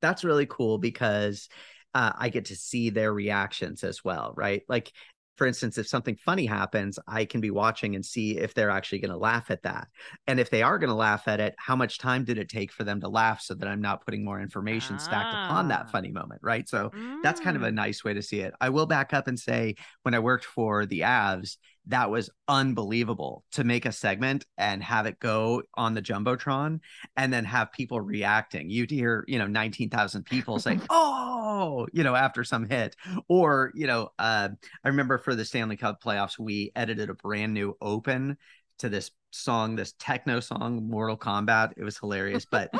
that's 0.00 0.24
really 0.24 0.46
cool 0.46 0.78
because 0.78 1.48
uh, 1.94 2.12
I 2.16 2.28
get 2.28 2.46
to 2.46 2.56
see 2.56 2.90
their 2.90 3.12
reactions 3.12 3.84
as 3.84 4.04
well, 4.04 4.32
right? 4.36 4.62
Like, 4.68 4.92
for 5.36 5.46
instance, 5.46 5.76
if 5.76 5.86
something 5.86 6.16
funny 6.16 6.46
happens, 6.46 6.98
I 7.06 7.26
can 7.26 7.42
be 7.42 7.50
watching 7.50 7.94
and 7.94 8.04
see 8.04 8.38
if 8.38 8.54
they're 8.54 8.70
actually 8.70 9.00
going 9.00 9.10
to 9.10 9.18
laugh 9.18 9.50
at 9.50 9.62
that. 9.64 9.88
And 10.26 10.40
if 10.40 10.48
they 10.48 10.62
are 10.62 10.78
going 10.78 10.88
to 10.88 10.94
laugh 10.94 11.28
at 11.28 11.40
it, 11.40 11.54
how 11.58 11.76
much 11.76 11.98
time 11.98 12.24
did 12.24 12.38
it 12.38 12.48
take 12.48 12.72
for 12.72 12.84
them 12.84 13.02
to 13.02 13.08
laugh 13.08 13.42
so 13.42 13.54
that 13.54 13.68
I'm 13.68 13.82
not 13.82 14.02
putting 14.02 14.24
more 14.24 14.40
information 14.40 14.98
stacked 14.98 15.34
upon 15.34 15.68
that 15.68 15.88
Ah. 15.88 15.90
funny 15.92 16.10
moment, 16.10 16.40
right? 16.42 16.66
So 16.66 16.92
that's 17.22 17.38
kind 17.40 17.56
of 17.56 17.62
a 17.64 17.70
Mm. 17.70 17.74
nice 17.74 18.02
way 18.02 18.14
to 18.14 18.22
see 18.22 18.40
it. 18.40 18.54
I 18.62 18.70
will 18.70 18.86
back 18.86 19.12
up 19.12 19.28
and 19.28 19.38
say 19.38 19.74
when 20.04 20.14
I 20.14 20.20
worked 20.20 20.46
for 20.46 20.86
the 20.86 21.00
Avs, 21.00 21.58
that 21.88 22.10
was 22.10 22.30
unbelievable 22.48 23.44
to 23.52 23.64
make 23.64 23.86
a 23.86 23.92
segment 23.92 24.44
and 24.58 24.82
have 24.82 25.06
it 25.06 25.20
go 25.20 25.62
on 25.74 25.94
the 25.94 26.02
jumbotron 26.02 26.80
and 27.16 27.32
then 27.32 27.44
have 27.44 27.72
people 27.72 28.00
reacting. 28.00 28.68
You'd 28.70 28.90
hear, 28.90 29.24
you 29.28 29.38
know, 29.38 29.46
19,000 29.46 30.24
people 30.24 30.58
say, 30.58 30.78
"Oh," 30.90 31.86
you 31.92 32.02
know, 32.02 32.14
after 32.14 32.44
some 32.44 32.68
hit. 32.68 32.96
Or, 33.28 33.72
you 33.74 33.86
know, 33.86 34.10
uh, 34.18 34.48
I 34.84 34.88
remember 34.88 35.18
for 35.18 35.34
the 35.34 35.44
Stanley 35.44 35.76
Cup 35.76 36.02
playoffs, 36.02 36.38
we 36.38 36.72
edited 36.74 37.08
a 37.08 37.14
brand 37.14 37.54
new 37.54 37.76
open 37.80 38.36
to 38.78 38.88
this 38.88 39.12
song, 39.30 39.76
this 39.76 39.94
techno 39.98 40.40
song, 40.40 40.88
Mortal 40.88 41.16
Kombat. 41.16 41.72
It 41.76 41.84
was 41.84 41.98
hilarious, 41.98 42.46
but 42.50 42.70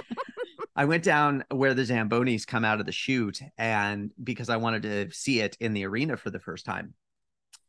I 0.74 0.84
went 0.84 1.04
down 1.04 1.44
where 1.50 1.74
the 1.74 1.82
Zambonis 1.82 2.46
come 2.46 2.64
out 2.64 2.80
of 2.80 2.86
the 2.86 2.92
chute, 2.92 3.40
and 3.56 4.10
because 4.22 4.50
I 4.50 4.56
wanted 4.56 4.82
to 4.82 5.10
see 5.12 5.40
it 5.40 5.56
in 5.60 5.72
the 5.72 5.86
arena 5.86 6.16
for 6.16 6.30
the 6.30 6.40
first 6.40 6.66
time. 6.66 6.94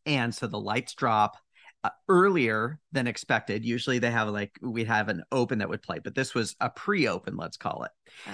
And 0.08 0.34
so 0.34 0.48
the 0.48 0.60
lights 0.60 0.96
drop 0.96 1.38
uh, 1.84 1.90
earlier 2.10 2.80
than 2.92 3.06
expected. 3.06 3.64
Usually 3.64 4.00
they 4.00 4.10
have 4.10 4.30
like, 4.30 4.58
we'd 4.62 4.88
have 4.88 5.10
an 5.10 5.24
open 5.32 5.60
that 5.60 5.70
would 5.70 5.84
play, 5.84 6.00
but 6.00 6.16
this 6.16 6.34
was 6.34 6.56
a 6.60 6.70
pre 6.70 7.08
open, 7.08 7.38
let's 7.38 7.58
call 7.58 7.84
it. 7.84 7.92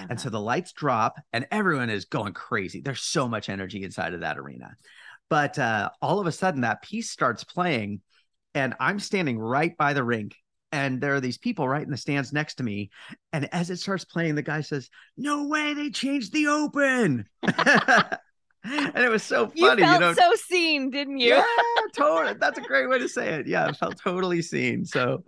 And 0.08 0.18
so 0.18 0.30
the 0.30 0.40
lights 0.40 0.72
drop, 0.72 1.20
and 1.32 1.46
everyone 1.50 1.90
is 1.90 2.06
going 2.06 2.32
crazy. 2.32 2.80
There's 2.80 3.02
so 3.02 3.28
much 3.28 3.50
energy 3.50 3.82
inside 3.82 4.14
of 4.14 4.20
that 4.20 4.38
arena. 4.38 4.74
But 5.28 5.58
uh, 5.58 5.90
all 6.00 6.20
of 6.20 6.26
a 6.26 6.32
sudden, 6.32 6.62
that 6.62 6.82
piece 6.82 7.10
starts 7.10 7.44
playing, 7.44 8.00
and 8.54 8.74
I'm 8.78 9.00
standing 9.00 9.38
right 9.38 9.76
by 9.76 9.92
the 9.92 10.04
rink. 10.04 10.36
And 10.70 11.00
there 11.00 11.14
are 11.14 11.20
these 11.20 11.38
people 11.38 11.68
right 11.68 11.84
in 11.84 11.90
the 11.90 11.96
stands 11.96 12.32
next 12.32 12.56
to 12.56 12.64
me. 12.64 12.90
And 13.32 13.48
as 13.52 13.70
it 13.70 13.78
starts 13.78 14.04
playing, 14.04 14.34
the 14.34 14.42
guy 14.42 14.60
says, 14.60 14.90
No 15.16 15.46
way, 15.46 15.72
they 15.74 15.90
changed 15.90 16.32
the 16.32 16.48
open. 16.48 17.26
and 18.64 19.04
it 19.04 19.10
was 19.10 19.22
so 19.22 19.48
funny. 19.48 19.82
You 19.82 19.88
felt 19.88 20.00
know, 20.00 20.14
so 20.14 20.32
seen, 20.36 20.90
didn't 20.90 21.18
you? 21.18 21.34
yeah, 21.34 21.44
totally. 21.94 22.34
That's 22.34 22.58
a 22.58 22.62
great 22.62 22.88
way 22.88 22.98
to 22.98 23.08
say 23.08 23.34
it. 23.34 23.46
Yeah, 23.46 23.66
I 23.66 23.72
felt 23.72 23.98
totally 23.98 24.40
seen. 24.40 24.84
So, 24.84 25.22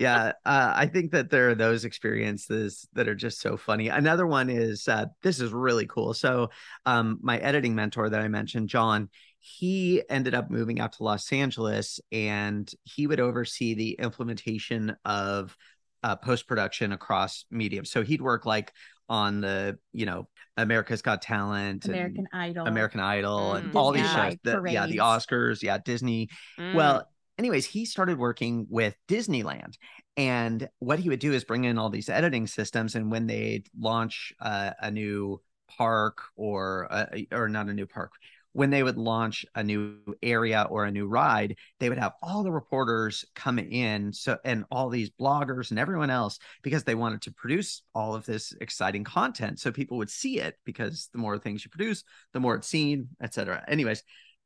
yeah, 0.00 0.32
uh, 0.44 0.72
I 0.74 0.86
think 0.86 1.12
that 1.12 1.30
there 1.30 1.50
are 1.50 1.54
those 1.54 1.84
experiences 1.84 2.88
that 2.94 3.08
are 3.08 3.14
just 3.14 3.40
so 3.40 3.56
funny. 3.56 3.88
Another 3.88 4.26
one 4.26 4.50
is 4.50 4.88
uh, 4.88 5.06
this 5.22 5.40
is 5.40 5.52
really 5.52 5.86
cool. 5.86 6.12
So, 6.14 6.50
um, 6.84 7.18
my 7.22 7.38
editing 7.38 7.74
mentor 7.74 8.10
that 8.10 8.20
I 8.20 8.28
mentioned, 8.28 8.68
John, 8.68 9.08
he 9.38 10.02
ended 10.08 10.34
up 10.34 10.50
moving 10.50 10.80
out 10.80 10.92
to 10.94 11.04
Los 11.04 11.32
Angeles, 11.32 12.00
and 12.10 12.72
he 12.84 13.06
would 13.06 13.20
oversee 13.20 13.74
the 13.74 13.92
implementation 13.92 14.96
of 15.04 15.56
uh, 16.02 16.16
post 16.16 16.46
production 16.46 16.92
across 16.92 17.44
mediums. 17.50 17.90
So 17.90 18.02
he'd 18.02 18.20
work 18.22 18.44
like 18.44 18.72
on 19.08 19.40
the, 19.40 19.78
you 19.92 20.06
know, 20.06 20.28
America's 20.56 21.02
Got 21.02 21.22
Talent, 21.22 21.86
American 21.86 22.28
Idol. 22.32 22.66
American 22.66 23.00
Idol 23.00 23.54
and 23.54 23.72
Mm. 23.72 23.76
all 23.76 23.92
these 23.92 24.10
shows. 24.10 24.36
The, 24.44 24.62
yeah, 24.68 24.86
the. 24.86 24.98
Oscars, 24.98 25.62
yeah, 25.62 25.78
Disney. 25.78 26.28
Mm. 26.58 26.74
Well, 26.74 27.08
anyways, 27.38 27.66
he 27.66 27.84
started 27.84 28.18
working 28.18 28.66
with 28.68 28.94
Disneyland. 29.08 29.74
And 30.16 30.68
what 30.78 30.98
he 30.98 31.08
would 31.08 31.20
do 31.20 31.32
is 31.32 31.44
bring 31.44 31.64
in 31.64 31.78
all 31.78 31.88
these 31.88 32.10
editing 32.10 32.46
systems. 32.46 32.94
And 32.94 33.10
when 33.10 33.26
they 33.26 33.64
launch 33.78 34.32
uh, 34.40 34.72
a 34.80 34.90
new 34.90 35.40
park 35.68 36.18
or 36.36 36.86
uh, 36.90 37.06
or 37.32 37.48
not 37.48 37.68
a 37.68 37.72
new 37.72 37.86
park, 37.86 38.12
when 38.52 38.70
they 38.70 38.82
would 38.82 38.98
launch 38.98 39.46
a 39.54 39.62
new 39.62 39.98
area 40.22 40.66
or 40.68 40.84
a 40.84 40.90
new 40.90 41.06
ride, 41.06 41.56
they 41.80 41.88
would 41.88 41.98
have 41.98 42.12
all 42.22 42.42
the 42.42 42.52
reporters 42.52 43.24
come 43.34 43.58
in 43.58 44.12
so 44.12 44.36
and 44.44 44.64
all 44.70 44.88
these 44.88 45.10
bloggers 45.10 45.70
and 45.70 45.78
everyone 45.78 46.10
else 46.10 46.38
because 46.62 46.84
they 46.84 46.94
wanted 46.94 47.22
to 47.22 47.32
produce 47.32 47.82
all 47.94 48.14
of 48.14 48.26
this 48.26 48.52
exciting 48.60 49.04
content 49.04 49.58
so 49.58 49.72
people 49.72 49.96
would 49.98 50.10
see 50.10 50.38
it 50.38 50.56
because 50.64 51.08
the 51.12 51.18
more 51.18 51.38
things 51.38 51.64
you 51.64 51.70
produce, 51.70 52.04
the 52.32 52.40
more 52.40 52.54
it's 52.54 52.68
seen, 52.68 53.08
etc. 53.22 53.64
Anyways, 53.66 54.02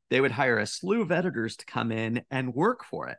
they 0.09 0.21
would 0.21 0.31
hire 0.31 0.57
a 0.57 0.65
slew 0.65 1.01
of 1.01 1.11
editors 1.11 1.57
to 1.57 1.65
come 1.65 1.91
in 1.91 2.23
and 2.31 2.53
work 2.53 2.83
for 2.85 3.07
it. 3.09 3.17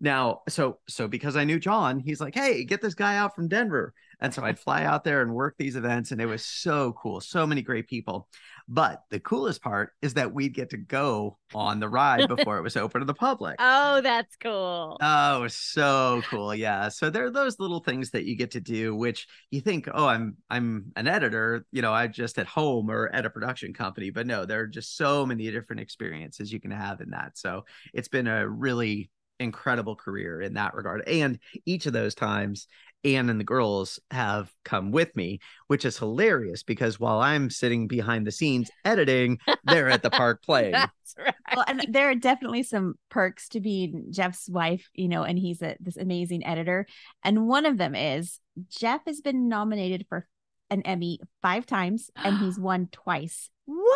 Now, 0.00 0.42
so 0.48 0.78
so 0.88 1.08
because 1.08 1.36
I 1.36 1.44
knew 1.44 1.58
John, 1.58 1.98
he's 1.98 2.20
like, 2.20 2.34
"Hey, 2.34 2.64
get 2.64 2.82
this 2.82 2.94
guy 2.94 3.16
out 3.16 3.34
from 3.34 3.48
Denver." 3.48 3.94
And 4.20 4.32
so 4.32 4.42
I'd 4.42 4.58
fly 4.58 4.84
out 4.84 5.04
there 5.04 5.22
and 5.22 5.34
work 5.34 5.56
these 5.58 5.76
events 5.76 6.10
and 6.10 6.20
it 6.20 6.26
was 6.26 6.44
so 6.44 6.94
cool. 6.94 7.20
So 7.20 7.46
many 7.46 7.62
great 7.62 7.88
people. 7.88 8.28
But 8.66 9.02
the 9.10 9.20
coolest 9.20 9.62
part 9.62 9.90
is 10.00 10.14
that 10.14 10.32
we'd 10.32 10.54
get 10.54 10.70
to 10.70 10.78
go 10.78 11.38
on 11.54 11.80
the 11.80 11.88
ride 11.88 12.28
before 12.34 12.56
it 12.56 12.62
was 12.62 12.76
open 12.76 13.00
to 13.00 13.04
the 13.04 13.12
public. 13.12 13.56
Oh, 13.58 14.00
that's 14.00 14.34
cool. 14.36 14.96
Oh, 15.02 15.46
so 15.48 16.22
cool. 16.30 16.54
Yeah. 16.54 16.88
So 16.88 17.10
there 17.10 17.26
are 17.26 17.30
those 17.30 17.58
little 17.58 17.80
things 17.80 18.10
that 18.12 18.24
you 18.24 18.36
get 18.36 18.52
to 18.52 18.60
do, 18.60 18.94
which 18.94 19.26
you 19.50 19.60
think, 19.60 19.88
oh, 19.92 20.06
I'm 20.06 20.38
I'm 20.48 20.92
an 20.96 21.06
editor, 21.06 21.66
you 21.70 21.82
know, 21.82 21.92
I'm 21.92 22.12
just 22.12 22.38
at 22.38 22.46
home 22.46 22.90
or 22.90 23.08
at 23.08 23.26
a 23.26 23.30
production 23.30 23.74
company. 23.74 24.08
But 24.10 24.26
no, 24.26 24.46
there 24.46 24.60
are 24.60 24.66
just 24.66 24.96
so 24.96 25.26
many 25.26 25.50
different 25.50 25.80
experiences 25.80 26.52
you 26.52 26.60
can 26.60 26.70
have 26.70 27.00
in 27.02 27.10
that. 27.10 27.36
So 27.36 27.66
it's 27.92 28.08
been 28.08 28.26
a 28.26 28.48
really 28.48 29.10
incredible 29.44 29.96
career 29.96 30.40
in 30.40 30.54
that 30.54 30.74
regard. 30.74 31.06
And 31.06 31.38
each 31.64 31.86
of 31.86 31.92
those 31.92 32.14
times, 32.14 32.66
Ann 33.04 33.28
and 33.28 33.38
the 33.38 33.44
girls 33.44 34.00
have 34.10 34.50
come 34.64 34.90
with 34.90 35.14
me, 35.14 35.40
which 35.66 35.84
is 35.84 35.98
hilarious 35.98 36.62
because 36.62 36.98
while 36.98 37.20
I'm 37.20 37.50
sitting 37.50 37.86
behind 37.86 38.26
the 38.26 38.32
scenes 38.32 38.70
editing, 38.84 39.38
they're 39.64 39.90
at 39.90 40.02
the 40.02 40.10
park 40.10 40.42
playing. 40.44 40.72
That's 40.72 41.14
right. 41.18 41.34
Well, 41.54 41.64
and 41.68 41.84
there 41.90 42.08
are 42.08 42.14
definitely 42.14 42.62
some 42.62 42.94
perks 43.10 43.48
to 43.50 43.60
being 43.60 44.06
Jeff's 44.10 44.48
wife, 44.48 44.88
you 44.94 45.08
know, 45.08 45.22
and 45.22 45.38
he's 45.38 45.60
a 45.62 45.76
this 45.80 45.96
amazing 45.96 46.46
editor. 46.46 46.86
And 47.22 47.46
one 47.46 47.66
of 47.66 47.76
them 47.76 47.94
is 47.94 48.40
Jeff 48.70 49.02
has 49.06 49.20
been 49.20 49.48
nominated 49.48 50.06
for 50.08 50.26
an 50.74 50.82
Emmy 50.82 51.18
five 51.40 51.64
times 51.66 52.10
and 52.16 52.38
he's 52.38 52.58
won 52.68 52.88
twice. 52.92 53.48
What? 53.64 53.90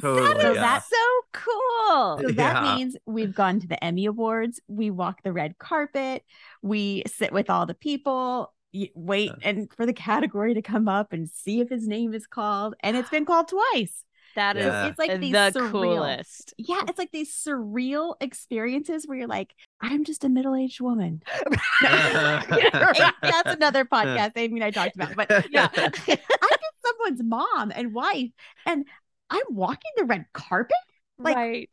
Totally, 0.00 0.34
that 0.34 0.50
is 0.50 0.56
yeah. 0.56 0.78
so 0.80 1.20
cool. 1.32 2.18
So 2.20 2.28
that 2.34 2.62
Yeah. 2.62 2.76
means 2.76 2.96
we've 3.06 3.34
gone 3.34 3.60
to 3.60 3.66
the 3.66 3.82
Emmy 3.82 4.04
Awards, 4.06 4.60
we 4.68 4.90
walk 4.90 5.22
the 5.22 5.32
red 5.32 5.56
carpet, 5.58 6.22
we 6.62 7.02
sit 7.06 7.32
with 7.32 7.48
all 7.48 7.64
the 7.64 7.74
people, 7.74 8.52
you 8.72 8.88
wait 8.94 9.32
and 9.42 9.72
for 9.74 9.86
the 9.86 9.94
category 9.94 10.52
to 10.54 10.62
come 10.62 10.88
up 10.88 11.14
and 11.14 11.28
see 11.28 11.60
if 11.60 11.70
his 11.70 11.88
name 11.88 12.12
is 12.12 12.26
called. 12.26 12.74
And 12.80 12.96
it's 12.96 13.08
been 13.08 13.24
called 13.24 13.48
twice. 13.48 14.04
That 14.38 14.56
is 14.56 14.66
Yeah. 14.66 14.86
It's 14.86 14.98
like 15.00 15.20
these 15.20 15.32
the 15.32 15.50
surreal- 15.52 15.70
coolest. 15.72 16.54
Yeah, 16.58 16.82
it's 16.86 16.96
like 16.98 17.10
these 17.10 17.34
surreal 17.34 18.14
experiences 18.20 19.04
where 19.04 19.18
you're 19.18 19.26
like, 19.26 19.52
I'm 19.80 20.04
just 20.04 20.22
a 20.22 20.28
middle-aged 20.28 20.80
woman. 20.80 21.22
Hey, 21.80 22.70
That's 23.20 23.54
another 23.54 23.84
podcast 23.84 24.32
I 24.36 24.46
mean, 24.46 24.62
I 24.62 24.70
talked 24.70 24.94
about. 24.94 25.16
But 25.16 25.46
yeah, 25.50 25.68
I'm 25.76 25.90
just 25.92 26.20
someone's 26.86 27.22
mom 27.24 27.72
and 27.74 27.92
wife, 27.92 28.30
and 28.64 28.84
I'm 29.28 29.42
walking 29.50 29.90
the 29.96 30.04
red 30.04 30.26
carpet. 30.32 30.76
Like- 31.18 31.36
right. 31.36 31.70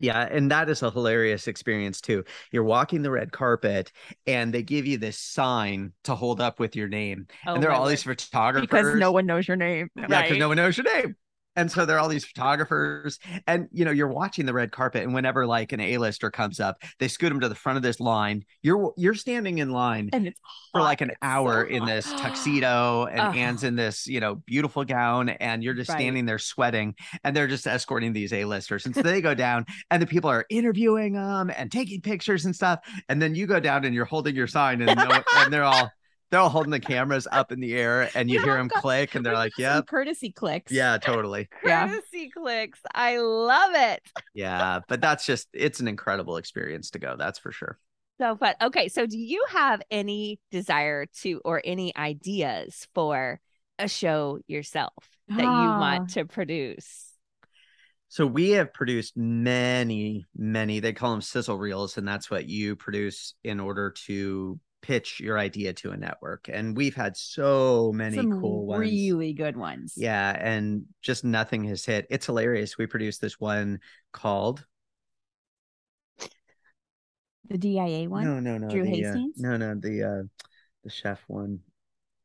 Yeah, 0.00 0.28
and 0.30 0.50
that 0.52 0.68
is 0.68 0.82
a 0.84 0.90
hilarious 0.92 1.48
experience 1.48 2.00
too. 2.00 2.22
You're 2.52 2.62
walking 2.62 3.02
the 3.02 3.10
red 3.10 3.32
carpet 3.32 3.90
and 4.28 4.52
they 4.54 4.62
give 4.62 4.86
you 4.86 4.96
this 4.96 5.18
sign 5.18 5.92
to 6.04 6.14
hold 6.14 6.40
up 6.40 6.60
with 6.60 6.76
your 6.76 6.86
name. 6.86 7.26
Oh, 7.46 7.54
and 7.54 7.62
there 7.62 7.70
are 7.70 7.74
all 7.74 7.82
word. 7.86 7.90
these 7.92 8.04
photographers. 8.04 8.68
because 8.68 8.94
no 8.94 9.10
one 9.10 9.26
knows 9.26 9.48
your 9.48 9.56
name. 9.56 9.88
Yeah, 9.96 10.06
because 10.06 10.30
Right. 10.30 10.38
no 10.38 10.46
one 10.48 10.56
knows 10.58 10.76
your 10.76 10.84
name. 10.84 11.16
And 11.56 11.70
so 11.72 11.84
there 11.84 11.96
are 11.96 11.98
all 11.98 12.08
these 12.08 12.24
photographers, 12.24 13.18
and 13.48 13.66
you 13.72 13.84
know, 13.84 13.90
you're 13.90 14.06
watching 14.06 14.46
the 14.46 14.52
red 14.52 14.70
carpet, 14.70 15.02
and 15.02 15.12
whenever 15.12 15.44
like 15.44 15.72
an 15.72 15.80
A-lister 15.80 16.30
comes 16.30 16.60
up, 16.60 16.80
they 17.00 17.08
scoot 17.08 17.30
them 17.30 17.40
to 17.40 17.48
the 17.48 17.54
front 17.56 17.76
of 17.76 17.82
this 17.82 17.98
line. 17.98 18.44
You're 18.62 18.92
you're 18.96 19.14
standing 19.14 19.58
in 19.58 19.70
line 19.70 20.10
And 20.12 20.28
it's 20.28 20.38
for 20.72 20.80
hot. 20.80 20.84
like 20.84 21.00
an 21.00 21.10
It's 21.10 21.18
so 21.20 21.28
hour 21.28 21.64
in 21.64 21.80
hot. 21.80 21.86
this 21.86 22.12
tuxedo, 22.16 23.06
and. 23.06 23.36
Ann's 23.38 23.64
in 23.64 23.74
this, 23.76 24.06
you 24.06 24.20
know, 24.20 24.36
beautiful 24.36 24.84
gown, 24.84 25.28
and 25.30 25.62
you're 25.64 25.74
just 25.74 25.88
Right. 25.90 25.96
standing 25.98 26.26
there 26.26 26.38
sweating, 26.38 26.94
and 27.24 27.34
they're 27.36 27.48
just 27.48 27.66
escorting 27.66 28.12
these 28.12 28.32
A-listers. 28.32 28.86
And 28.86 28.94
so 28.94 29.02
they 29.02 29.20
go 29.20 29.34
down, 29.34 29.66
and 29.90 30.00
the 30.00 30.06
people 30.06 30.30
are 30.30 30.46
interviewing 30.50 31.12
them 31.14 31.50
and 31.56 31.70
taking 31.72 32.00
pictures 32.00 32.44
and 32.44 32.54
stuff. 32.54 32.80
And 33.08 33.20
then 33.20 33.34
you 33.34 33.46
go 33.46 33.58
down 33.60 33.84
and 33.84 33.94
you're 33.94 34.04
holding 34.04 34.34
your 34.36 34.46
sign, 34.46 34.80
and, 34.80 34.96
no, 34.96 35.22
and 35.36 35.52
they're 35.52 35.64
all 35.64 35.90
they're 36.30 36.40
all 36.40 36.48
holding 36.48 36.70
the 36.70 36.80
cameras 36.80 37.26
up 37.30 37.52
in 37.52 37.60
the 37.60 37.74
air, 37.74 38.10
and 38.14 38.30
you 38.30 38.38
We 38.38 38.44
hear 38.44 38.54
them 38.56 38.68
got- 38.68 38.82
click, 38.82 39.14
and 39.14 39.24
they're 39.24 39.34
like, 39.34 39.52
yeah. 39.58 39.80
courtesy 39.82 40.30
clicks. 40.30 40.70
yeah, 40.72 40.98
totally." 40.98 41.48
Yeah. 41.64 41.88
Courtesy 41.88 42.30
clicks. 42.30 42.80
I 42.94 43.18
love 43.18 43.72
it. 43.74 44.02
Yeah, 44.34 44.80
but 44.88 45.00
that's 45.00 45.24
just 45.26 45.48
it's 45.52 45.80
an 45.80 45.88
incredible 45.88 46.36
experience 46.36 46.90
to 46.90 46.98
go. 46.98 47.16
That's 47.18 47.38
for 47.38 47.52
sure. 47.52 47.78
So 48.20 48.36
fun. 48.36 48.54
Okay, 48.60 48.88
so 48.88 49.06
do 49.06 49.16
you 49.16 49.44
have 49.50 49.80
any 49.90 50.40
desire 50.50 51.06
to 51.20 51.40
or 51.44 51.62
any 51.64 51.96
ideas 51.96 52.88
for 52.94 53.40
a 53.78 53.86
show 53.88 54.40
yourself 54.48 54.92
that 55.28 55.38
you 55.42 55.46
Ah. 55.48 55.78
want 55.78 56.10
to 56.10 56.24
produce? 56.24 57.04
So 58.08 58.26
we 58.26 58.50
have 58.52 58.72
produced 58.72 59.16
many, 59.16 60.24
many. 60.34 60.80
They 60.80 60.94
call 60.94 61.12
them 61.12 61.20
sizzle 61.20 61.58
reels, 61.58 61.96
and 61.98 62.08
that's 62.08 62.30
what 62.30 62.46
you 62.48 62.74
produce 62.74 63.34
in 63.44 63.60
order 63.60 63.90
to 64.06 64.58
pitch 64.80 65.20
your 65.20 65.38
idea 65.38 65.72
to 65.74 65.90
a 65.90 65.96
network. 65.96 66.48
And 66.48 66.76
we've 66.76 66.94
had 66.94 67.16
so 67.16 67.92
many 67.94 68.16
Some 68.16 68.40
cool 68.40 68.66
ones. 68.66 68.80
really 68.80 69.32
good 69.32 69.56
ones. 69.56 69.94
Yeah, 69.96 70.36
and 70.38 70.84
just 71.02 71.24
nothing 71.24 71.64
has 71.64 71.84
hit. 71.84 72.06
It's 72.10 72.26
hilarious. 72.26 72.78
We 72.78 72.86
produced 72.86 73.20
this 73.20 73.40
one 73.40 73.80
called 74.12 74.64
The 77.48 77.58
DIA 77.58 78.08
one. 78.10 78.24
no, 78.24 78.40
no, 78.40 78.58
no, 78.58 78.68
Drew 78.68 78.84
the, 78.84 79.04
uh, 79.04 79.12
Hastings? 79.14 79.38
no, 79.38 79.56
no, 79.56 79.74
the 79.74 80.02
uh, 80.04 80.22
the 80.84 80.90
chef 80.90 81.22
one. 81.28 81.60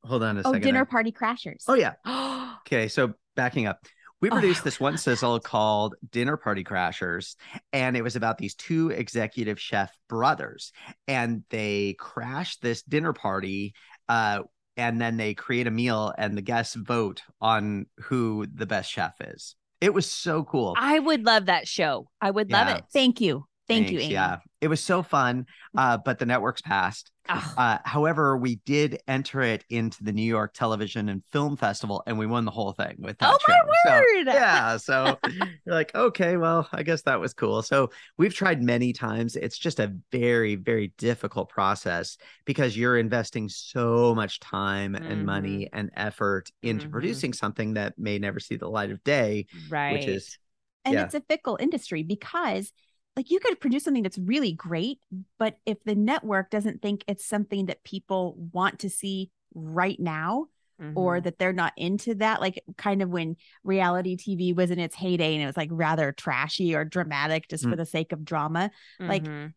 Hold 0.04 0.22
on 0.24 0.38
a 0.38 0.42
oh, 0.42 0.52
second. 0.52 0.62
dinner 0.64 0.82
I- 0.82 0.92
party 0.92 1.12
crashers. 1.14 1.64
Oh 1.68 1.76
yeah, 1.76 1.94
Oh, 2.06 2.58
Okay, 2.68 2.88
so 2.90 3.14
backing 3.36 3.66
up, 3.66 3.86
we 4.24 4.30
Oh, 4.30 4.36
produced 4.36 4.64
that 4.64 4.70
this 4.70 4.80
one 4.80 4.98
sizzle 4.98 5.42
called 5.42 5.96
Dinner 6.10 6.38
Party 6.38 6.64
Crashers, 6.64 7.36
and 7.74 7.98
it 7.98 8.04
was 8.04 8.16
about 8.16 8.38
these 8.38 8.56
two 8.56 8.90
executive 8.90 9.60
chef 9.60 9.92
brothers, 10.08 10.72
and 11.10 11.44
they 11.50 11.98
crash 12.00 12.56
this 12.60 12.84
dinner 12.84 13.12
party, 13.12 13.74
uh, 14.08 14.44
and 14.78 15.02
then 15.02 15.18
they 15.18 15.34
create 15.34 15.68
a 15.68 15.72
meal, 15.72 16.14
and 16.18 16.38
the 16.38 16.42
guests 16.42 16.74
vote 16.74 17.22
on 17.42 17.86
who 18.00 18.48
the 18.48 18.66
best 18.66 18.90
chef 18.90 19.14
is. 19.20 19.56
It 19.82 19.94
was 19.94 20.10
so 20.10 20.46
cool. 20.46 20.74
I 20.80 21.00
would 21.00 21.26
love 21.26 21.48
that 21.48 21.68
show. 21.68 22.08
I 22.22 22.32
would 22.32 22.50
love 22.50 22.70
it. 22.70 22.84
Thank 22.94 23.20
you. 23.20 23.46
Thank 23.74 23.92
you, 23.92 24.00
Amy. 24.00 24.14
Yeah, 24.14 24.38
it 24.62 24.68
was 24.68 24.82
so 24.82 25.04
fun, 25.04 25.46
uh, 25.78 25.98
but 25.98 26.20
the 26.20 26.26
networks 26.26 26.62
passed. 26.62 27.12
Oh, 27.30 27.54
Uh, 27.58 27.78
however, 27.86 28.36
we 28.38 28.58
did 28.66 29.00
enter 29.08 29.42
it 29.42 29.64
into 29.70 30.04
the 30.04 30.12
New 30.12 30.24
York 30.26 30.54
Television 30.54 31.08
and 31.10 31.24
Film 31.32 31.56
Festival, 31.56 32.04
and 32.06 32.20
we 32.20 32.26
won 32.26 32.44
the 32.44 32.52
whole 32.52 32.74
thing 32.74 32.96
with 33.00 33.18
that 33.20 33.30
oh 33.34 33.38
my 33.48 33.56
show. 33.56 33.72
So- 33.86 33.92
word. 33.92 34.26
yeah 34.28 34.78
so 34.78 35.18
you're 35.66 35.76
like 35.76 35.94
okay 35.94 36.38
well 36.38 36.68
i 36.72 36.84
guess 36.84 37.02
that 37.02 37.20
was 37.20 37.34
cool 37.34 37.62
so 37.62 37.90
we've 38.18 38.34
tried 38.34 38.62
many 38.64 38.94
times 38.94 39.36
it's 39.36 39.58
just 39.58 39.80
a 39.82 39.94
very 40.10 40.56
very 40.56 40.94
difficult 40.98 41.50
process 41.50 42.18
because 42.46 42.78
you're 42.78 42.98
investing 42.98 43.50
so 43.50 44.16
much 44.16 44.40
time 44.40 44.96
and 44.96 45.26
money 45.26 45.68
and 45.74 45.92
effort 45.98 46.50
into 46.62 46.88
Mhm. 46.88 46.92
producing 46.92 47.34
something 47.34 47.74
that 47.74 47.98
may 47.98 48.20
never 48.20 48.40
see 48.40 48.56
the 48.56 48.70
light 48.70 48.92
of 48.92 49.04
day 49.04 49.48
Right. 49.70 49.94
which 49.94 50.06
is 50.08 50.38
And 50.86 50.94
Yeah. 50.96 51.04
it's 51.06 51.14
a 51.16 51.22
fickle 51.22 51.58
industry 51.60 52.04
because 52.04 52.72
like 53.16 53.30
you 53.30 53.40
could 53.40 53.60
produce 53.60 53.84
something 53.84 54.04
that's 54.04 54.18
really 54.18 54.52
great, 54.54 55.00
but 55.38 55.58
if 55.66 55.78
the 55.84 55.96
network 55.96 56.50
doesn't 56.50 56.82
think 56.82 57.04
it's 57.08 57.26
something 57.26 57.68
that 57.68 57.84
people 57.84 58.36
want 58.52 58.80
to 58.80 58.90
see 58.90 59.30
right 59.54 60.00
now 60.00 60.48
or 60.96 61.20
Mhm. 61.20 61.24
that 61.26 61.38
they're 61.40 61.54
not 61.54 61.72
into 61.78 62.16
that, 62.16 62.42
like 62.42 62.62
kind 62.78 63.02
of 63.02 63.10
when 63.10 63.36
reality 63.64 64.18
TV 64.18 64.54
was 64.56 64.72
in 64.72 64.80
its 64.80 64.96
heyday 64.96 65.34
and 65.36 65.44
it 65.44 65.46
was 65.46 65.56
like 65.56 65.70
rather 65.72 66.12
trashy 66.12 66.76
or 66.76 66.84
dramatic 66.84 67.48
just 67.48 67.64
for 67.64 67.70
Mm. 67.76 67.78
the 67.78 67.86
sake 67.86 68.12
of 68.12 68.26
drama, 68.26 68.72
like 69.00 69.24
Mhm. 69.24 69.54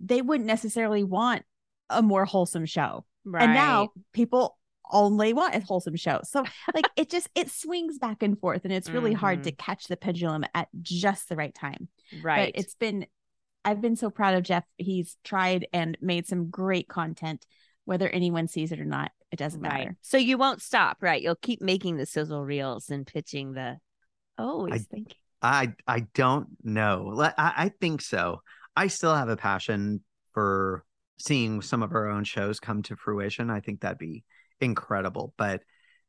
they 0.00 0.22
wouldn't 0.22 0.46
necessarily 0.46 1.02
want 1.04 1.44
a 1.90 2.02
more 2.02 2.24
wholesome 2.24 2.64
show. 2.66 3.04
right. 3.24 3.44
And 3.44 3.54
now 3.54 3.92
people 4.12 4.56
only 4.90 5.32
want 5.32 5.54
a 5.54 5.60
wholesome 5.60 5.96
show. 5.96 6.20
So 6.24 6.44
like 6.74 6.86
it 6.96 7.10
just 7.10 7.28
it 7.34 7.50
swings 7.50 7.98
back 7.98 8.22
and 8.22 8.38
forth 8.38 8.64
and 8.64 8.72
it's 8.72 8.90
really 8.90 9.12
hard 9.12 9.44
to 9.44 9.52
mm-hmm. 9.52 9.64
catch 9.64 9.86
the 9.86 9.96
pendulum 9.96 10.44
at 10.54 10.68
just 10.80 11.28
the 11.28 11.36
right 11.36 11.54
time. 11.54 11.88
right. 12.22 12.52
But 12.54 12.60
it's 12.60 12.74
been 12.74 13.06
I've 13.64 13.80
been 13.80 13.96
so 13.96 14.10
proud 14.10 14.34
of 14.34 14.42
Jeff. 14.42 14.64
He's 14.76 15.16
tried 15.22 15.66
and 15.72 15.96
made 16.00 16.26
some 16.26 16.50
great 16.50 16.88
content. 16.88 17.46
Whether 17.84 18.08
anyone 18.08 18.46
sees 18.46 18.70
it 18.70 18.80
or 18.80 18.84
not, 18.84 19.10
it 19.32 19.38
doesn't 19.38 19.60
right. 19.60 19.72
matter. 19.72 19.96
So 20.02 20.16
you 20.16 20.38
won't 20.38 20.62
stop, 20.62 20.98
right? 21.00 21.20
You'll 21.20 21.34
keep 21.34 21.60
making 21.60 21.96
the 21.96 22.06
sizzle 22.06 22.44
reels 22.44 22.90
and 22.90 23.06
pitching 23.06 23.52
the. 23.52 23.78
Oh, 24.38 24.64
he's 24.64 24.86
thinking. 24.86 25.16
i 25.42 25.74
i 25.86 26.06
don't 26.14 26.46
know 26.64 27.14
I, 27.20 27.32
I 27.36 27.68
think 27.68 28.00
so 28.00 28.40
i 28.74 28.86
still 28.86 29.14
have 29.14 29.28
a 29.28 29.36
passion 29.36 30.02
for 30.32 30.84
seeing 31.18 31.60
some 31.60 31.82
of 31.82 31.92
our 31.92 32.08
own 32.08 32.24
shows 32.24 32.58
come 32.58 32.82
to 32.84 32.96
fruition 32.96 33.50
i 33.50 33.60
think 33.60 33.80
that'd 33.80 33.98
be 33.98 34.24
incredible 34.62 35.34
but 35.36 35.62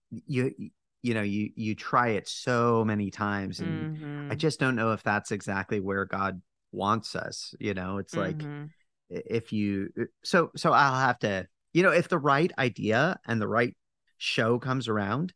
you 0.09 0.53
you 1.01 1.13
know 1.13 1.21
you 1.21 1.49
you 1.55 1.75
try 1.75 2.09
it 2.09 2.27
so 2.27 2.83
many 2.85 3.09
times 3.11 3.59
and 3.59 3.87
Mhm. 3.87 4.31
i 4.31 4.35
just 4.35 4.59
don't 4.59 4.75
know 4.75 4.93
if 4.93 5.03
that's 5.03 5.31
exactly 5.31 5.79
where 5.79 6.05
god 6.05 6.41
wants 6.71 7.15
us 7.15 7.53
you 7.59 7.73
know 7.73 7.97
it's 7.97 8.15
like 8.15 8.37
Mhm. 8.43 8.69
i- 9.11 9.23
if 9.25 9.51
you 9.51 9.89
so 10.23 10.51
so 10.55 10.71
i'll 10.71 10.99
have 10.99 11.19
to 11.19 11.47
you 11.73 11.83
know 11.83 11.91
if 11.91 12.07
the 12.09 12.17
right 12.19 12.51
idea 12.57 13.19
and 13.27 13.41
the 13.41 13.47
right 13.47 13.75
show 14.17 14.59
comes 14.59 14.87
around 14.87 15.33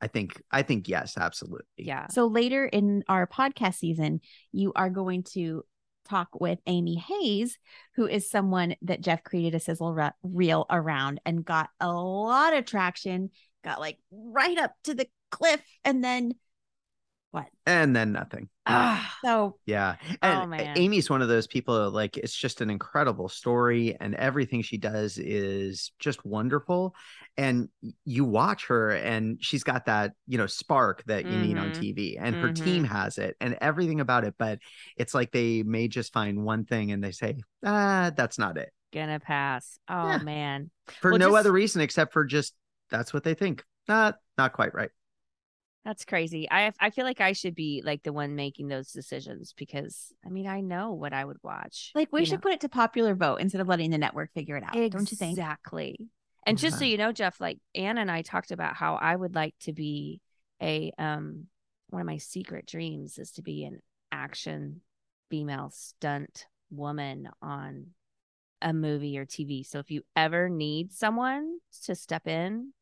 i 0.00 0.06
think 0.06 0.42
i 0.50 0.62
think 0.62 0.88
yes 0.88 1.16
absolutely 1.16 1.64
yeah. 1.76 2.08
So 2.08 2.26
later 2.26 2.66
in 2.66 3.04
our 3.08 3.26
podcast 3.26 3.76
season, 3.76 4.20
you 4.52 4.72
are 4.74 4.90
going 4.90 5.22
to 5.34 5.64
talk 6.08 6.40
with 6.40 6.58
Amy 6.66 6.96
Hayes, 6.96 7.58
who 7.96 8.06
is 8.06 8.30
someone 8.30 8.74
that 8.82 9.00
Jeff 9.00 9.22
created 9.22 9.54
a 9.54 9.60
sizzle 9.60 9.92
re- 9.92 10.10
reel 10.22 10.66
around 10.70 11.20
and 11.24 11.44
got 11.44 11.70
a 11.80 11.92
lot 11.92 12.54
of 12.54 12.64
traction, 12.64 13.30
got 13.64 13.80
like 13.80 13.98
right 14.10 14.58
up 14.58 14.72
to 14.84 14.94
the 14.94 15.08
cliff 15.30 15.60
and 15.84 16.02
then 16.02 16.32
and 17.66 17.94
then 17.94 18.12
nothing 18.12 18.48
Ah, 18.66 19.14
so 19.24 19.58
yeah 19.66 19.96
Oh, 20.22 20.26
and 20.42 20.50
man. 20.50 20.76
amy's 20.78 21.08
one 21.08 21.22
of 21.22 21.28
those 21.28 21.46
people 21.46 21.90
like 21.90 22.16
it's 22.16 22.34
just 22.34 22.60
an 22.60 22.68
incredible 22.70 23.28
story 23.28 23.96
and 24.00 24.14
everything 24.14 24.62
she 24.62 24.76
does 24.78 25.18
is 25.18 25.92
just 25.98 26.24
wonderful 26.24 26.94
and 27.36 27.68
you 28.04 28.24
watch 28.24 28.66
her 28.66 28.90
and 28.90 29.38
she's 29.42 29.62
got 29.64 29.86
that 29.86 30.12
you 30.26 30.36
know 30.38 30.46
spark 30.46 31.04
that 31.04 31.24
you 31.26 31.38
need 31.38 31.56
on 31.58 31.70
Mhm. 31.70 31.76
tv 31.94 32.16
and 32.20 32.34
her 32.36 32.52
team 32.52 32.84
has 32.84 33.18
it 33.18 33.36
and 33.40 33.56
everything 33.60 34.00
about 34.00 34.24
it 34.24 34.34
but 34.38 34.58
it's 34.96 35.14
like 35.14 35.30
they 35.30 35.62
may 35.62 35.88
just 35.88 36.12
find 36.12 36.44
one 36.44 36.64
thing 36.64 36.92
and 36.92 37.02
they 37.04 37.12
say 37.12 37.36
ah 37.64 38.10
that's 38.16 38.38
not 38.38 38.56
it 38.58 38.70
gonna 38.92 39.20
pass. 39.20 39.78
Oh 39.88 40.06
Yeah. 40.08 40.18
man. 40.18 40.70
for 41.00 41.10
Well, 41.10 41.18
no 41.18 41.26
just- 41.28 41.38
other 41.40 41.52
reason 41.52 41.82
except 41.82 42.12
for 42.14 42.24
just 42.24 42.54
that's 42.90 43.12
what 43.12 43.22
they 43.24 43.34
think 43.34 43.62
not 43.86 44.16
not 44.38 44.52
quite 44.54 44.74
right 44.74 44.90
That's 45.88 46.04
crazy. 46.04 46.46
I 46.50 46.70
I 46.78 46.90
feel 46.90 47.06
like 47.06 47.22
I 47.22 47.32
should 47.32 47.54
be 47.54 47.80
like 47.82 48.02
the 48.02 48.12
one 48.12 48.36
making 48.36 48.68
those 48.68 48.92
decisions 48.92 49.54
because 49.56 50.12
I 50.22 50.28
mean 50.28 50.46
I 50.46 50.60
know 50.60 50.92
what 50.92 51.14
I 51.14 51.24
would 51.24 51.38
watch. 51.42 51.92
like 51.94 52.12
we 52.12 52.26
should 52.26 52.34
know? 52.34 52.40
put 52.40 52.52
it 52.52 52.60
to 52.60 52.68
popular 52.68 53.14
vote 53.14 53.36
instead 53.36 53.62
of 53.62 53.68
letting 53.68 53.90
the 53.90 53.96
network 53.96 54.34
figure 54.34 54.58
it 54.58 54.64
out. 54.64 54.74
Don't 54.74 55.10
you 55.10 55.16
think? 55.16 55.38
Exactly. 55.38 56.10
And 56.46 56.58
just 56.58 56.78
so 56.78 56.84
you 56.84 56.98
know, 56.98 57.10
Jeff, 57.10 57.40
like 57.40 57.58
Ann 57.74 57.96
and 57.96 58.10
I 58.10 58.20
talked 58.20 58.50
about 58.50 58.76
how 58.76 58.96
I 58.96 59.16
would 59.16 59.34
like 59.34 59.54
to 59.60 59.72
be 59.72 60.20
a 60.60 60.92
um 60.98 61.46
one 61.88 62.02
of 62.02 62.06
my 62.06 62.18
secret 62.18 62.66
dreams 62.66 63.16
is 63.16 63.30
to 63.32 63.42
be 63.42 63.64
an 63.64 63.80
action 64.12 64.82
female 65.30 65.70
stunt 65.72 66.48
woman 66.70 67.30
on 67.40 67.86
a 68.60 68.74
movie 68.74 69.16
or 69.18 69.24
TV. 69.24 69.64
So 69.64 69.78
if 69.78 69.90
you 69.90 70.02
ever 70.14 70.50
need 70.50 70.92
someone 70.92 71.60
to 71.84 71.94
step 71.94 72.26
in, 72.26 72.74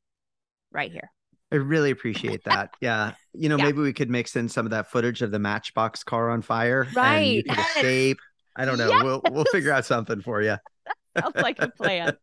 right 0.72 0.90
here. 0.90 1.12
I 1.52 1.56
really 1.56 1.90
appreciate 1.90 2.42
that. 2.44 2.70
Yeah. 2.80 3.12
You 3.32 3.48
know, 3.48 3.56
Yeah. 3.56 3.64
maybe 3.66 3.78
we 3.80 3.92
could 3.92 4.10
mix 4.10 4.34
in 4.36 4.48
some 4.48 4.66
of 4.66 4.70
that 4.70 4.90
footage 4.90 5.22
of 5.22 5.30
the 5.30 5.38
matchbox 5.38 6.02
car 6.02 6.30
on 6.30 6.42
fire. 6.42 6.82
And 6.82 6.90
you 6.92 6.96
Right. 7.00 7.44
could 7.48 7.56
Yes. 7.56 7.76
escape. 7.76 8.18
I 8.56 8.64
don't 8.64 8.78
know. 8.78 8.88
We'll 9.04 9.22
we'll 9.30 9.44
figure 9.52 9.70
out 9.72 9.84
something 9.84 10.22
for 10.22 10.42
you. 10.42 10.56
Sounds 11.18 11.36
like 11.36 11.60
a 11.60 11.68
plan. 11.68 12.16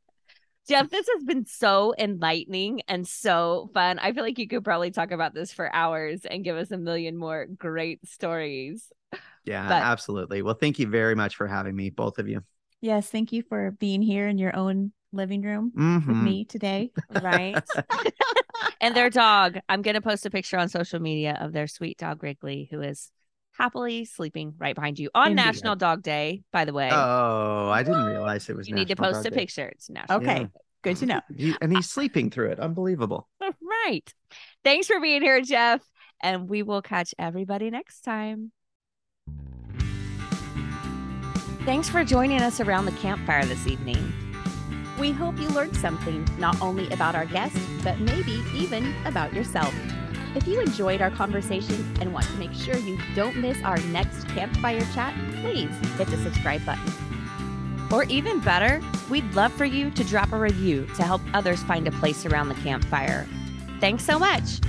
Jeff, 0.67 0.89
this 0.89 1.07
has 1.13 1.24
been 1.24 1.45
so 1.45 1.93
enlightening 1.97 2.82
and 2.88 3.07
so 3.07 3.69
fun. 3.74 3.99
I 3.99 4.13
feel 4.13 4.24
like 4.24 4.39
you 4.39 4.47
could 4.47 4.63
probably 4.63 4.91
talk 4.91 5.11
about 5.11 5.34
this 5.34 5.51
for 5.51 5.74
hours 5.74 6.26
and 6.26 6.43
give 6.43 6.55
us 6.55 6.71
a 6.71 6.78
million 6.78 7.17
more 7.17 7.45
great 7.45 8.05
stories. 8.07 8.91
Yeah, 9.45 9.67
But- 9.67 9.84
absolutely. 9.84 10.41
Well, 10.41 10.53
thank 10.53 10.80
you 10.80 10.88
very 10.88 11.15
much 11.15 11.36
for 11.36 11.47
having 11.47 11.76
me, 11.76 11.89
both 11.89 12.17
of 12.17 12.28
you. 12.30 12.43
Yes, 12.82 13.09
thank 13.09 13.32
you 13.32 13.43
for 13.43 13.71
being 13.71 14.01
here 14.01 14.28
in 14.28 14.38
your 14.38 14.55
own 14.55 14.91
living 15.11 15.41
room 15.41 15.71
with 15.76 15.84
Mhm. 16.15 16.24
me 16.24 16.45
today. 16.45 16.91
Right. 17.21 17.61
and 18.84 18.96
their 18.96 19.10
dog. 19.10 19.58
I'm 19.70 19.82
going 19.82 19.96
to 19.96 20.02
post 20.02 20.26
a 20.26 20.30
picture 20.30 20.58
on 20.58 20.70
social 20.70 21.00
media 21.00 21.38
of 21.40 21.54
their 21.54 21.68
sweet 21.68 21.98
dog, 21.98 22.22
Wrigley, 22.22 22.68
who 22.70 22.82
is 22.82 23.10
happily 23.54 24.06
sleeping 24.06 24.54
right 24.58 24.76
behind 24.76 25.00
you 25.00 25.10
on 25.16 25.32
Indeed. 25.32 25.44
National 25.44 25.76
Dog 25.76 26.04
Day, 26.04 26.44
by 26.52 26.66
the 26.66 26.74
way. 26.74 26.90
Oh, 26.92 27.70
I 27.70 27.84
didn't 27.84 28.06
realize 28.06 28.50
it 28.50 28.56
was. 28.56 28.68
you 28.68 28.76
need 28.76 28.88
to 28.90 28.96
National 28.96 29.14
post 29.14 29.28
a 29.28 29.30
Day. 29.30 29.36
picture. 29.36 29.68
It's 29.68 29.90
National 29.90 30.20
Okay. 30.20 30.42
Yeah. 30.42 30.48
Good 30.84 30.98
to 30.98 31.06
know. 31.06 31.22
He- 31.36 31.56
and 31.62 31.74
he's 31.74 31.90
sleeping 31.98 32.30
through 32.30 32.50
it. 32.52 32.60
Unbelievable. 32.60 33.30
right. 33.86 34.14
Thanks 34.64 34.88
for 34.88 35.00
being 35.00 35.22
here, 35.22 35.42
Jeff. 35.42 35.82
And 36.22 36.50
we 36.50 36.62
will 36.64 36.82
catch 36.82 37.14
everybody 37.18 37.70
next 37.70 38.02
time. 38.02 38.52
Thanks 41.66 41.88
for 41.88 42.04
joining 42.04 42.42
us 42.42 42.60
around 42.60 42.86
the 42.86 42.92
campfire 42.94 43.46
this 43.46 43.66
evening. 43.68 44.14
We 45.00 45.12
hope 45.12 45.39
you 45.39 45.50
learned 45.50 45.76
something 45.76 46.28
not 46.38 46.62
only 46.62 46.89
about 46.91 47.16
our 47.16 47.26
guest, 47.26 47.58
but 47.84 48.00
maybe 48.00 48.44
even 48.54 48.94
about 49.06 49.34
yourself. 49.34 49.74
If 50.36 50.48
you 50.48 50.60
enjoyed 50.60 51.02
our 51.02 51.12
conversation 51.12 51.98
and 52.00 52.14
want 52.14 52.26
to 52.28 52.36
make 52.38 52.54
sure 52.54 52.76
you 52.76 52.98
don't 53.16 53.38
miss 53.38 53.62
our 53.64 53.78
next 53.78 54.28
campfire 54.30 54.86
chat, 54.94 55.14
please 55.41 55.70
hit 55.98 56.08
the 56.08 56.18
subscribe 56.18 56.66
button. 56.66 56.94
Or 57.91 58.04
even 58.06 58.39
better, 58.39 58.82
we'd 59.10 59.32
love 59.34 59.54
for 59.54 59.66
you 59.66 59.91
to 59.91 60.04
drop 60.04 60.32
a 60.32 60.38
review 60.38 60.88
to 60.96 61.04
help 61.04 61.22
others 61.34 61.62
find 61.64 61.88
a 61.88 61.91
place 61.91 62.26
around 62.26 62.50
the 62.50 62.56
campfire. 62.56 63.28
Thanks 63.80 64.04
so 64.04 64.18
much. 64.18 64.60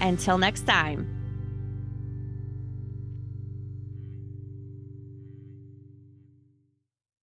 Until 0.00 0.36
next 0.36 0.66
time. 0.66 1.15